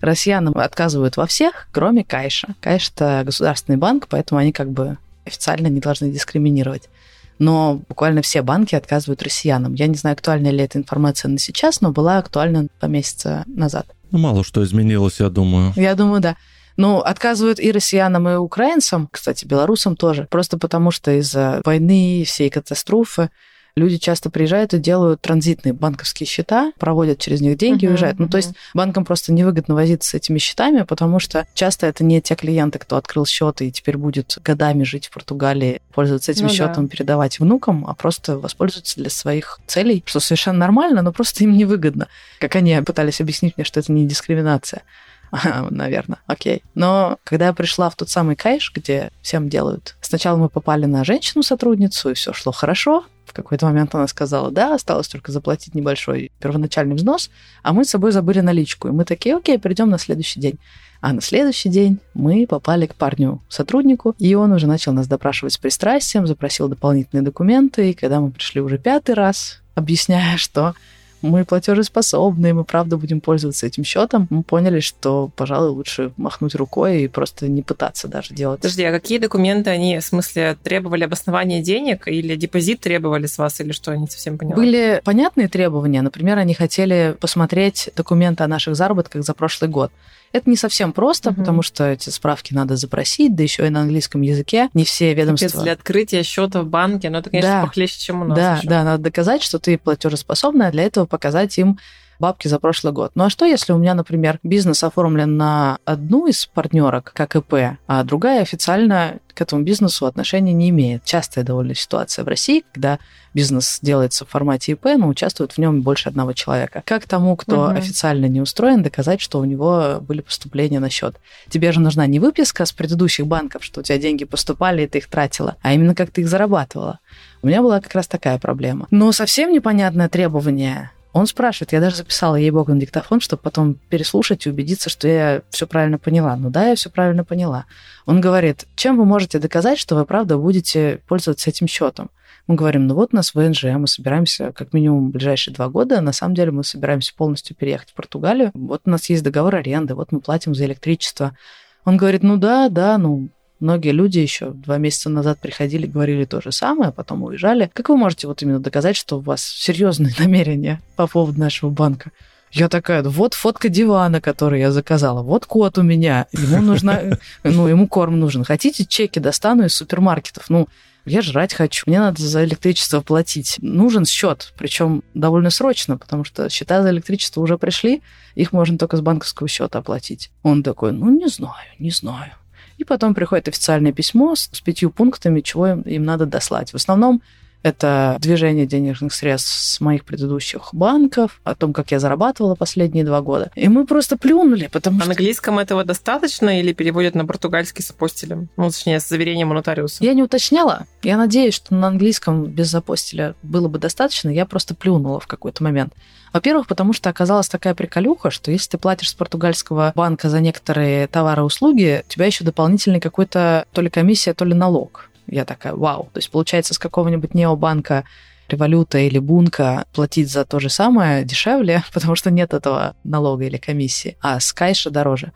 россиянам 0.03 0.59
отказывают 0.59 1.17
во 1.17 1.27
всех, 1.27 1.69
кроме 1.73 2.05
Кайша. 2.05 2.49
Кайш– 2.61 2.91
это 2.95 3.23
государственный 3.25 3.79
банк, 3.79 4.09
поэтому 4.11 4.41
они 4.41 4.53
как 4.53 4.71
бы 4.71 4.99
официально 5.25 5.69
не 5.69 5.81
должны 5.81 6.11
дискриминировать. 6.11 6.91
Но 7.39 7.81
буквально 7.89 8.21
все 8.21 8.43
банки 8.43 8.75
отказывают 8.75 9.23
россиянам. 9.23 9.73
Я 9.73 9.87
не 9.87 9.95
знаю, 9.95 10.13
актуальна 10.13 10.49
ли 10.49 10.63
эта 10.63 10.77
информация 10.77 11.31
на 11.31 11.39
сейчас, 11.39 11.81
но 11.81 11.93
была 11.93 12.19
актуальна 12.19 12.67
по 12.79 12.85
месяца 12.85 13.45
назад. 13.47 13.87
Ну, 14.11 14.19
мало 14.19 14.45
что 14.45 14.63
изменилось, 14.63 15.19
я 15.19 15.31
думаю. 15.31 15.73
Я 15.77 15.95
думаю, 15.95 16.21
да. 16.21 16.37
Ну, 16.77 16.99
отказывают 16.99 17.61
и 17.61 17.73
россиянам, 17.73 18.29
и 18.29 18.37
украинцам, 18.37 19.09
кстати, 19.11 19.45
белорусам 19.45 19.97
тоже, 19.97 20.27
просто 20.31 20.59
потому 20.59 20.91
что 20.91 21.11
из-за 21.19 21.61
войны, 21.65 22.25
всей 22.27 22.51
катастрофы 22.51 23.31
люди 23.77 23.99
часто 23.99 24.31
приезжают 24.31 24.75
и 24.75 24.79
делают 24.79 25.21
транзитные 25.21 25.73
банковские 25.73 26.27
счета, 26.27 26.73
проводят 26.79 27.19
через 27.19 27.41
них 27.41 27.57
деньги, 27.57 27.87
uh-huh, 27.87 27.91
уезжают. 27.91 28.19
Ну, 28.19 28.27
uh-huh. 28.27 28.31
то 28.31 28.37
есть 28.37 28.53
банкам 28.75 29.05
просто 29.05 29.33
невыгодно 29.33 29.75
возиться 29.75 30.11
с 30.11 30.15
этими 30.15 30.39
счетами, 30.39 30.83
потому 30.83 31.19
что 31.19 31.47
часто 31.55 31.87
это 31.87 32.05
не 32.05 32.21
те 32.21 32.35
клиенты, 32.35 32.79
кто 32.79 32.97
открыл 32.97 33.27
счет 33.27 33.63
и 33.63 33.73
теперь 33.73 33.97
будет 33.97 34.39
годами 34.45 34.85
жить 34.85 35.07
в 35.07 35.11
Португалии, 35.11 35.81
пользоваться 35.93 36.33
этим 36.33 36.47
ну, 36.47 36.53
счетом, 36.53 36.87
да. 36.87 36.91
передавать 36.91 37.39
внукам, 37.39 37.87
а 37.87 37.95
просто 37.95 38.39
воспользоваться 38.39 38.97
для 38.97 39.11
своих 39.11 39.61
целей, 39.67 40.03
что 40.07 40.21
совершенно 40.21 40.59
нормально, 40.59 41.03
но 41.03 41.13
просто 41.13 41.45
им 41.45 41.57
невыгодно. 41.57 42.09
Как 42.39 42.57
они 42.57 42.81
пытались 42.83 43.21
объяснить 43.21 43.57
мне, 43.57 43.65
что 43.65 43.81
это 43.81 43.93
не 43.93 44.07
дискриминация. 44.07 44.83
наверное, 45.71 46.19
окей. 46.27 46.63
Но 46.75 47.19
когда 47.25 47.47
я 47.47 47.53
пришла 47.53 47.91
в 47.91 47.97
тот 47.97 48.09
самый 48.09 48.37
кайш, 48.37 48.73
где 48.75 49.11
всем 49.23 49.49
делают... 49.49 49.97
Сначала 50.01 50.37
мы 50.37 50.49
попали 50.49 50.87
на 50.87 51.05
женщину-сотрудницу, 51.05 52.11
и 52.11 52.15
все 52.15 52.33
шло 52.33 52.53
хорошо. 52.53 53.05
В 53.27 53.33
какой-то 53.33 53.67
момент 53.67 53.95
она 53.95 54.09
сказала, 54.09 54.51
да, 54.51 54.75
осталось 54.75 55.07
только 55.07 55.31
заплатить 55.31 55.75
небольшой 55.75 56.33
первоначальный 56.41 56.97
взнос, 56.97 57.31
а 57.63 57.73
мы 57.73 57.85
с 57.85 57.91
собой 57.91 58.11
забыли 58.11 58.41
наличку. 58.41 58.89
И 58.89 58.91
мы 58.91 59.05
такие, 59.05 59.37
окей, 59.37 59.59
придем 59.59 59.89
на 59.89 59.99
следующий 59.99 60.41
день. 60.41 60.59
А 61.01 61.13
на 61.13 61.21
следующий 61.21 61.69
день 61.69 61.99
мы 62.13 62.47
попали 62.47 62.87
к 62.87 62.95
парню-сотруднику, 62.95 64.15
и 64.19 64.35
он 64.35 64.53
уже 64.53 64.67
начал 64.67 64.93
нас 64.93 65.07
допрашивать 65.07 65.55
с 65.55 65.59
пристрастием, 65.59 66.27
запросил 66.27 66.69
дополнительные 66.69 67.23
документы, 67.23 67.91
и 67.91 67.95
когда 67.95 68.21
мы 68.21 68.31
пришли 68.31 68.61
уже 68.61 68.79
пятый 68.79 69.15
раз, 69.15 69.63
объясняя, 69.75 70.37
что 70.37 70.75
мы 71.23 71.45
платежеспособные, 71.45 72.55
мы 72.55 72.65
правда 72.65 72.97
будем 72.97 73.21
пользоваться 73.21 73.67
этим 73.67 73.85
счетом, 73.85 74.27
мы 74.31 74.43
поняли, 74.43 74.81
что, 74.81 75.31
пожалуй, 75.37 75.71
лучше 75.71 76.13
махнуть 76.17 76.55
рукой 76.55 77.03
и 77.03 77.09
просто 77.09 77.49
не 77.49 77.63
пытаться 77.63 78.09
даже 78.09 78.35
делать. 78.35 78.61
Подожди, 78.61 78.85
а 78.85 78.93
какие 78.93 79.19
документы 79.19 79.71
они, 79.71 79.99
в 79.99 80.05
смысле, 80.05 80.57
требовали 80.63 81.05
обоснования 81.05 81.63
денег 81.63 82.09
или 82.09 82.37
депозит 82.37 82.81
требовали 82.81 83.27
с 83.27 83.39
вас, 83.39 83.61
или 83.61 83.73
что, 83.73 83.93
они 83.93 84.07
совсем 84.07 84.39
поняла? 84.39 84.57
Были 84.57 85.01
понятные 85.05 85.49
требования. 85.49 86.03
Например, 86.03 86.39
они 86.39 86.55
хотели 86.55 87.17
посмотреть 87.21 87.91
документы 87.97 88.45
о 88.45 88.49
наших 88.49 88.77
заработках 88.77 89.25
за 89.25 89.35
прошлый 89.35 89.71
год. 89.71 89.93
Это 90.33 90.49
не 90.49 90.57
совсем 90.57 90.93
просто, 90.93 91.31
Мгм. 91.31 91.41
потому 91.41 91.63
что 91.63 91.89
эти 91.91 92.09
справки 92.11 92.55
надо 92.55 92.77
запросить, 92.77 93.35
да 93.35 93.43
еще 93.43 93.67
и 93.67 93.71
на 93.71 93.81
английском 93.81 94.21
языке. 94.21 94.69
Не 94.75 94.85
все 94.85 95.13
ведомства... 95.13 95.47
Капец, 95.49 95.63
для 95.63 95.73
открытия 95.73 96.23
счета 96.23 96.63
в 96.63 96.67
банке, 96.67 97.11
ну 97.11 97.19
это, 97.19 97.31
конечно, 97.31 97.51
Да. 97.51 97.63
похлеще, 97.67 97.99
чем 97.99 98.23
у 98.23 98.25
нас. 98.27 98.39
Да, 98.39 98.57
ещё. 98.57 98.69
да, 98.69 98.85
надо 98.85 99.03
доказать, 99.03 99.43
что 99.43 99.59
ты 99.59 99.77
платежеспособная, 99.77 100.69
а 100.69 100.71
для 100.71 100.85
этого 100.85 101.07
показать 101.07 101.59
им 101.59 101.79
бабки 102.21 102.47
за 102.47 102.59
прошлый 102.61 102.93
год. 102.93 103.13
Ну 103.15 103.25
а 103.25 103.31
что, 103.31 103.45
если 103.45 103.73
у 103.73 103.79
меня, 103.79 103.95
например, 103.95 104.39
бизнес 104.43 104.85
оформлен 104.85 105.37
на 105.37 105.79
одну 105.85 106.27
из 106.27 106.47
партнерок, 106.47 107.13
как 107.15 107.35
ИП, 107.35 107.79
а 107.87 108.05
другая 108.05 108.43
официально 108.43 109.19
к 109.35 109.41
этому 109.41 109.63
бизнесу 109.63 110.07
отношения 110.07 110.53
не 110.53 110.69
имеет? 110.71 111.05
Частая 111.05 111.45
довольно 111.45 111.75
ситуация 111.75 112.25
в 112.25 112.29
России, 112.29 112.63
когда 112.73 112.99
бизнес 113.33 113.79
делается 113.81 114.25
в 114.25 114.29
формате 114.29 114.73
ИП, 114.73 114.87
но 114.99 115.09
участвует 115.09 115.53
в 115.53 115.59
нем 115.59 115.83
больше 115.83 116.09
одного 116.09 116.33
человека. 116.33 116.83
Как 116.85 117.07
тому, 117.07 117.37
кто 117.37 117.69
Мгм. 117.69 117.77
официально 117.77 118.27
не 118.27 118.41
устроен, 118.41 118.83
доказать, 118.83 119.21
что 119.21 119.39
у 119.39 119.45
него 119.45 119.99
были 120.01 120.21
поступления 120.21 120.81
на 120.81 120.91
счет? 120.91 121.17
Тебе 121.49 121.73
же 121.73 121.81
нужна 121.81 122.07
не 122.07 122.19
выписка 122.19 122.65
с 122.67 122.73
предыдущих 122.73 123.27
банков, 123.27 123.65
что 123.65 123.81
у 123.81 123.83
тебя 123.83 123.99
деньги 123.99 124.25
поступали, 124.25 124.83
и 124.83 124.87
ты 124.87 124.99
их 124.99 125.07
тратила, 125.09 125.57
а 125.63 125.73
именно 125.73 125.95
как 125.95 126.11
ты 126.11 126.23
их 126.23 126.29
зарабатывала. 126.29 126.99
У 127.43 127.47
меня 127.47 127.63
была 127.63 127.81
как 127.81 127.95
раз 127.95 128.07
такая 128.09 128.39
проблема. 128.39 128.87
Но 128.91 129.13
совсем 129.13 129.53
непонятное 129.53 130.09
требование. 130.09 130.91
Он 131.13 131.27
спрашивает, 131.27 131.73
я 131.73 131.81
даже 131.81 131.97
записала 131.97 132.37
ей 132.37 132.51
богу 132.51 132.73
на 132.73 132.81
диктофон, 132.81 133.21
чтобы 133.21 133.43
потом 133.43 133.75
переслушать 133.75 134.47
и 134.47 134.51
убедиться, 134.51 134.89
что 134.89 135.09
я 135.09 135.43
все 135.51 135.67
правильно 135.67 135.99
поняла. 135.99 136.37
Ну 136.37 136.51
да, 136.51 136.69
я 136.69 136.77
все 136.77 136.89
правильно 136.89 137.25
поняла. 137.25 137.67
Он 138.07 138.21
говорит, 138.21 138.67
чем 138.77 138.97
вы 138.97 139.05
можете 139.05 139.39
доказать, 139.39 139.79
что 139.79 139.97
вы 139.97 140.05
правда 140.05 140.39
будете 140.39 141.01
пользоваться 141.09 141.51
этим 141.51 141.67
счетом? 141.67 142.11
Мы 142.47 142.55
говорим, 142.55 142.87
ну 142.87 142.95
вот 142.95 143.11
у 143.13 143.17
нас 143.17 143.35
ВНЖ, 143.35 143.65
мы 143.77 143.87
собираемся 143.87 144.53
как 144.53 144.73
минимум 144.73 145.09
в 145.09 145.13
ближайшие 145.13 145.55
два 145.55 145.69
года, 145.69 146.01
на 146.01 146.13
самом 146.13 146.35
деле 146.35 146.53
мы 146.53 146.65
собираемся 146.65 147.15
полностью 147.15 147.57
переехать 147.57 147.91
в 147.91 147.95
Португалию. 147.95 148.51
Вот 148.55 148.83
у 148.87 148.91
нас 148.91 149.09
есть 149.11 149.23
договор 149.23 149.57
аренды, 149.57 149.95
вот 149.95 150.13
мы 150.13 150.21
платим 150.21 150.55
за 150.55 150.65
электричество. 150.67 151.37
Он 151.85 151.97
говорит, 151.97 152.23
ну 152.23 152.37
да, 152.37 152.69
да, 152.69 152.99
ну 152.99 153.31
Многие 153.61 153.93
люди 153.93 154.19
еще 154.19 154.51
два 154.51 154.79
месяца 154.79 155.11
назад 155.11 155.39
приходили, 155.39 155.87
говорили 155.87 156.25
то 156.25 156.41
же 156.41 156.51
самое, 156.51 156.89
а 156.89 156.93
потом 156.93 157.23
уезжали. 157.23 157.71
Как 157.75 157.91
вы 157.91 157.97
можете 157.97 158.27
вот 158.27 158.43
именно 158.43 158.59
доказать, 158.59 158.97
что 158.97 159.19
у 159.19 159.21
вас 159.21 159.45
серьезные 159.45 160.15
намерения 160.19 160.81
по 160.97 161.07
поводу 161.07 161.39
нашего 161.39 161.71
банка? 161.71 162.11
Я 162.53 162.69
такая, 162.69 163.03
вот 163.03 163.35
фотка 163.35 163.69
дивана, 163.69 164.21
который 164.21 164.59
я 164.59 164.73
заказала, 164.73 165.23
вот 165.23 165.47
кот 165.47 165.79
у 165.79 165.83
меня, 165.83 166.27
ему 166.33 166.61
нужна, 166.61 167.01
ну, 167.45 167.69
ему 167.69 167.87
корм 167.87 168.19
нужен. 168.19 168.43
Хотите, 168.43 168.85
чеки 168.85 169.21
достану 169.21 169.67
из 169.67 169.75
супермаркетов? 169.75 170.51
Ну, 170.51 170.67
я 171.05 171.23
жрать 171.23 171.55
хочу, 171.55 171.85
мне 171.87 172.01
надо 172.01 172.21
за 172.21 172.45
электричество 172.45 173.03
платить. 173.03 173.57
Нужен 173.61 174.05
счет, 174.05 174.53
причем 174.59 175.05
довольно 175.15 175.51
срочно, 175.51 175.97
потому 175.97 176.25
что 176.25 176.49
счета 176.49 176.83
за 176.83 176.91
электричество 176.91 177.41
уже 177.41 177.57
пришли, 177.57 178.03
их 178.35 178.53
можно 178.53 178.79
только 178.79 178.97
с 178.97 179.01
банковского 179.01 179.49
счета 179.49 179.79
оплатить. 179.79 180.31
Он 180.43 180.63
такой, 180.63 180.93
ну, 180.93 181.09
не 181.09 181.29
знаю, 181.29 181.69
не 181.79 181.91
знаю. 181.91 182.33
И 182.81 182.85
потом 182.85 183.15
приходит 183.15 183.47
официальное 183.47 183.93
письмо 183.93 184.35
с, 184.35 184.49
с 184.51 184.61
пятью 184.63 184.89
пунктами, 184.89 185.43
чего 185.43 185.67
им, 185.67 185.83
им 185.83 186.03
надо 186.03 186.25
дослать. 186.25 186.71
В 186.71 186.77
основном 186.77 187.21
это 187.63 188.17
движение 188.21 188.67
денежных 188.67 189.13
средств 189.13 189.53
с 189.53 189.81
моих 189.81 190.05
предыдущих 190.05 190.71
банков, 190.73 191.41
о 191.45 191.55
том, 191.55 191.73
как 191.73 191.91
я 191.91 192.01
зарабатывала 192.01 192.55
последние 192.55 193.05
два 193.05 193.21
года. 193.21 193.51
И 193.55 193.69
мы 193.69 193.87
просто 193.87 194.17
плюнули, 194.17 194.69
потому 194.73 194.99
На 194.99 195.05
что... 195.05 195.13
английском 195.13 195.59
этого 195.59 195.85
достаточно 195.85 196.61
или 196.61 196.73
переводят 196.73 197.15
на 197.15 197.27
португальский 197.27 197.83
с 197.83 197.91
апостилем? 197.91 198.49
Ну, 198.57 198.71
точнее, 198.71 199.01
с 199.01 199.09
заверением 199.09 199.51
у 199.51 199.55
нотариуса. 199.55 200.03
Я 200.05 200.15
не 200.15 200.23
уточняла. 200.23 200.87
Я 201.03 201.17
надеюсь, 201.17 201.55
что 201.55 201.75
на 201.75 201.89
английском 201.89 202.47
без 202.47 202.75
апостиля 202.75 203.35
было 203.43 203.69
бы 203.69 203.79
достаточно. 203.79 204.31
Я 204.31 204.47
просто 204.47 204.75
плюнула 204.75 205.21
в 205.21 205.27
какой-то 205.27 205.63
момент. 205.63 205.93
Во-первых, 206.33 206.67
потому 206.69 206.93
что 206.93 207.11
оказалась 207.11 207.49
такая 207.49 207.75
приколюха, 207.75 208.31
что 208.31 208.51
если 208.51 208.71
ты 208.71 208.79
платишь 208.79 209.11
с 209.11 209.15
португальского 209.15 209.93
банка 209.95 210.29
за 210.29 210.41
некоторые 210.41 211.09
товары 211.09 211.43
и 211.43 211.45
услуги, 211.45 212.05
у 212.07 212.11
тебя 212.11 212.27
еще 212.27 212.45
дополнительный 212.45 213.01
какой-то 213.01 213.67
то 213.73 213.81
ли 213.81 213.91
комиссия, 213.91 214.33
то 214.33 214.45
ли 214.45 214.55
налог. 214.55 215.10
Я 215.31 215.45
такая, 215.45 215.75
вау. 215.75 216.11
То 216.13 216.19
есть, 216.19 216.31
получается, 216.31 216.75
с 216.75 216.79
какого-нибудь 216.79 217.35
необанка 217.35 218.05
революта 218.49 218.99
или 218.99 219.19
бунка 219.19 219.85
платить 219.93 220.31
за 220.31 220.45
то 220.45 220.59
же 220.59 220.69
самое 220.69 221.25
дешевле, 221.25 221.85
потому 221.93 222.17
что 222.17 222.31
нет 222.31 222.53
этого 222.53 222.97
налога 223.05 223.45
или 223.45 223.57
комиссии, 223.57 224.17
а 224.21 224.41
с 224.41 224.53
кайша 224.53 224.91
дороже. 224.91 225.33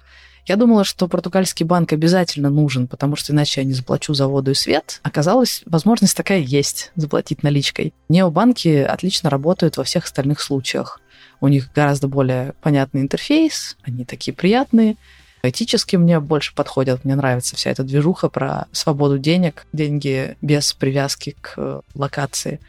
Я 0.47 0.57
думала, 0.57 0.85
что 0.85 1.09
португальский 1.09 1.65
банк 1.65 1.95
обязательно 1.95 2.51
нужен, 2.51 2.87
потому 2.87 3.17
что 3.17 3.33
иначе 3.33 3.63
я 3.63 3.67
не 3.67 3.73
заплачу 3.73 4.13
за 4.13 4.27
воду 4.29 4.51
и 4.51 4.55
свет. 4.55 5.01
Оказалось, 5.03 5.63
возможность 5.65 6.15
такая 6.15 6.41
есть, 6.41 6.93
заплатить 6.97 7.43
наличкой. 7.43 7.95
Необанки 8.11 8.69
отлично 8.69 9.31
работают 9.31 9.79
во 9.79 9.85
всех 9.85 10.05
остальных 10.05 10.43
случаях. 10.43 11.01
У 11.41 11.49
них 11.49 11.73
гораздо 11.75 12.09
более 12.09 12.53
понятный 12.61 13.01
интерфейс, 13.01 13.79
они 13.85 14.05
такие 14.05 14.35
приятные. 14.35 14.97
Этически 15.49 15.97
мне 15.97 16.21
больше 16.21 16.55
подходят. 16.55 17.05
Мне 17.05 17.15
нравится 17.17 17.55
вся 17.55 17.71
эта 17.71 17.83
движуха 17.83 18.29
про 18.31 18.67
свободу 18.73 19.19
денег, 19.19 19.67
деньги 19.73 20.37
без 20.41 20.73
привязки 20.73 21.37
к 21.41 21.83
локации. 21.95 22.61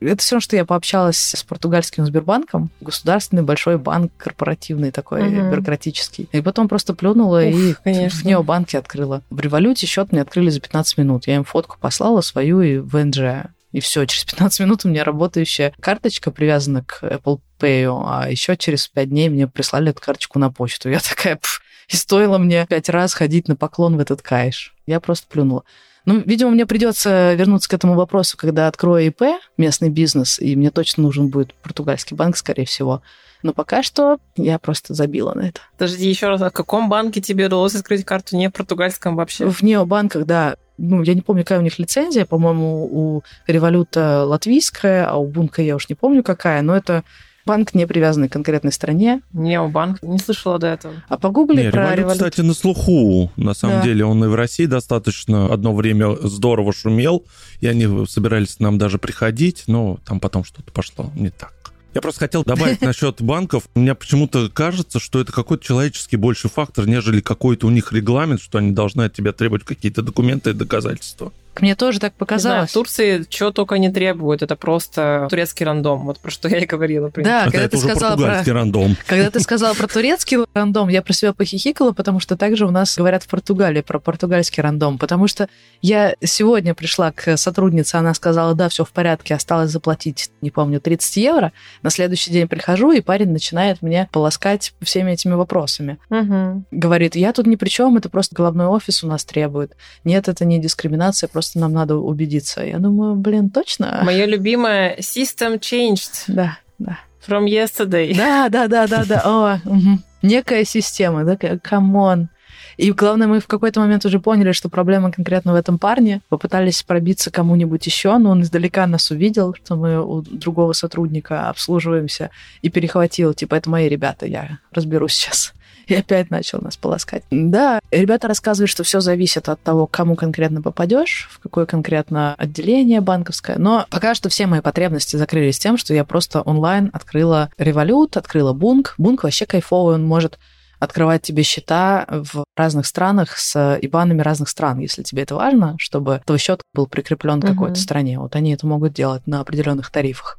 Это 0.00 0.16
все, 0.20 0.40
что 0.40 0.56
я 0.56 0.64
пообщалась 0.64 1.16
с 1.18 1.44
португальским 1.44 2.04
Сбербанком, 2.06 2.70
государственный 2.80 3.42
большой 3.42 3.78
банк, 3.78 4.10
корпоративный 4.16 4.90
такой, 4.90 5.22
Мгм. 5.22 5.50
бюрократический. 5.50 6.28
И 6.32 6.40
потом 6.40 6.68
просто 6.68 6.94
плюнула 6.94 7.42
Ух, 7.44 7.54
и 7.54 7.74
конечно. 7.84 8.18
в 8.18 8.24
необанке 8.24 8.78
открыла. 8.78 9.22
В 9.30 9.38
революте 9.38 9.86
счет 9.86 10.10
мне 10.10 10.22
открыли 10.22 10.50
за 10.50 10.60
15 10.60 10.98
минут. 10.98 11.28
Я 11.28 11.36
им 11.36 11.44
фотку 11.44 11.76
послала 11.80 12.20
свою 12.22 12.62
и 12.62 12.78
ВНЖ. 12.78 13.46
И 13.70 13.80
все, 13.80 14.04
через 14.06 14.24
15 14.24 14.60
минут 14.60 14.84
у 14.84 14.88
меня 14.88 15.04
работающая 15.04 15.72
карточка 15.80 16.30
привязана 16.32 16.82
к 16.82 17.02
Apple 17.04 17.40
Pay, 17.60 17.86
а 18.06 18.28
еще 18.28 18.56
через 18.56 18.88
5 18.88 19.08
дней 19.08 19.28
мне 19.28 19.46
прислали 19.46 19.90
эту 19.90 20.00
карточку 20.00 20.38
на 20.40 20.50
почту. 20.50 20.90
Я 20.90 20.98
такая, 20.98 21.36
«Пф». 21.36 21.62
И 21.88 21.96
стоило 21.96 22.38
мне 22.38 22.66
пять 22.66 22.88
раз 22.88 23.14
ходить 23.14 23.48
на 23.48 23.56
поклон 23.56 23.96
в 23.96 24.00
этот 24.00 24.22
кайш. 24.22 24.74
Я 24.86 25.00
просто 25.00 25.26
плюнула. 25.28 25.64
Ну, 26.04 26.20
видимо, 26.24 26.50
мне 26.50 26.66
придется 26.66 27.34
вернуться 27.34 27.68
к 27.68 27.74
этому 27.74 27.94
вопросу, 27.94 28.36
когда 28.36 28.66
открою 28.66 29.06
ИП, 29.06 29.22
местный 29.56 29.88
бизнес, 29.88 30.40
и 30.40 30.56
мне 30.56 30.70
точно 30.70 31.04
нужен 31.04 31.28
будет 31.28 31.54
португальский 31.54 32.16
банк, 32.16 32.36
скорее 32.36 32.64
всего. 32.64 33.02
Но 33.42 33.52
пока 33.52 33.82
что 33.82 34.18
я 34.36 34.58
просто 34.58 34.94
забила 34.94 35.34
на 35.34 35.48
это. 35.48 35.60
Подожди, 35.76 36.08
еще 36.08 36.28
раз, 36.28 36.42
а 36.42 36.50
в 36.50 36.52
каком 36.52 36.88
банке 36.88 37.20
тебе 37.20 37.46
удалось 37.46 37.74
открыть 37.74 38.04
карту 38.04 38.36
не 38.36 38.48
в 38.48 38.52
португальском 38.52 39.16
вообще? 39.16 39.48
В 39.48 39.62
необанках, 39.62 40.26
да, 40.26 40.56
ну, 40.78 41.02
я 41.02 41.14
не 41.14 41.20
помню, 41.20 41.42
какая 41.42 41.60
у 41.60 41.62
них 41.62 41.78
лицензия, 41.78 42.24
по-моему, 42.24 42.84
у 42.84 43.22
Революта 43.46 44.24
латвийская, 44.24 45.06
а 45.06 45.16
у 45.16 45.26
Бунка 45.26 45.62
я 45.62 45.76
уж 45.76 45.88
не 45.88 45.94
помню 45.94 46.22
какая, 46.22 46.62
но 46.62 46.76
это 46.76 47.04
банк, 47.46 47.74
не 47.74 47.86
привязанный 47.86 48.28
к 48.28 48.32
конкретной 48.32 48.72
стране. 48.72 49.22
Необанк, 49.32 50.02
не 50.02 50.18
слышала 50.18 50.58
до 50.58 50.68
этого. 50.68 50.94
А 51.08 51.18
погугли 51.18 51.62
Не, 51.64 51.70
про 51.70 51.82
Револют, 51.82 51.98
Револют. 51.98 52.18
кстати, 52.18 52.40
на 52.40 52.54
слуху. 52.54 53.30
На 53.36 53.54
самом 53.54 53.78
Да. 53.78 53.82
деле 53.84 54.04
он 54.04 54.24
и 54.24 54.28
в 54.28 54.34
России 54.34 54.66
достаточно 54.66 55.52
одно 55.52 55.74
время 55.74 56.16
здорово 56.22 56.72
шумел, 56.72 57.24
и 57.60 57.66
они 57.66 58.06
собирались 58.06 58.56
к 58.56 58.60
нам 58.60 58.78
даже 58.78 58.98
приходить, 58.98 59.64
но 59.66 59.98
там 60.06 60.20
потом 60.20 60.44
что-то 60.44 60.70
пошло 60.72 61.10
не 61.16 61.30
так. 61.30 61.52
Я 61.94 62.00
просто 62.00 62.20
хотел 62.20 62.42
добавить 62.42 62.80
насчет 62.80 63.20
банков. 63.20 63.64
Мне 63.74 63.94
почему-то 63.94 64.48
кажется, 64.48 64.98
что 64.98 65.20
это 65.20 65.30
какой-то 65.30 65.62
человеческий 65.64 66.16
больше 66.16 66.48
фактор, 66.48 66.86
нежели 66.86 67.20
какой-то 67.20 67.66
у 67.66 67.70
них 67.70 67.92
регламент, 67.92 68.40
что 68.40 68.58
они 68.58 68.70
должны 68.70 69.02
от 69.02 69.12
тебя 69.12 69.32
требовать 69.32 69.64
какие-то 69.64 70.00
документы 70.00 70.50
и 70.50 70.52
доказательства. 70.54 71.32
Мне 71.60 71.74
тоже 71.74 72.00
так 72.00 72.12
Не 72.12 72.16
знаю, 72.16 72.18
показалось. 72.18 72.70
в 72.70 72.72
Турции 72.72 73.26
что 73.28 73.52
только 73.52 73.78
не 73.78 73.90
требуют, 73.90 74.42
это 74.42 74.56
просто 74.56 75.26
турецкий 75.28 75.66
рандом, 75.66 76.06
вот 76.06 76.18
про 76.18 76.30
что 76.30 76.48
я 76.48 76.58
и 76.58 76.66
говорила. 76.66 77.10
Да, 77.14 77.44
Хотя 77.44 77.50
когда 77.50 77.58
это 77.60 77.70
ты 77.70 77.76
уже 77.76 77.94
сказала 77.94 78.16
про... 78.16 78.52
рандом. 78.52 78.96
Когда 79.06 79.30
ты 79.30 79.40
сказала 79.40 79.74
про 79.74 79.86
турецкий 79.86 80.38
рандом, 80.54 80.88
я 80.88 81.02
про 81.02 81.12
себя 81.12 81.32
похихикала, 81.32 81.92
потому 81.92 82.20
что 82.20 82.36
также 82.36 82.66
у 82.66 82.70
нас 82.70 82.96
говорят 82.96 83.24
в 83.24 83.28
Португалии 83.28 83.82
про 83.82 83.98
португальский 83.98 84.62
рандом. 84.62 84.98
Потому 84.98 85.28
что 85.28 85.48
я 85.82 86.14
сегодня 86.22 86.74
пришла 86.74 87.12
к 87.12 87.36
сотруднице, 87.36 87.96
она 87.96 88.14
сказала, 88.14 88.54
да, 88.54 88.68
все 88.68 88.84
в 88.84 88.90
порядке, 88.90 89.34
осталось 89.34 89.70
заплатить, 89.70 90.30
не 90.40 90.50
помню, 90.50 90.80
30 90.80 91.16
евро. 91.16 91.52
На 91.82 91.90
следующий 91.90 92.30
день 92.30 92.48
прихожу, 92.48 92.92
и 92.92 93.00
парень 93.00 93.30
начинает 93.30 93.82
меня 93.82 94.08
полоскать 94.12 94.72
всеми 94.80 95.12
этими 95.12 95.34
вопросами. 95.34 95.98
Мгм. 96.08 96.64
Говорит, 96.70 97.16
я 97.16 97.32
тут 97.32 97.46
ни 97.46 97.56
при 97.56 97.68
чем, 97.68 97.96
это 97.96 98.08
просто 98.08 98.34
головной 98.34 98.66
офис 98.66 99.04
у 99.04 99.06
нас 99.06 99.24
требует. 99.24 99.76
Нет, 100.04 100.28
это 100.28 100.44
не 100.44 100.58
дискриминация, 100.58 101.28
просто 101.28 101.41
нам 101.54 101.72
надо 101.72 101.96
убедиться. 101.96 102.64
Я 102.64 102.78
думаю, 102.78 103.16
блин, 103.16 103.50
точно? 103.50 104.00
Мое 104.04 104.26
любимое 104.26 104.96
system 104.98 105.58
changed 105.58 106.24
Да, 106.28 106.58
да. 106.78 106.98
from 107.26 107.46
yesterday. 107.46 108.14
Да, 108.16 108.48
да, 108.48 108.68
да, 108.68 108.86
да, 108.86 109.04
да. 109.04 109.22
О, 109.24 109.60
мгм. 109.64 110.02
Некая 110.22 110.64
система, 110.64 111.24
да, 111.24 111.36
come 111.36 111.89
on. 111.89 112.28
И 112.78 112.90
главное, 112.92 113.26
мы 113.26 113.40
в 113.40 113.46
какой-то 113.46 113.80
момент 113.80 114.04
уже 114.06 114.18
поняли, 114.18 114.52
что 114.52 114.68
проблема 114.68 115.12
конкретно 115.12 115.52
в 115.52 115.56
этом 115.56 115.78
парне. 115.78 116.22
Попытались 116.28 116.82
пробиться 116.82 117.30
кому-нибудь 117.30 117.84
еще, 117.86 118.16
но 118.18 118.30
он 118.30 118.42
издалека 118.42 118.86
нас 118.86 119.10
увидел, 119.10 119.54
что 119.54 119.76
мы 119.76 120.02
у 120.02 120.22
другого 120.22 120.72
сотрудника 120.72 121.48
обслуживаемся, 121.48 122.30
и 122.62 122.70
перехватил, 122.70 123.34
типа, 123.34 123.56
это 123.56 123.68
мои 123.68 123.88
ребята, 123.88 124.26
я 124.26 124.58
разберусь 124.72 125.12
сейчас. 125.12 125.52
И 125.86 125.94
опять 125.94 126.30
начал 126.30 126.60
нас 126.60 126.76
полоскать. 126.76 127.24
Да, 127.30 127.80
ребята 127.90 128.28
рассказывают, 128.28 128.70
что 128.70 128.84
все 128.84 129.00
зависит 129.00 129.48
от 129.48 129.60
того, 129.62 129.86
кому 129.86 130.16
конкретно 130.16 130.62
попадешь, 130.62 131.28
в 131.32 131.38
какое 131.40 131.66
конкретно 131.66 132.34
отделение 132.34 133.00
банковское. 133.00 133.58
Но 133.58 133.86
пока 133.90 134.14
что 134.14 134.28
все 134.28 134.46
мои 134.46 134.60
потребности 134.60 135.16
закрылись 135.16 135.58
тем, 135.58 135.76
что 135.76 135.94
я 135.94 136.04
просто 136.04 136.42
онлайн 136.42 136.90
открыла 136.92 137.50
Revolut, 137.58 138.16
открыла 138.16 138.52
bunq. 138.52 138.94
Bunq 138.98 139.24
вообще 139.24 139.46
кайфовый, 139.46 139.96
он 139.96 140.04
может 140.04 140.38
открывать 140.82 141.22
тебе 141.22 141.44
счета 141.44 142.06
в 142.08 142.42
разных 142.56 142.86
странах 142.86 143.38
с 143.38 143.78
ибанами 143.80 144.20
разных 144.20 144.48
стран, 144.48 144.80
если 144.80 145.04
тебе 145.04 145.22
это 145.22 145.36
важно, 145.36 145.76
чтобы 145.78 146.20
твой 146.26 146.38
счет 146.38 146.60
был 146.74 146.88
прикреплен 146.88 147.40
к 147.40 147.46
какой-то 147.46 147.76
стране. 147.76 148.18
Вот 148.18 148.34
они 148.34 148.52
это 148.52 148.66
могут 148.66 148.92
делать 148.92 149.24
на 149.28 149.40
определенных 149.40 149.90
тарифах. 149.92 150.38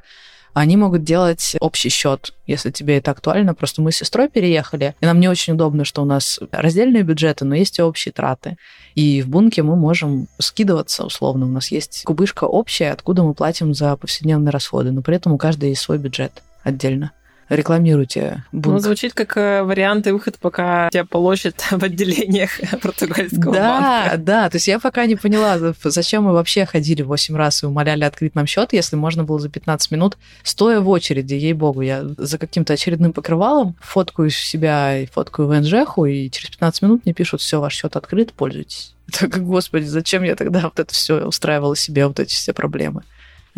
Они 0.53 0.77
могут 0.77 1.03
делать 1.03 1.55
общий 1.59 1.89
счет, 1.89 2.33
если 2.45 2.69
тебе 2.69 2.97
это 2.97 3.11
актуально. 3.11 3.55
Просто 3.55 3.81
мы 3.81 3.91
с 3.91 3.97
сестрой 3.97 4.29
переехали, 4.29 4.95
и 5.01 5.05
нам 5.05 5.19
не 5.19 5.27
очень 5.27 5.53
удобно, 5.53 5.83
что 5.83 6.01
у 6.03 6.05
нас 6.05 6.39
раздельные 6.51 7.03
бюджеты, 7.03 7.45
но 7.45 7.55
есть 7.55 7.79
и 7.79 7.81
общие 7.81 8.11
траты. 8.11 8.57
И 8.93 9.21
в 9.21 9.27
бунке 9.27 9.63
мы 9.63 9.75
можем 9.75 10.27
скидываться 10.37 11.05
условно. 11.05 11.45
У 11.45 11.49
нас 11.49 11.71
есть 11.71 12.03
кубышка 12.03 12.43
общая, 12.43 12.91
откуда 12.91 13.23
мы 13.23 13.33
платим 13.33 13.73
за 13.73 13.95
повседневные 13.97 14.51
расходы, 14.51 14.91
но 14.91 15.01
при 15.01 15.15
этом 15.15 15.33
у 15.33 15.37
каждой 15.37 15.69
есть 15.69 15.81
свой 15.81 15.97
бюджет 15.97 16.43
отдельно 16.63 17.11
рекламируйте 17.55 18.43
бунк. 18.51 18.75
Ну, 18.75 18.79
звучит 18.79 19.13
как 19.13 19.37
э, 19.37 19.63
вариант 19.63 20.07
и 20.07 20.11
выход, 20.11 20.37
пока 20.39 20.89
тебя 20.89 21.05
полощет 21.05 21.61
в 21.71 21.83
отделениях 21.83 22.51
португальского 22.81 23.53
да, 23.53 23.79
банка. 23.79 24.17
Да, 24.17 24.41
да. 24.43 24.49
То 24.49 24.57
есть 24.57 24.67
я 24.67 24.79
пока 24.79 25.05
не 25.05 25.15
поняла, 25.15 25.57
зачем 25.83 26.23
мы 26.23 26.33
вообще 26.33 26.65
ходили 26.65 27.01
8 27.01 27.35
раз 27.35 27.63
и 27.63 27.65
умоляли 27.65 28.03
открыть 28.03 28.35
нам 28.35 28.45
счет, 28.45 28.73
если 28.73 28.95
можно 28.95 29.23
было 29.23 29.39
за 29.39 29.49
15 29.49 29.91
минут, 29.91 30.17
стоя 30.43 30.79
в 30.79 30.89
очереди, 30.89 31.33
ей-богу, 31.33 31.81
я 31.81 32.03
за 32.17 32.37
каким-то 32.37 32.73
очередным 32.73 33.13
покрывалом 33.13 33.75
фоткаю 33.81 34.29
себя 34.29 34.99
и 34.99 35.05
фоткаю 35.05 35.47
в 35.47 35.59
НЖХу, 35.59 36.05
и 36.05 36.29
через 36.29 36.49
15 36.51 36.81
минут 36.81 37.01
мне 37.05 37.13
пишут, 37.13 37.41
все, 37.41 37.59
ваш 37.59 37.75
счет 37.75 37.95
открыт, 37.95 38.33
пользуйтесь. 38.33 38.93
Так, 39.19 39.43
господи, 39.45 39.85
зачем 39.85 40.23
я 40.23 40.35
тогда 40.35 40.61
вот 40.61 40.79
это 40.79 40.93
все 40.93 41.25
устраивала 41.25 41.75
себе, 41.75 42.07
вот 42.07 42.19
эти 42.19 42.33
все 42.33 42.53
проблемы? 42.53 43.03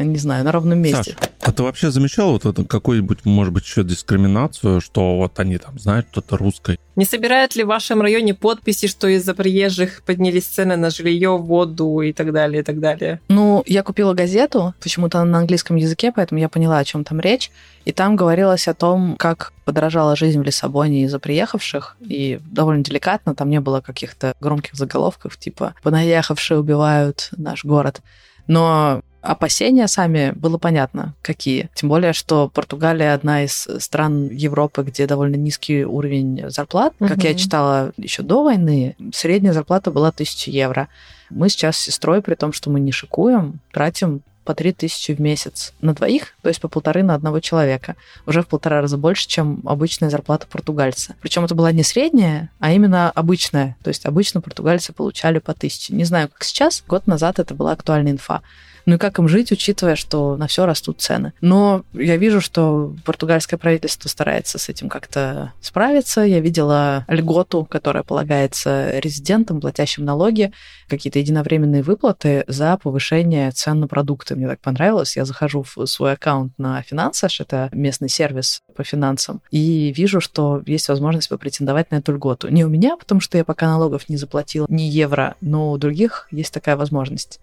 Не 0.03 0.17
знаю, 0.17 0.43
на 0.43 0.51
ровном 0.51 0.79
месте. 0.79 1.15
Саш, 1.19 1.29
а 1.41 1.51
ты 1.51 1.63
вообще 1.63 1.91
замечал 1.91 2.31
вот 2.31 2.45
это 2.45 2.65
какую-нибудь, 2.65 3.23
может 3.23 3.53
быть, 3.53 3.63
еще 3.63 3.83
дискриминацию, 3.83 4.81
что 4.81 5.17
вот 5.17 5.39
они 5.39 5.57
там 5.57 5.79
знают 5.79 6.07
что-то 6.11 6.37
русское? 6.37 6.77
Не 6.95 7.05
собирают 7.05 7.55
ли 7.55 7.63
в 7.63 7.67
вашем 7.67 8.01
районе 8.01 8.33
подписи, 8.33 8.87
что 8.87 9.07
из-за 9.07 9.33
приезжих 9.33 10.01
поднялись 10.03 10.45
цены 10.45 10.75
на 10.75 10.89
жилье, 10.89 11.37
воду 11.37 12.01
и 12.01 12.13
так 12.13 12.33
далее, 12.33 12.61
и 12.61 12.63
так 12.63 12.79
далее? 12.79 13.21
Ну, 13.29 13.63
я 13.65 13.83
купила 13.83 14.13
газету, 14.13 14.73
почему-то 14.81 15.23
на 15.23 15.39
английском 15.39 15.75
языке, 15.75 16.11
поэтому 16.11 16.41
я 16.41 16.49
поняла, 16.49 16.79
о 16.79 16.85
чем 16.85 17.03
там 17.03 17.19
речь. 17.19 17.51
И 17.85 17.91
там 17.91 18.15
говорилось 18.15 18.67
о 18.67 18.73
том, 18.73 19.15
как 19.17 19.53
подорожала 19.65 20.15
жизнь 20.15 20.39
в 20.39 20.43
Лиссабоне 20.43 21.03
из-за 21.03 21.19
приехавших, 21.19 21.97
и 22.01 22.39
довольно 22.43 22.83
деликатно, 22.83 23.35
там 23.35 23.49
не 23.49 23.59
было 23.59 23.81
каких-то 23.81 24.33
громких 24.39 24.73
заголовков, 24.73 25.37
типа 25.37 25.75
«Понаехавшие 25.83 26.59
убивают 26.59 27.29
наш 27.37 27.63
город». 27.63 28.01
Но 28.47 29.01
опасения 29.25 29.87
сами 29.87 30.31
было 30.35 30.57
понятно, 30.57 31.13
какие. 31.21 31.69
Тем 31.73 31.89
более, 31.89 32.13
что 32.13 32.49
Португалия 32.53 33.13
одна 33.13 33.43
из 33.43 33.67
стран 33.79 34.29
Европы, 34.29 34.83
где 34.83 35.07
довольно 35.07 35.35
низкий 35.35 35.85
уровень 35.85 36.49
зарплат. 36.49 36.93
Угу. 36.99 37.09
Как 37.09 37.23
я 37.23 37.33
читала 37.33 37.91
еще 37.97 38.23
до 38.23 38.43
войны, 38.43 38.95
средняя 39.13 39.53
зарплата 39.53 39.91
была 39.91 40.09
1000 40.09 40.51
евро. 40.51 40.87
Мы 41.29 41.49
сейчас 41.49 41.77
с 41.77 41.81
сестрой, 41.81 42.21
при 42.21 42.35
том, 42.35 42.53
что 42.53 42.69
мы 42.69 42.79
не 42.79 42.91
шикуем, 42.91 43.59
тратим 43.71 44.21
по 44.45 44.53
3 44.53 44.73
тысячи 44.73 45.11
в 45.11 45.19
месяц 45.19 45.73
на 45.81 45.93
двоих, 45.93 46.35
то 46.41 46.49
есть 46.49 46.61
по 46.61 46.67
полторы 46.67 47.03
на 47.03 47.15
одного 47.15 47.39
человека. 47.39 47.95
Уже 48.25 48.43
в 48.43 48.47
полтора 48.47 48.79
раза 48.79 48.97
больше, 48.97 49.27
чем 49.27 49.61
обычная 49.65 50.09
зарплата 50.09 50.47
португальца. 50.49 51.15
Причем 51.19 51.43
это 51.43 51.55
была 51.55 51.71
не 51.71 51.83
средняя, 51.83 52.51
а 52.59 52.71
именно 52.71 53.09
обычная. 53.09 53.75
То 53.83 53.89
есть 53.89 54.05
обычно 54.05 54.41
португальцы 54.41 54.93
получали 54.93 55.39
по 55.39 55.53
тысяче. 55.53 55.93
Не 55.93 56.03
знаю, 56.03 56.29
как 56.29 56.43
сейчас. 56.43 56.83
Год 56.87 57.07
назад 57.07 57.39
это 57.39 57.55
была 57.55 57.71
актуальная 57.71 58.13
инфа. 58.13 58.41
Ну 58.85 58.95
и 58.95 58.97
как 58.97 59.19
им 59.19 59.27
жить, 59.27 59.51
учитывая, 59.51 59.95
что 59.95 60.37
на 60.37 60.47
все 60.47 60.65
растут 60.65 61.01
цены. 61.01 61.33
Но 61.41 61.83
я 61.93 62.17
вижу, 62.17 62.41
что 62.41 62.93
португальское 63.03 63.57
правительство 63.57 64.09
старается 64.09 64.57
с 64.57 64.69
этим 64.69 64.89
как-то 64.89 65.53
справиться. 65.61 66.21
Я 66.21 66.39
видела 66.39 67.05
льготу, 67.07 67.65
которая 67.65 68.03
полагается 68.03 68.99
резидентам, 68.99 69.61
платящим 69.61 70.05
налоги, 70.05 70.51
какие-то 70.87 71.19
единовременные 71.19 71.81
выплаты 71.81 72.43
за 72.47 72.77
повышение 72.77 73.51
цен 73.51 73.79
на 73.79 73.87
продукты. 73.87 74.35
Мне 74.35 74.47
так 74.47 74.59
понравилось. 74.59 75.17
Я 75.17 75.25
захожу 75.25 75.63
в 75.63 75.85
свой 75.85 76.13
аккаунт 76.13 76.53
на 76.57 76.81
Финансаш, 76.81 77.41
это 77.41 77.69
местный 77.71 78.09
сервис 78.09 78.61
по 78.75 78.83
финансам, 78.83 79.41
и 79.51 79.91
вижу, 79.95 80.21
что 80.21 80.61
есть 80.65 80.89
возможность 80.89 81.29
попретендовать 81.29 81.91
на 81.91 81.95
эту 81.95 82.13
льготу. 82.13 82.49
Не 82.49 82.65
у 82.65 82.69
меня, 82.69 82.97
потому 82.97 83.21
что 83.21 83.37
я 83.37 83.45
пока 83.45 83.67
налогов 83.67 84.09
не 84.09 84.17
заплатила 84.17 84.65
ни 84.69 84.83
евро, 84.83 85.35
но 85.41 85.71
у 85.71 85.77
других 85.77 86.27
есть 86.31 86.53
такая 86.53 86.75
возможность 86.75 87.39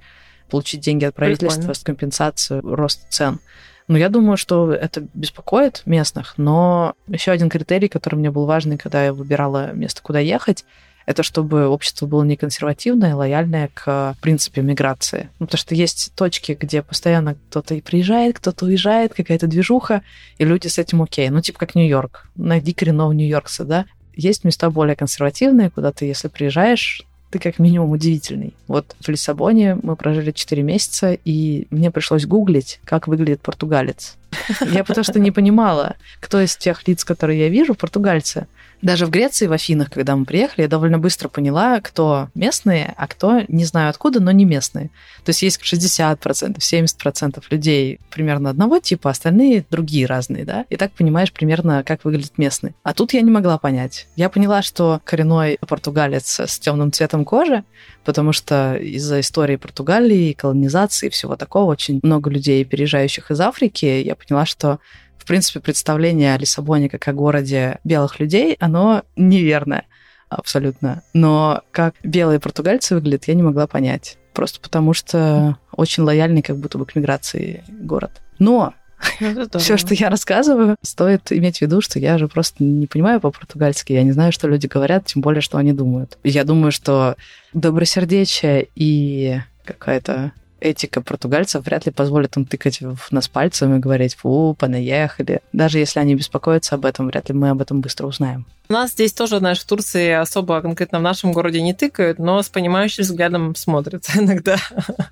получить 0.53 0.81
деньги 0.81 1.07
от 1.07 1.15
правительства 1.15 1.61
Прикольно. 1.61 1.75
с 1.75 1.79
компенсацию 1.79 2.61
роста 2.63 3.05
цен. 3.09 3.41
Но 3.89 3.97
я 3.97 4.11
думаю, 4.11 4.37
что 4.37 4.73
это 4.73 5.07
беспокоит 5.15 5.83
местных. 5.87 6.35
Но 6.37 6.95
еще 7.09 7.33
один 7.33 7.49
критерий, 7.49 7.89
который 7.89 8.17
мне 8.17 8.31
был 8.31 8.45
важный, 8.45 8.77
когда 8.77 9.03
я 9.05 9.13
выбирала 9.15 9.73
место, 9.73 10.03
куда 10.03 10.19
ехать, 10.21 10.65
это 11.07 11.23
чтобы 11.23 11.67
общество 11.67 12.07
было 12.07 12.23
не 12.23 12.37
консервативное, 12.37 13.17
лояльное 13.17 13.71
к 13.73 14.15
принципе 14.21 14.61
миграции. 14.61 15.31
Ну, 15.39 15.47
потому 15.47 15.59
что 15.59 15.75
есть 15.75 16.13
точки, 16.15 16.57
где 16.61 16.83
постоянно 16.83 17.35
кто-то 17.35 17.75
приезжает, 17.81 18.37
кто-то 18.39 18.67
уезжает, 18.67 19.15
какая-то 19.15 19.47
движуха, 19.47 20.03
и 20.37 20.45
люди 20.45 20.69
с 20.69 20.79
этим 20.79 21.03
окей. 21.03 21.31
Ну, 21.31 21.41
типа 21.41 21.59
как 21.59 21.75
Нью-Йорк. 21.75 22.29
Найди 22.37 22.75
коренного 22.75 23.13
нью-йоркса, 23.13 23.65
да? 23.65 23.87
Есть 24.15 24.45
места 24.45 24.71
более 24.71 24.97
консервативные, 24.97 25.71
куда 25.71 25.93
ты, 25.93 26.05
если 26.05 26.29
приезжаешь, 26.29 27.05
ты 27.33 27.39
как 27.39 27.59
минимум 27.59 27.91
удивительный. 27.91 28.53
Вот 28.69 28.95
в 29.01 29.09
Лиссабоне 29.09 29.79
мы 29.83 29.97
прожили 29.97 30.33
4 30.33 30.63
месяца, 30.63 31.19
и 31.25 31.67
мне 31.71 31.91
пришлось 31.91 32.27
гуглить, 32.27 32.79
как 32.85 33.09
выглядит 33.09 33.41
португалец. 33.41 34.17
Я 34.61 34.85
потому 34.85 35.05
что 35.05 35.21
не 35.21 35.31
понимала, 35.31 35.97
кто 36.21 36.41
из 36.41 36.57
тех 36.57 36.87
лиц, 36.87 37.05
которые 37.05 37.41
я 37.41 37.49
вижу, 37.49 37.75
португальцы. 37.75 38.47
Даже 38.83 39.07
в 39.07 39.11
Греции, 39.11 39.47
в 39.47 39.53
Афинах, 39.53 39.91
когда 39.91 40.17
мы 40.17 40.25
приехали, 40.25 40.63
я 40.63 40.69
довольно 40.69 40.99
быстро 40.99 41.29
поняла, 41.29 41.81
кто 41.81 42.31
местные, 42.35 42.93
а 42.97 43.07
кто 43.07 43.43
не 43.47 43.65
знаю 43.65 43.91
откуда, 43.91 44.21
но 44.21 44.33
не 44.33 44.45
местные. 44.45 44.91
То 45.25 45.31
есть 45.31 45.43
есть 45.43 45.61
60%, 45.63 46.19
70% 46.19 47.45
людей 47.51 48.01
примерно 48.11 48.51
одного 48.51 48.81
типа, 48.81 49.11
остальные 49.11 49.65
другие 49.71 50.07
разные, 50.07 50.45
да? 50.45 50.65
И 50.69 50.77
так 50.77 50.91
понимаешь 50.93 51.33
примерно, 51.33 51.85
как 51.85 52.05
выглядит 52.05 52.39
местный. 52.39 52.75
А 52.83 52.93
тут 52.93 53.13
я 53.13 53.21
не 53.21 53.31
могла 53.31 53.57
понять. 53.57 54.09
Я 54.17 54.29
поняла, 54.29 54.63
что 54.63 55.01
коренной 55.05 55.59
португалец 55.61 56.41
с 56.41 56.59
темным 56.59 56.91
цветом 56.91 57.25
кожи, 57.25 57.63
потому 58.05 58.33
что 58.33 58.77
из-за 58.77 59.21
истории 59.21 59.57
Португалии, 59.57 60.33
колонизации 60.33 61.07
и 61.07 61.11
всего 61.11 61.37
такого 61.37 61.71
очень 61.71 62.01
много 62.03 62.31
людей, 62.31 62.65
переезжающих 62.65 63.31
из 63.31 63.41
Африки, 63.41 63.87
я 63.87 64.15
поняла, 64.15 64.47
что 64.47 64.81
в 65.23 65.25
принципе, 65.25 65.61
представление 65.61 66.35
о 66.35 66.39
Лиссабоне 66.39 66.89
как 66.89 67.07
о 67.07 67.13
городе 67.13 67.79
белых 67.85 68.19
людей, 68.19 68.57
оно 68.59 69.05
неверное 69.15 69.87
абсолютно. 70.29 71.05
Но 71.15 71.63
как 71.71 71.95
белые 72.03 72.41
португальцы 72.41 72.97
выглядят, 72.97 73.29
я 73.29 73.35
не 73.35 73.43
могла 73.45 73.69
понять. 73.69 74.19
Просто 74.35 74.61
потому 74.61 74.95
что 74.95 75.59
очень 75.71 76.03
лояльный 76.03 76.43
как 76.43 76.57
будто 76.57 76.77
бы 76.77 76.87
к 76.87 76.97
миграции 76.97 77.63
город. 77.69 78.21
Но 78.41 78.75
все, 79.59 79.77
что 79.77 79.95
я 79.95 80.11
рассказываю, 80.11 80.77
стоит 80.83 81.33
иметь 81.33 81.59
в 81.59 81.63
виду, 81.63 81.81
что 81.81 81.99
я 81.99 82.19
же 82.19 82.29
просто 82.29 82.63
не 82.63 82.87
понимаю 82.87 83.21
по-португальски, 83.21 83.93
я 83.93 84.03
не 84.03 84.13
знаю, 84.13 84.33
что 84.33 84.49
люди 84.49 84.67
говорят, 84.67 85.07
тем 85.07 85.23
более, 85.23 85.41
что 85.41 85.59
они 85.59 85.73
думают. 85.73 86.19
Я 86.25 86.45
думаю, 86.45 86.73
что 86.73 87.17
добросердечие 87.53 88.69
и 88.75 89.41
какая-то 89.65 90.33
этика 90.63 91.01
португальцев 91.01 91.65
вряд 91.65 91.87
ли 91.87 91.93
позволит 91.93 92.37
им 92.37 92.47
тыкать 92.47 92.81
в 92.81 93.11
нас 93.11 93.29
пальцем 93.29 93.77
и 93.77 93.79
говорить 93.79 94.15
«фу, 94.15 94.57
понаехали». 94.59 95.41
Даже 95.53 95.79
если 95.79 96.01
они 96.01 96.15
беспокоятся 96.15 96.77
об 96.77 96.85
этом, 96.85 97.09
вряд 97.09 97.29
ли 97.29 97.35
мы 97.35 97.51
об 97.51 97.61
этом 97.61 97.81
быстро 97.81 98.07
узнаем. 98.07 98.47
У 98.69 98.73
нас 98.73 98.93
здесь 98.93 99.13
тоже, 99.13 99.39
знаешь, 99.39 99.61
в 99.61 99.67
Турции 99.67 100.11
особо 100.11 100.61
конкретно 100.63 100.99
в 100.99 101.03
нашем 101.03 101.33
городе 101.33 101.61
не 101.61 101.75
тыкают, 101.75 102.19
но 102.19 102.43
с 102.43 102.49
понимающим 102.49 103.03
взглядом 103.03 103.55
смотрят 103.55 104.07
иногда. 104.15 104.57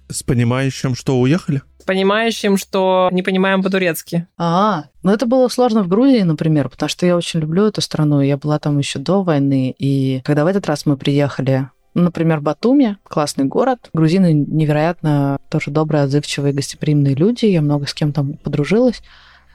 С 0.09 0.23
понимающим, 0.23 0.95
что 0.95 1.19
уехали? 1.19 1.63
понимающим, 1.87 2.57
что 2.57 3.09
не 3.11 3.23
понимаем 3.23 3.65
по-турецки. 3.65 4.29
А, 4.39 4.85
ну 5.03 5.11
это 5.11 5.27
было 5.27 5.49
сложно 5.49 5.83
в 5.83 5.89
Грузии, 5.89 6.23
например, 6.23 6.69
потому 6.69 6.89
что 6.89 7.05
я 7.05 7.17
очень 7.17 7.41
люблю 7.41 7.67
эту 7.67 7.81
страну. 7.81 8.21
Я 8.21 8.37
была 8.37 8.61
там 8.61 8.79
еще 8.79 9.01
до 9.01 9.25
войны, 9.25 9.75
и 9.77 10.21
когда 10.25 10.45
в 10.45 10.47
этот 10.47 10.67
раз 10.67 10.87
мы 10.87 10.97
приехали, 10.97 11.69
Например, 11.95 12.41
Батуми, 12.41 12.97
классный 13.03 13.45
город. 13.45 13.91
Грузины 13.93 14.33
невероятно 14.33 15.39
тоже 15.49 15.71
добрые, 15.71 16.05
отзывчивые, 16.05 16.53
гостеприимные 16.53 17.15
люди. 17.15 17.47
Я 17.47 17.63
много 17.63 17.87
с 17.87 17.95
кем 17.95 18.13
там 18.13 18.35
подружилась. 18.35 19.03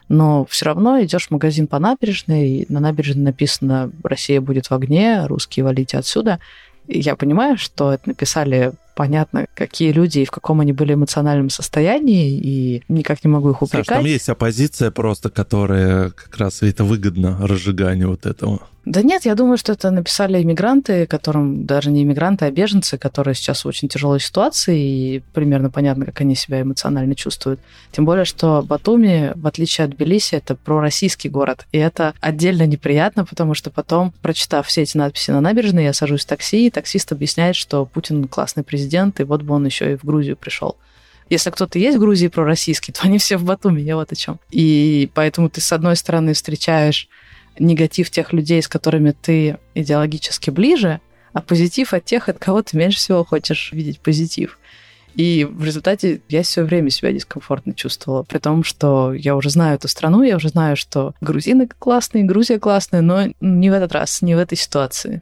Но 0.07 0.45
все 0.45 0.65
равно 0.65 1.01
идешь 1.01 1.27
в 1.27 1.31
магазин 1.31 1.67
по 1.67 1.79
набережной, 1.79 2.49
и 2.49 2.65
на 2.71 2.79
набережной 2.79 3.23
написано 3.23 3.91
«Россия 4.03 4.39
будет 4.39 4.67
в 4.67 4.73
огне, 4.73 5.25
русские 5.25 5.63
валите 5.63 5.97
отсюда». 5.97 6.39
И 6.88 6.99
я 6.99 7.15
понимаю, 7.15 7.57
что 7.57 7.93
это 7.93 8.09
написали 8.09 8.73
понятно, 8.95 9.47
какие 9.55 9.91
люди 9.91 10.19
и 10.19 10.25
в 10.25 10.31
каком 10.31 10.59
они 10.59 10.73
были 10.73 10.93
эмоциональном 10.93 11.49
состоянии, 11.49 12.39
и 12.39 12.83
никак 12.88 13.23
не 13.23 13.31
могу 13.31 13.49
их 13.51 13.61
упрекать. 13.61 13.88
Саш, 13.88 13.97
там 13.97 14.05
есть 14.05 14.29
оппозиция 14.29 14.91
просто, 14.91 15.29
которая 15.29 16.11
как 16.11 16.38
раз 16.38 16.61
это 16.61 16.83
выгодно 16.83 17.38
разжиганию 17.41 18.09
вот 18.09 18.25
этого. 18.25 18.61
Да 18.86 19.01
нет, 19.01 19.25
я 19.25 19.33
думаю, 19.33 19.57
что 19.57 19.73
это 19.73 19.89
написали 19.89 20.41
иммигранты, 20.43 21.07
которым 21.07 21.65
даже 21.65 21.89
не 21.89 22.03
иммигранты, 22.03 22.45
а 22.45 22.51
беженцы, 22.51 22.99
которые 22.99 23.33
сейчас 23.33 23.65
в 23.65 23.67
очень 23.67 23.88
тяжелой 23.89 24.19
ситуации, 24.19 24.79
и 24.79 25.23
примерно 25.33 25.71
понятно, 25.71 26.05
как 26.05 26.21
они 26.21 26.36
себя 26.36 26.61
эмоционально 26.61 27.15
чувствуют. 27.15 27.59
Тем 27.91 28.05
более, 28.05 28.25
что 28.25 28.61
Батуми, 28.61 29.33
в 29.36 29.47
отличие 29.47 29.86
от 29.86 29.91
Тбилиси, 29.91 30.36
это 30.36 30.55
пророссийский 30.55 31.31
город. 31.31 31.65
И 31.71 31.79
это 31.79 32.13
отдельно 32.21 32.67
неприятно, 32.67 33.25
потому 33.25 33.55
что 33.55 33.71
потом, 33.71 34.13
прочитав 34.21 34.67
все 34.67 34.83
эти 34.83 34.95
надписи 34.97 35.31
на 35.31 35.41
набережной, 35.41 35.86
я 35.86 35.93
сажусь 35.93 36.23
в 36.23 36.27
такси, 36.27 36.67
и 36.67 36.69
таксист 36.69 37.11
объясняет, 37.11 37.55
что 37.55 37.86
Путин 37.88 38.27
классный 38.27 38.63
президент, 38.63 39.19
и 39.19 39.23
вот 39.23 39.41
бы 39.41 39.55
он 39.55 39.65
еще 39.65 39.93
и 39.93 39.95
в 39.95 40.03
Грузию 40.03 40.38
пришел. 40.38 40.77
Если 41.27 41.49
кто-то 41.49 41.79
есть 41.79 41.97
в 41.97 41.99
Грузии 41.99 42.27
пророссийский, 42.27 42.93
то 42.99 43.01
они 43.03 43.17
все 43.17 43.38
в 43.38 43.43
Батуми, 43.45 43.81
я 43.81 43.95
вот 43.95 44.11
о 44.11 44.15
чем. 44.15 44.39
И 44.51 45.09
поэтому 45.15 45.49
ты, 45.49 45.59
с 45.59 45.71
одной 45.73 45.95
стороны, 45.95 46.33
встречаешь 46.33 47.09
негатив 47.60 48.10
тех 48.10 48.34
людей, 48.34 48.62
с 48.62 48.68
которыми 48.68 49.12
ты 49.12 49.58
идеологически 49.74 50.49
ближе, 50.49 50.99
а 51.34 51.41
позитив 51.41 51.93
от 51.93 52.06
тех, 52.06 52.30
от 52.30 52.39
кого 52.39 52.62
ты 52.62 52.78
меньше 52.78 52.97
всего 52.97 53.24
хочешь 53.26 53.72
видеть 53.72 53.99
позитив. 53.99 54.58
И 55.16 55.45
в 55.49 55.64
результате 55.64 56.22
я 56.28 56.43
все 56.43 56.64
время 56.64 56.89
себя 56.89 57.14
дискомфортно 57.14 57.74
чувствовала, 57.74 58.24
при 58.24 58.38
том, 58.38 58.64
что 58.64 59.14
я 59.14 59.36
уже 59.36 59.49
знаю 59.49 59.76
эту 59.76 59.88
страну, 59.88 60.24
я 60.24 60.36
уже 60.36 60.49
знаю, 60.49 60.76
что 60.76 61.14
грузины 61.22 61.68
классные, 61.68 62.26
Грузия 62.26 62.60
классная, 62.60 63.01
но 63.01 63.28
не 63.39 63.70
в 63.70 63.74
этот 63.74 63.93
раз, 63.93 64.22
не 64.22 64.36
в 64.36 64.39
этой 64.39 64.58
ситуации. 64.58 65.22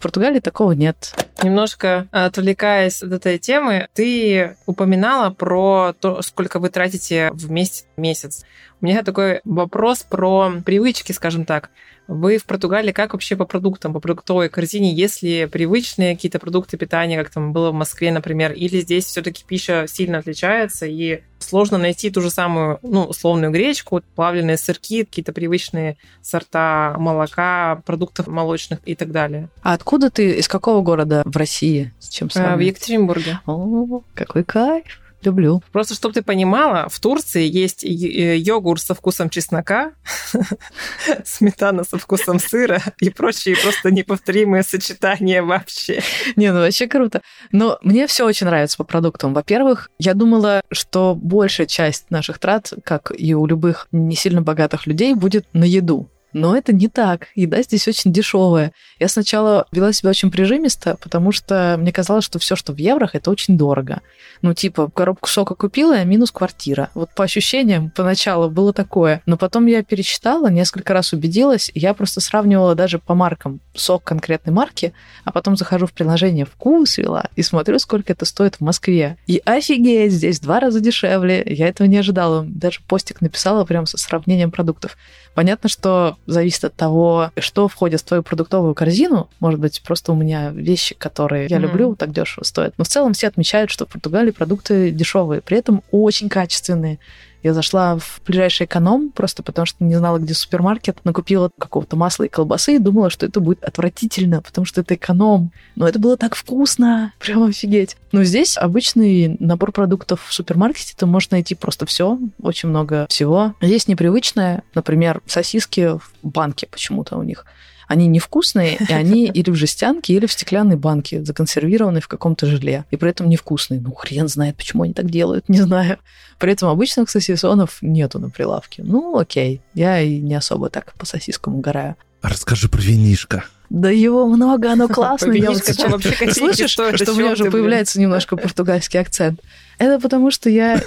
В 0.00 0.02
Португалии 0.02 0.40
такого 0.40 0.72
нет. 0.72 1.14
Немножко 1.42 2.08
отвлекаясь 2.10 3.02
от 3.02 3.12
этой 3.12 3.36
темы, 3.36 3.86
ты 3.92 4.56
упоминала 4.64 5.28
про 5.28 5.92
то, 5.92 6.22
сколько 6.22 6.58
вы 6.58 6.70
тратите 6.70 7.28
в 7.34 7.50
месяц. 7.50 7.84
месяц. 7.98 8.46
У 8.80 8.86
меня 8.86 9.02
такой 9.02 9.42
вопрос 9.44 10.02
про 10.02 10.52
привычки, 10.64 11.12
скажем 11.12 11.44
так. 11.44 11.68
Вы 12.08 12.38
в 12.38 12.46
Португалии 12.46 12.92
как 12.92 13.12
вообще 13.12 13.36
по 13.36 13.44
продуктам, 13.44 13.92
по 13.92 14.00
продуктовой 14.00 14.48
корзине? 14.48 14.90
Есть 14.90 15.22
ли 15.22 15.44
привычные 15.44 16.14
какие-то 16.14 16.38
продукты 16.38 16.78
питания, 16.78 17.22
как 17.22 17.30
там 17.30 17.52
было 17.52 17.70
в 17.70 17.74
Москве, 17.74 18.10
например, 18.10 18.52
или 18.52 18.80
здесь 18.80 19.04
все-таки 19.04 19.44
пища 19.46 19.84
сильно 19.86 20.16
отличается 20.16 20.86
и 20.86 21.20
сложно 21.50 21.78
найти 21.78 22.10
ту 22.10 22.20
же 22.20 22.30
самую, 22.30 22.78
ну, 22.82 23.04
условную 23.04 23.52
гречку, 23.52 24.02
плавленые 24.14 24.56
сырки, 24.56 25.04
какие-то 25.04 25.32
привычные 25.32 25.96
сорта 26.22 26.94
молока, 26.98 27.82
продуктов 27.84 28.28
молочных 28.28 28.78
и 28.86 28.94
так 28.94 29.10
далее. 29.10 29.48
А 29.62 29.74
откуда 29.74 30.10
ты, 30.10 30.38
из 30.38 30.48
какого 30.48 30.80
города 30.82 31.22
в 31.24 31.36
России? 31.36 31.92
С 31.98 32.08
чем 32.08 32.30
сравнивать? 32.30 32.60
В 32.60 32.66
Екатеринбурге. 32.66 33.40
О, 33.46 34.02
какой 34.14 34.44
кайф! 34.44 35.00
Люблю. 35.22 35.62
Просто, 35.72 35.94
чтобы 35.94 36.14
ты 36.14 36.22
понимала, 36.22 36.88
в 36.88 36.98
Турции 36.98 37.46
есть 37.46 37.82
йогурт 37.82 38.80
со 38.80 38.94
вкусом 38.94 39.28
чеснока, 39.28 39.92
сметана 41.24 41.84
со 41.84 41.98
вкусом 41.98 42.38
сыра 42.38 42.82
и 43.00 43.10
прочие 43.10 43.56
просто 43.56 43.90
неповторимые 43.90 44.62
сочетания 44.62 45.42
вообще. 45.42 46.02
Не, 46.36 46.52
ну 46.52 46.60
вообще 46.60 46.86
круто. 46.86 47.20
Но 47.52 47.78
мне 47.82 48.06
все 48.06 48.24
очень 48.24 48.46
нравится 48.46 48.78
по 48.78 48.84
продуктам. 48.84 49.34
Во-первых, 49.34 49.90
я 49.98 50.14
думала, 50.14 50.62
что 50.70 51.14
большая 51.14 51.66
часть 51.66 52.10
наших 52.10 52.38
трат, 52.38 52.72
как 52.84 53.12
и 53.16 53.34
у 53.34 53.46
любых 53.46 53.88
не 53.92 54.16
сильно 54.16 54.40
богатых 54.40 54.86
людей, 54.86 55.14
будет 55.14 55.46
на 55.52 55.64
еду. 55.64 56.10
Но 56.32 56.56
это 56.56 56.72
не 56.72 56.88
так. 56.88 57.28
Еда 57.34 57.62
здесь 57.62 57.88
очень 57.88 58.12
дешевая. 58.12 58.72
Я 58.98 59.08
сначала 59.08 59.66
вела 59.72 59.92
себя 59.92 60.10
очень 60.10 60.30
прижимисто, 60.30 60.96
потому 61.00 61.32
что 61.32 61.76
мне 61.78 61.92
казалось, 61.92 62.24
что 62.24 62.38
все, 62.38 62.56
что 62.56 62.72
в 62.72 62.76
еврох, 62.76 63.14
это 63.14 63.30
очень 63.30 63.58
дорого. 63.58 64.00
Ну, 64.42 64.54
типа, 64.54 64.90
коробку 64.90 65.28
сока 65.28 65.54
купила, 65.54 65.96
а 65.96 66.04
минус 66.04 66.30
квартира. 66.30 66.90
Вот 66.94 67.10
по 67.14 67.24
ощущениям 67.24 67.90
поначалу 67.90 68.48
было 68.50 68.72
такое. 68.72 69.22
Но 69.26 69.36
потом 69.36 69.66
я 69.66 69.82
пересчитала, 69.82 70.48
несколько 70.48 70.92
раз 70.92 71.12
убедилась, 71.12 71.70
я 71.74 71.94
просто 71.94 72.20
сравнивала 72.20 72.74
даже 72.74 72.98
по 72.98 73.14
маркам 73.14 73.60
сок 73.74 74.04
конкретной 74.04 74.52
марки, 74.52 74.92
а 75.24 75.32
потом 75.32 75.56
захожу 75.56 75.86
в 75.86 75.92
приложение 75.92 76.46
«Вкус» 76.46 76.98
вела 76.98 77.24
и 77.36 77.42
смотрю, 77.42 77.78
сколько 77.78 78.12
это 78.12 78.24
стоит 78.24 78.56
в 78.56 78.60
Москве. 78.60 79.16
И 79.26 79.42
офигеть, 79.44 80.12
здесь 80.12 80.40
два 80.40 80.60
раза 80.60 80.80
дешевле. 80.80 81.42
Я 81.46 81.68
этого 81.68 81.86
не 81.86 81.98
ожидала. 81.98 82.44
Даже 82.46 82.80
постик 82.86 83.20
написала 83.20 83.64
прям 83.64 83.86
со 83.86 83.98
сравнением 83.98 84.50
продуктов. 84.50 84.96
Понятно, 85.34 85.68
что 85.68 86.16
зависит 86.26 86.64
от 86.64 86.74
того, 86.74 87.30
что 87.38 87.68
входит 87.68 88.00
в 88.00 88.04
твою 88.04 88.22
продуктовую 88.22 88.74
корзину. 88.74 89.28
Может 89.38 89.60
быть, 89.60 89.80
просто 89.82 90.12
у 90.12 90.16
меня 90.16 90.50
вещи, 90.50 90.94
которые 90.94 91.46
я 91.46 91.56
mm-hmm. 91.56 91.60
люблю, 91.60 91.96
так 91.96 92.12
дешево 92.12 92.44
стоят. 92.44 92.74
Но 92.78 92.84
в 92.84 92.88
целом 92.88 93.12
все 93.12 93.28
отмечают, 93.28 93.70
что 93.70 93.86
в 93.86 93.88
Португалии 93.90 94.32
продукты 94.32 94.90
дешевые, 94.90 95.40
при 95.40 95.58
этом 95.58 95.82
очень 95.92 96.28
качественные. 96.28 96.98
Я 97.42 97.54
зашла 97.54 97.96
в 97.98 98.20
ближайший 98.26 98.66
эконом, 98.66 99.10
просто 99.10 99.42
потому 99.42 99.66
что 99.66 99.82
не 99.84 99.94
знала, 99.94 100.18
где 100.18 100.34
супермаркет, 100.34 100.98
накупила 101.04 101.50
какого-то 101.58 101.96
масла 101.96 102.24
и 102.24 102.28
колбасы 102.28 102.76
и 102.76 102.78
думала, 102.78 103.10
что 103.10 103.26
это 103.26 103.40
будет 103.40 103.64
отвратительно, 103.64 104.42
потому 104.42 104.64
что 104.64 104.82
это 104.82 104.94
эконом. 104.94 105.52
Но 105.76 105.88
это 105.88 105.98
было 105.98 106.16
так 106.16 106.34
вкусно, 106.34 107.12
прям 107.18 107.44
офигеть. 107.44 107.96
Но 108.12 108.24
здесь 108.24 108.58
обычный 108.58 109.36
набор 109.40 109.72
продуктов 109.72 110.26
в 110.26 110.32
супермаркете 110.32 110.94
ты 110.96 111.06
можешь 111.06 111.30
найти 111.30 111.54
просто 111.54 111.86
все, 111.86 112.18
очень 112.42 112.68
много 112.68 113.06
всего. 113.08 113.54
Есть 113.60 113.88
непривычное, 113.88 114.62
например, 114.74 115.22
сосиски 115.26 115.98
в 115.98 116.12
банке 116.22 116.66
почему-то 116.70 117.16
у 117.16 117.22
них 117.22 117.44
они 117.90 118.06
невкусные, 118.06 118.76
и 118.76 118.92
они 118.92 119.26
или 119.34 119.50
в 119.50 119.56
жестянке, 119.56 120.14
или 120.14 120.26
в 120.26 120.32
стеклянной 120.32 120.76
банке, 120.76 121.24
законсервированные 121.24 122.00
в 122.00 122.06
каком-то 122.06 122.46
желе. 122.46 122.84
И 122.92 122.96
при 122.96 123.10
этом 123.10 123.28
невкусные. 123.28 123.80
Ну, 123.80 123.92
хрен 123.92 124.28
знает, 124.28 124.56
почему 124.56 124.84
они 124.84 124.94
так 124.94 125.10
делают, 125.10 125.48
не 125.48 125.60
знаю. 125.60 125.98
При 126.38 126.52
этом 126.52 126.68
обычных 126.68 127.10
сосисонов 127.10 127.78
нету 127.82 128.20
на 128.20 128.30
прилавке. 128.30 128.84
Ну, 128.84 129.18
окей. 129.18 129.60
Я 129.74 130.00
и 130.00 130.20
не 130.20 130.36
особо 130.36 130.70
так 130.70 130.94
по 130.94 131.04
сосискам 131.04 131.56
угораю. 131.56 131.96
Расскажи 132.22 132.68
про 132.68 132.80
винишко. 132.80 133.44
Да 133.70 133.90
его 133.90 134.28
много, 134.28 134.70
оно 134.70 134.86
классное. 134.88 135.34
Я 135.34 135.50
вот 135.50 135.64
сейчас... 135.64 136.36
Слышишь, 136.36 136.70
что, 136.70 136.96
что 136.96 137.12
у 137.12 137.16
меня 137.16 137.32
уже 137.32 137.50
появляется 137.50 138.00
немножко 138.00 138.36
португальский 138.36 139.00
акцент? 139.00 139.40
Это 139.78 139.98
потому, 139.98 140.30
что 140.30 140.48
я 140.48 140.80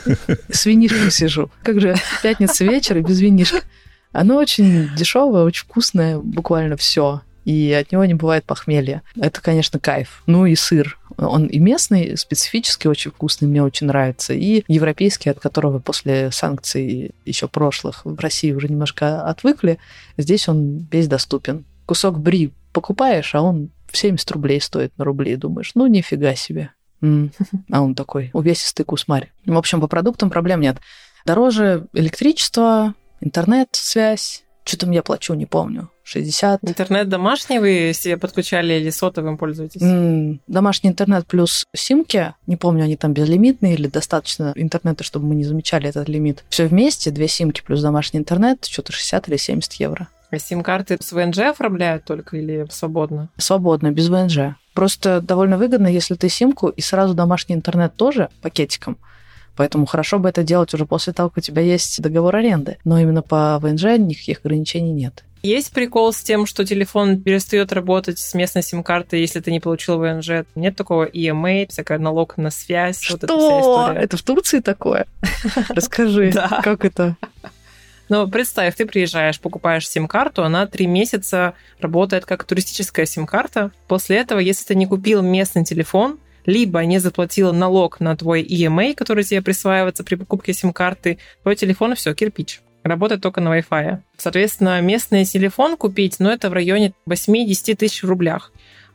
с 0.49 0.65
винишком 0.65 1.11
сижу. 1.11 1.51
Как 1.63 1.81
же 1.81 1.95
пятница 2.21 2.63
вечер 2.63 2.97
и 2.97 3.01
без 3.01 3.19
винишка. 3.19 3.59
Оно 4.13 4.37
очень 4.37 4.89
дешевое, 4.95 5.43
очень 5.43 5.65
вкусное, 5.65 6.17
буквально 6.19 6.77
все. 6.77 7.21
И 7.45 7.73
от 7.73 7.91
него 7.91 8.05
не 8.05 8.13
бывает 8.13 8.45
похмелья. 8.45 9.01
Это, 9.19 9.41
конечно, 9.41 9.79
кайф. 9.79 10.23
Ну 10.27 10.45
и 10.45 10.55
сыр. 10.55 10.97
Он 11.17 11.47
и 11.47 11.59
местный, 11.59 12.17
специфический, 12.17 12.87
очень 12.87 13.11
вкусный, 13.11 13.47
мне 13.47 13.61
очень 13.61 13.87
нравится. 13.87 14.33
И 14.33 14.63
европейский, 14.67 15.29
от 15.29 15.39
которого 15.39 15.79
после 15.79 16.31
санкций 16.31 17.11
еще 17.25 17.47
прошлых 17.47 18.05
в 18.05 18.19
России 18.19 18.51
уже 18.51 18.69
немножко 18.69 19.23
отвыкли, 19.27 19.77
здесь 20.17 20.47
он 20.47 20.87
весь 20.91 21.07
доступен. 21.07 21.65
Кусок 21.85 22.19
бри 22.19 22.51
покупаешь, 22.71 23.35
а 23.35 23.41
он 23.41 23.69
70 23.91 24.31
рублей 24.31 24.61
стоит 24.61 24.97
на 24.97 25.03
рубли. 25.03 25.35
Думаешь, 25.35 25.71
ну 25.75 25.87
нифига 25.87 26.35
себе. 26.35 26.71
А 27.01 27.81
он 27.81 27.95
такой 27.95 28.29
увесистый 28.31 28.85
кусмарь. 28.85 29.31
В 29.45 29.57
общем, 29.57 29.81
по 29.81 29.87
продуктам 29.87 30.29
проблем 30.29 30.61
нет. 30.61 30.77
Дороже 31.25 31.87
электричество, 31.93 32.93
интернет-связь. 33.23 34.43
Что 34.65 34.77
там 34.77 34.91
я 34.91 35.03
плачу, 35.03 35.33
не 35.33 35.45
помню. 35.45 35.89
60. 36.03 36.59
Интернет 36.63 37.09
домашний 37.09 37.59
вы 37.59 37.91
себе 37.93 38.17
подключали 38.17 38.73
или 38.73 38.89
сотовым 38.89 39.37
пользуетесь? 39.37 39.81
Mm, 39.81 40.39
домашний 40.47 40.89
интернет 40.89 41.25
плюс 41.27 41.65
симки. 41.75 42.33
Не 42.47 42.55
помню, 42.55 42.83
они 42.83 42.95
там 42.95 43.13
безлимитные 43.13 43.73
или 43.73 43.87
достаточно 43.87 44.53
интернета, 44.55 45.03
чтобы 45.03 45.27
мы 45.27 45.35
не 45.35 45.43
замечали 45.43 45.89
этот 45.89 46.07
лимит. 46.07 46.43
Все 46.49 46.67
вместе, 46.67 47.11
две 47.11 47.27
симки 47.27 47.61
плюс 47.61 47.81
домашний 47.81 48.19
интернет, 48.19 48.65
что-то 48.65 48.91
60 48.91 49.27
или 49.29 49.37
70 49.37 49.73
евро. 49.73 50.07
А 50.29 50.39
сим-карты 50.39 50.97
с 50.99 51.11
ВНЖ 51.11 51.39
оформляют 51.39 52.05
только 52.05 52.37
или 52.37 52.65
свободно? 52.69 53.29
Свободно, 53.37 53.91
без 53.91 54.09
ВНЖ. 54.09 54.55
Просто 54.73 55.21
довольно 55.21 55.57
выгодно, 55.57 55.87
если 55.87 56.15
ты 56.15 56.27
симку 56.29 56.69
и 56.69 56.81
сразу 56.81 57.13
домашний 57.13 57.55
интернет 57.55 57.95
тоже 57.95 58.29
пакетиком– 58.41 58.97
Поэтому 59.55 59.85
хорошо 59.85 60.19
бы 60.19 60.29
это 60.29 60.43
делать 60.43 60.73
уже 60.73 60.85
после 60.85 61.13
того, 61.13 61.29
как 61.29 61.39
у 61.39 61.41
тебя 61.41 61.61
есть 61.61 62.01
договор 62.01 62.35
аренды. 62.35 62.77
Но 62.83 62.99
именно 62.99 63.21
по 63.21 63.59
ВНЖ 63.59 63.97
никаких 63.97 64.39
ограничений 64.39 64.91
нет. 64.91 65.23
Есть 65.43 65.73
прикол 65.73 66.13
с 66.13 66.23
тем, 66.23 66.45
что 66.45 66.65
телефон 66.65 67.21
перестает 67.21 67.73
работать 67.73 68.17
с 68.17 68.33
местной 68.33 68.63
сим-карты, 68.63 69.17
если 69.17 69.41
ты 69.41 69.51
не 69.51 69.59
получил 69.59 69.97
ВНЖ? 69.97 70.45
Нет 70.55 70.77
такого 70.77 71.05
EMA, 71.05 71.67
всякая 71.67 71.99
налог 71.99 72.37
на 72.37 72.49
связь? 72.49 73.01
Что? 73.01 73.17
Вот 73.17 73.89
эта 73.91 73.99
это 73.99 74.15
в 74.15 74.21
Турции 74.21 74.59
такое? 74.59 75.05
Расскажи, 75.69 76.31
как 76.63 76.85
это? 76.85 77.17
Но 78.07 78.27
представь, 78.27 78.75
ты 78.75 78.85
приезжаешь, 78.85 79.39
покупаешь 79.39 79.89
сим-карту, 79.89 80.43
она 80.43 80.65
три 80.65 80.87
месяца 80.87 81.55
работает 81.79 82.25
как 82.25 82.45
туристическая 82.45 83.05
сим-карта. 83.05 83.71
После 83.89 84.17
этого, 84.17 84.39
если 84.39 84.65
ты 84.65 84.75
не 84.75 84.85
купил 84.85 85.21
местный 85.21 85.65
телефон, 85.65 86.19
либо 86.45 86.83
не 86.85 86.99
заплатила 86.99 87.51
налог 87.51 87.99
на 87.99 88.15
твой 88.15 88.43
EMA, 88.43 88.93
который 88.95 89.23
тебе 89.23 89.41
присваивается 89.41 90.03
при 90.03 90.15
покупке 90.15 90.53
сим-карты, 90.53 91.19
твой 91.41 91.55
телефон 91.55 91.95
все, 91.95 92.13
кирпич. 92.13 92.61
Работает 92.83 93.21
только 93.21 93.39
на 93.39 93.57
Wi-Fi. 93.57 93.99
Соответственно, 94.17 94.81
местный 94.81 95.23
телефон 95.25 95.77
купить, 95.77 96.17
ну, 96.19 96.29
это 96.29 96.49
в 96.49 96.53
районе 96.53 96.93
8-10 97.07 97.75
тысяч 97.75 98.03
в 98.03 98.09
рублях. 98.09 98.51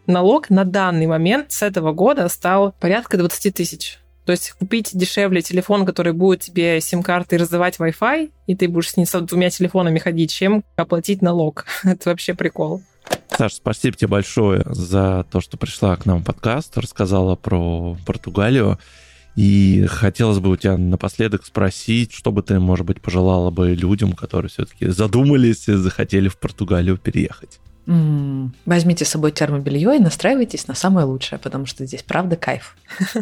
Налог 0.06 0.50
на 0.50 0.64
данный 0.64 1.06
момент 1.06 1.52
с 1.52 1.62
этого 1.62 1.92
года 1.92 2.28
стал 2.28 2.74
порядка 2.80 3.16
20 3.16 3.54
тысяч. 3.54 3.98
То 4.28 4.32
есть 4.32 4.52
купить 4.52 4.90
дешевле 4.92 5.40
телефон, 5.40 5.86
который 5.86 6.12
будет 6.12 6.40
тебе 6.40 6.82
сим-карты 6.82 7.38
раздавать 7.38 7.78
Wi-Fi, 7.78 8.30
и 8.46 8.54
ты 8.54 8.68
будешь 8.68 8.90
с, 8.90 8.96
ним, 8.98 9.06
с 9.06 9.18
двумя 9.22 9.48
телефонами 9.48 9.98
ходить, 9.98 10.30
чем 10.30 10.64
оплатить 10.76 11.22
налог. 11.22 11.64
это 11.84 12.10
вообще 12.10 12.34
прикол. 12.34 12.82
Саша, 13.36 13.54
спасибо 13.54 13.96
тебе 13.96 14.08
большое 14.08 14.64
за 14.66 15.24
то, 15.30 15.40
что 15.40 15.56
пришла 15.56 15.96
к 15.96 16.06
нам 16.06 16.22
в 16.22 16.24
подкаст, 16.24 16.76
рассказала 16.76 17.36
про 17.36 17.96
Португалию. 18.04 18.78
И 19.36 19.86
хотелось 19.86 20.40
бы 20.40 20.50
у 20.50 20.56
тебя 20.56 20.76
напоследок 20.76 21.46
спросить, 21.46 22.12
что 22.12 22.32
бы 22.32 22.42
ты, 22.42 22.58
может 22.58 22.84
быть, 22.84 23.00
пожелала 23.00 23.52
бы 23.52 23.70
людям, 23.70 24.14
которые 24.14 24.48
все-таки 24.48 24.88
задумались 24.88 25.68
и 25.68 25.74
захотели 25.74 26.28
в 26.28 26.36
Португалию 26.38 26.98
переехать? 26.98 27.60
М, 27.86 28.52
Возьмите 28.66 29.04
с 29.04 29.10
собой 29.10 29.30
термобелье 29.30 29.96
и 29.96 30.00
настраивайтесь 30.00 30.66
на 30.66 30.74
самое 30.74 31.06
лучшее, 31.06 31.38
потому 31.38 31.66
что 31.66 31.86
здесь 31.86 32.02
правда 32.02 32.34
кайф. 32.34 32.76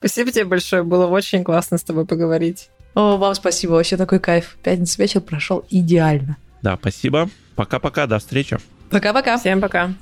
Спасибо 0.00 0.32
тебе 0.32 0.44
большое, 0.46 0.82
было 0.82 1.06
очень 1.06 1.44
классно 1.44 1.78
с 1.78 1.84
тобой 1.84 2.04
поговорить. 2.04 2.70
О, 2.94 3.16
вам 3.16 3.34
спасибо, 3.36 3.72
вообще 3.72 3.96
такой 3.96 4.18
кайф. 4.18 4.56
Пятница 4.64 5.00
вечер 5.00 5.20
прошел 5.20 5.64
идеально. 5.70 6.36
Да, 6.60 6.76
спасибо. 6.76 7.30
Пока-пока, 7.62 8.08
до 8.08 8.18
встречи. 8.18 8.58
Пока-пока. 8.90 9.36
Всем 9.36 9.60
пока. 9.60 9.92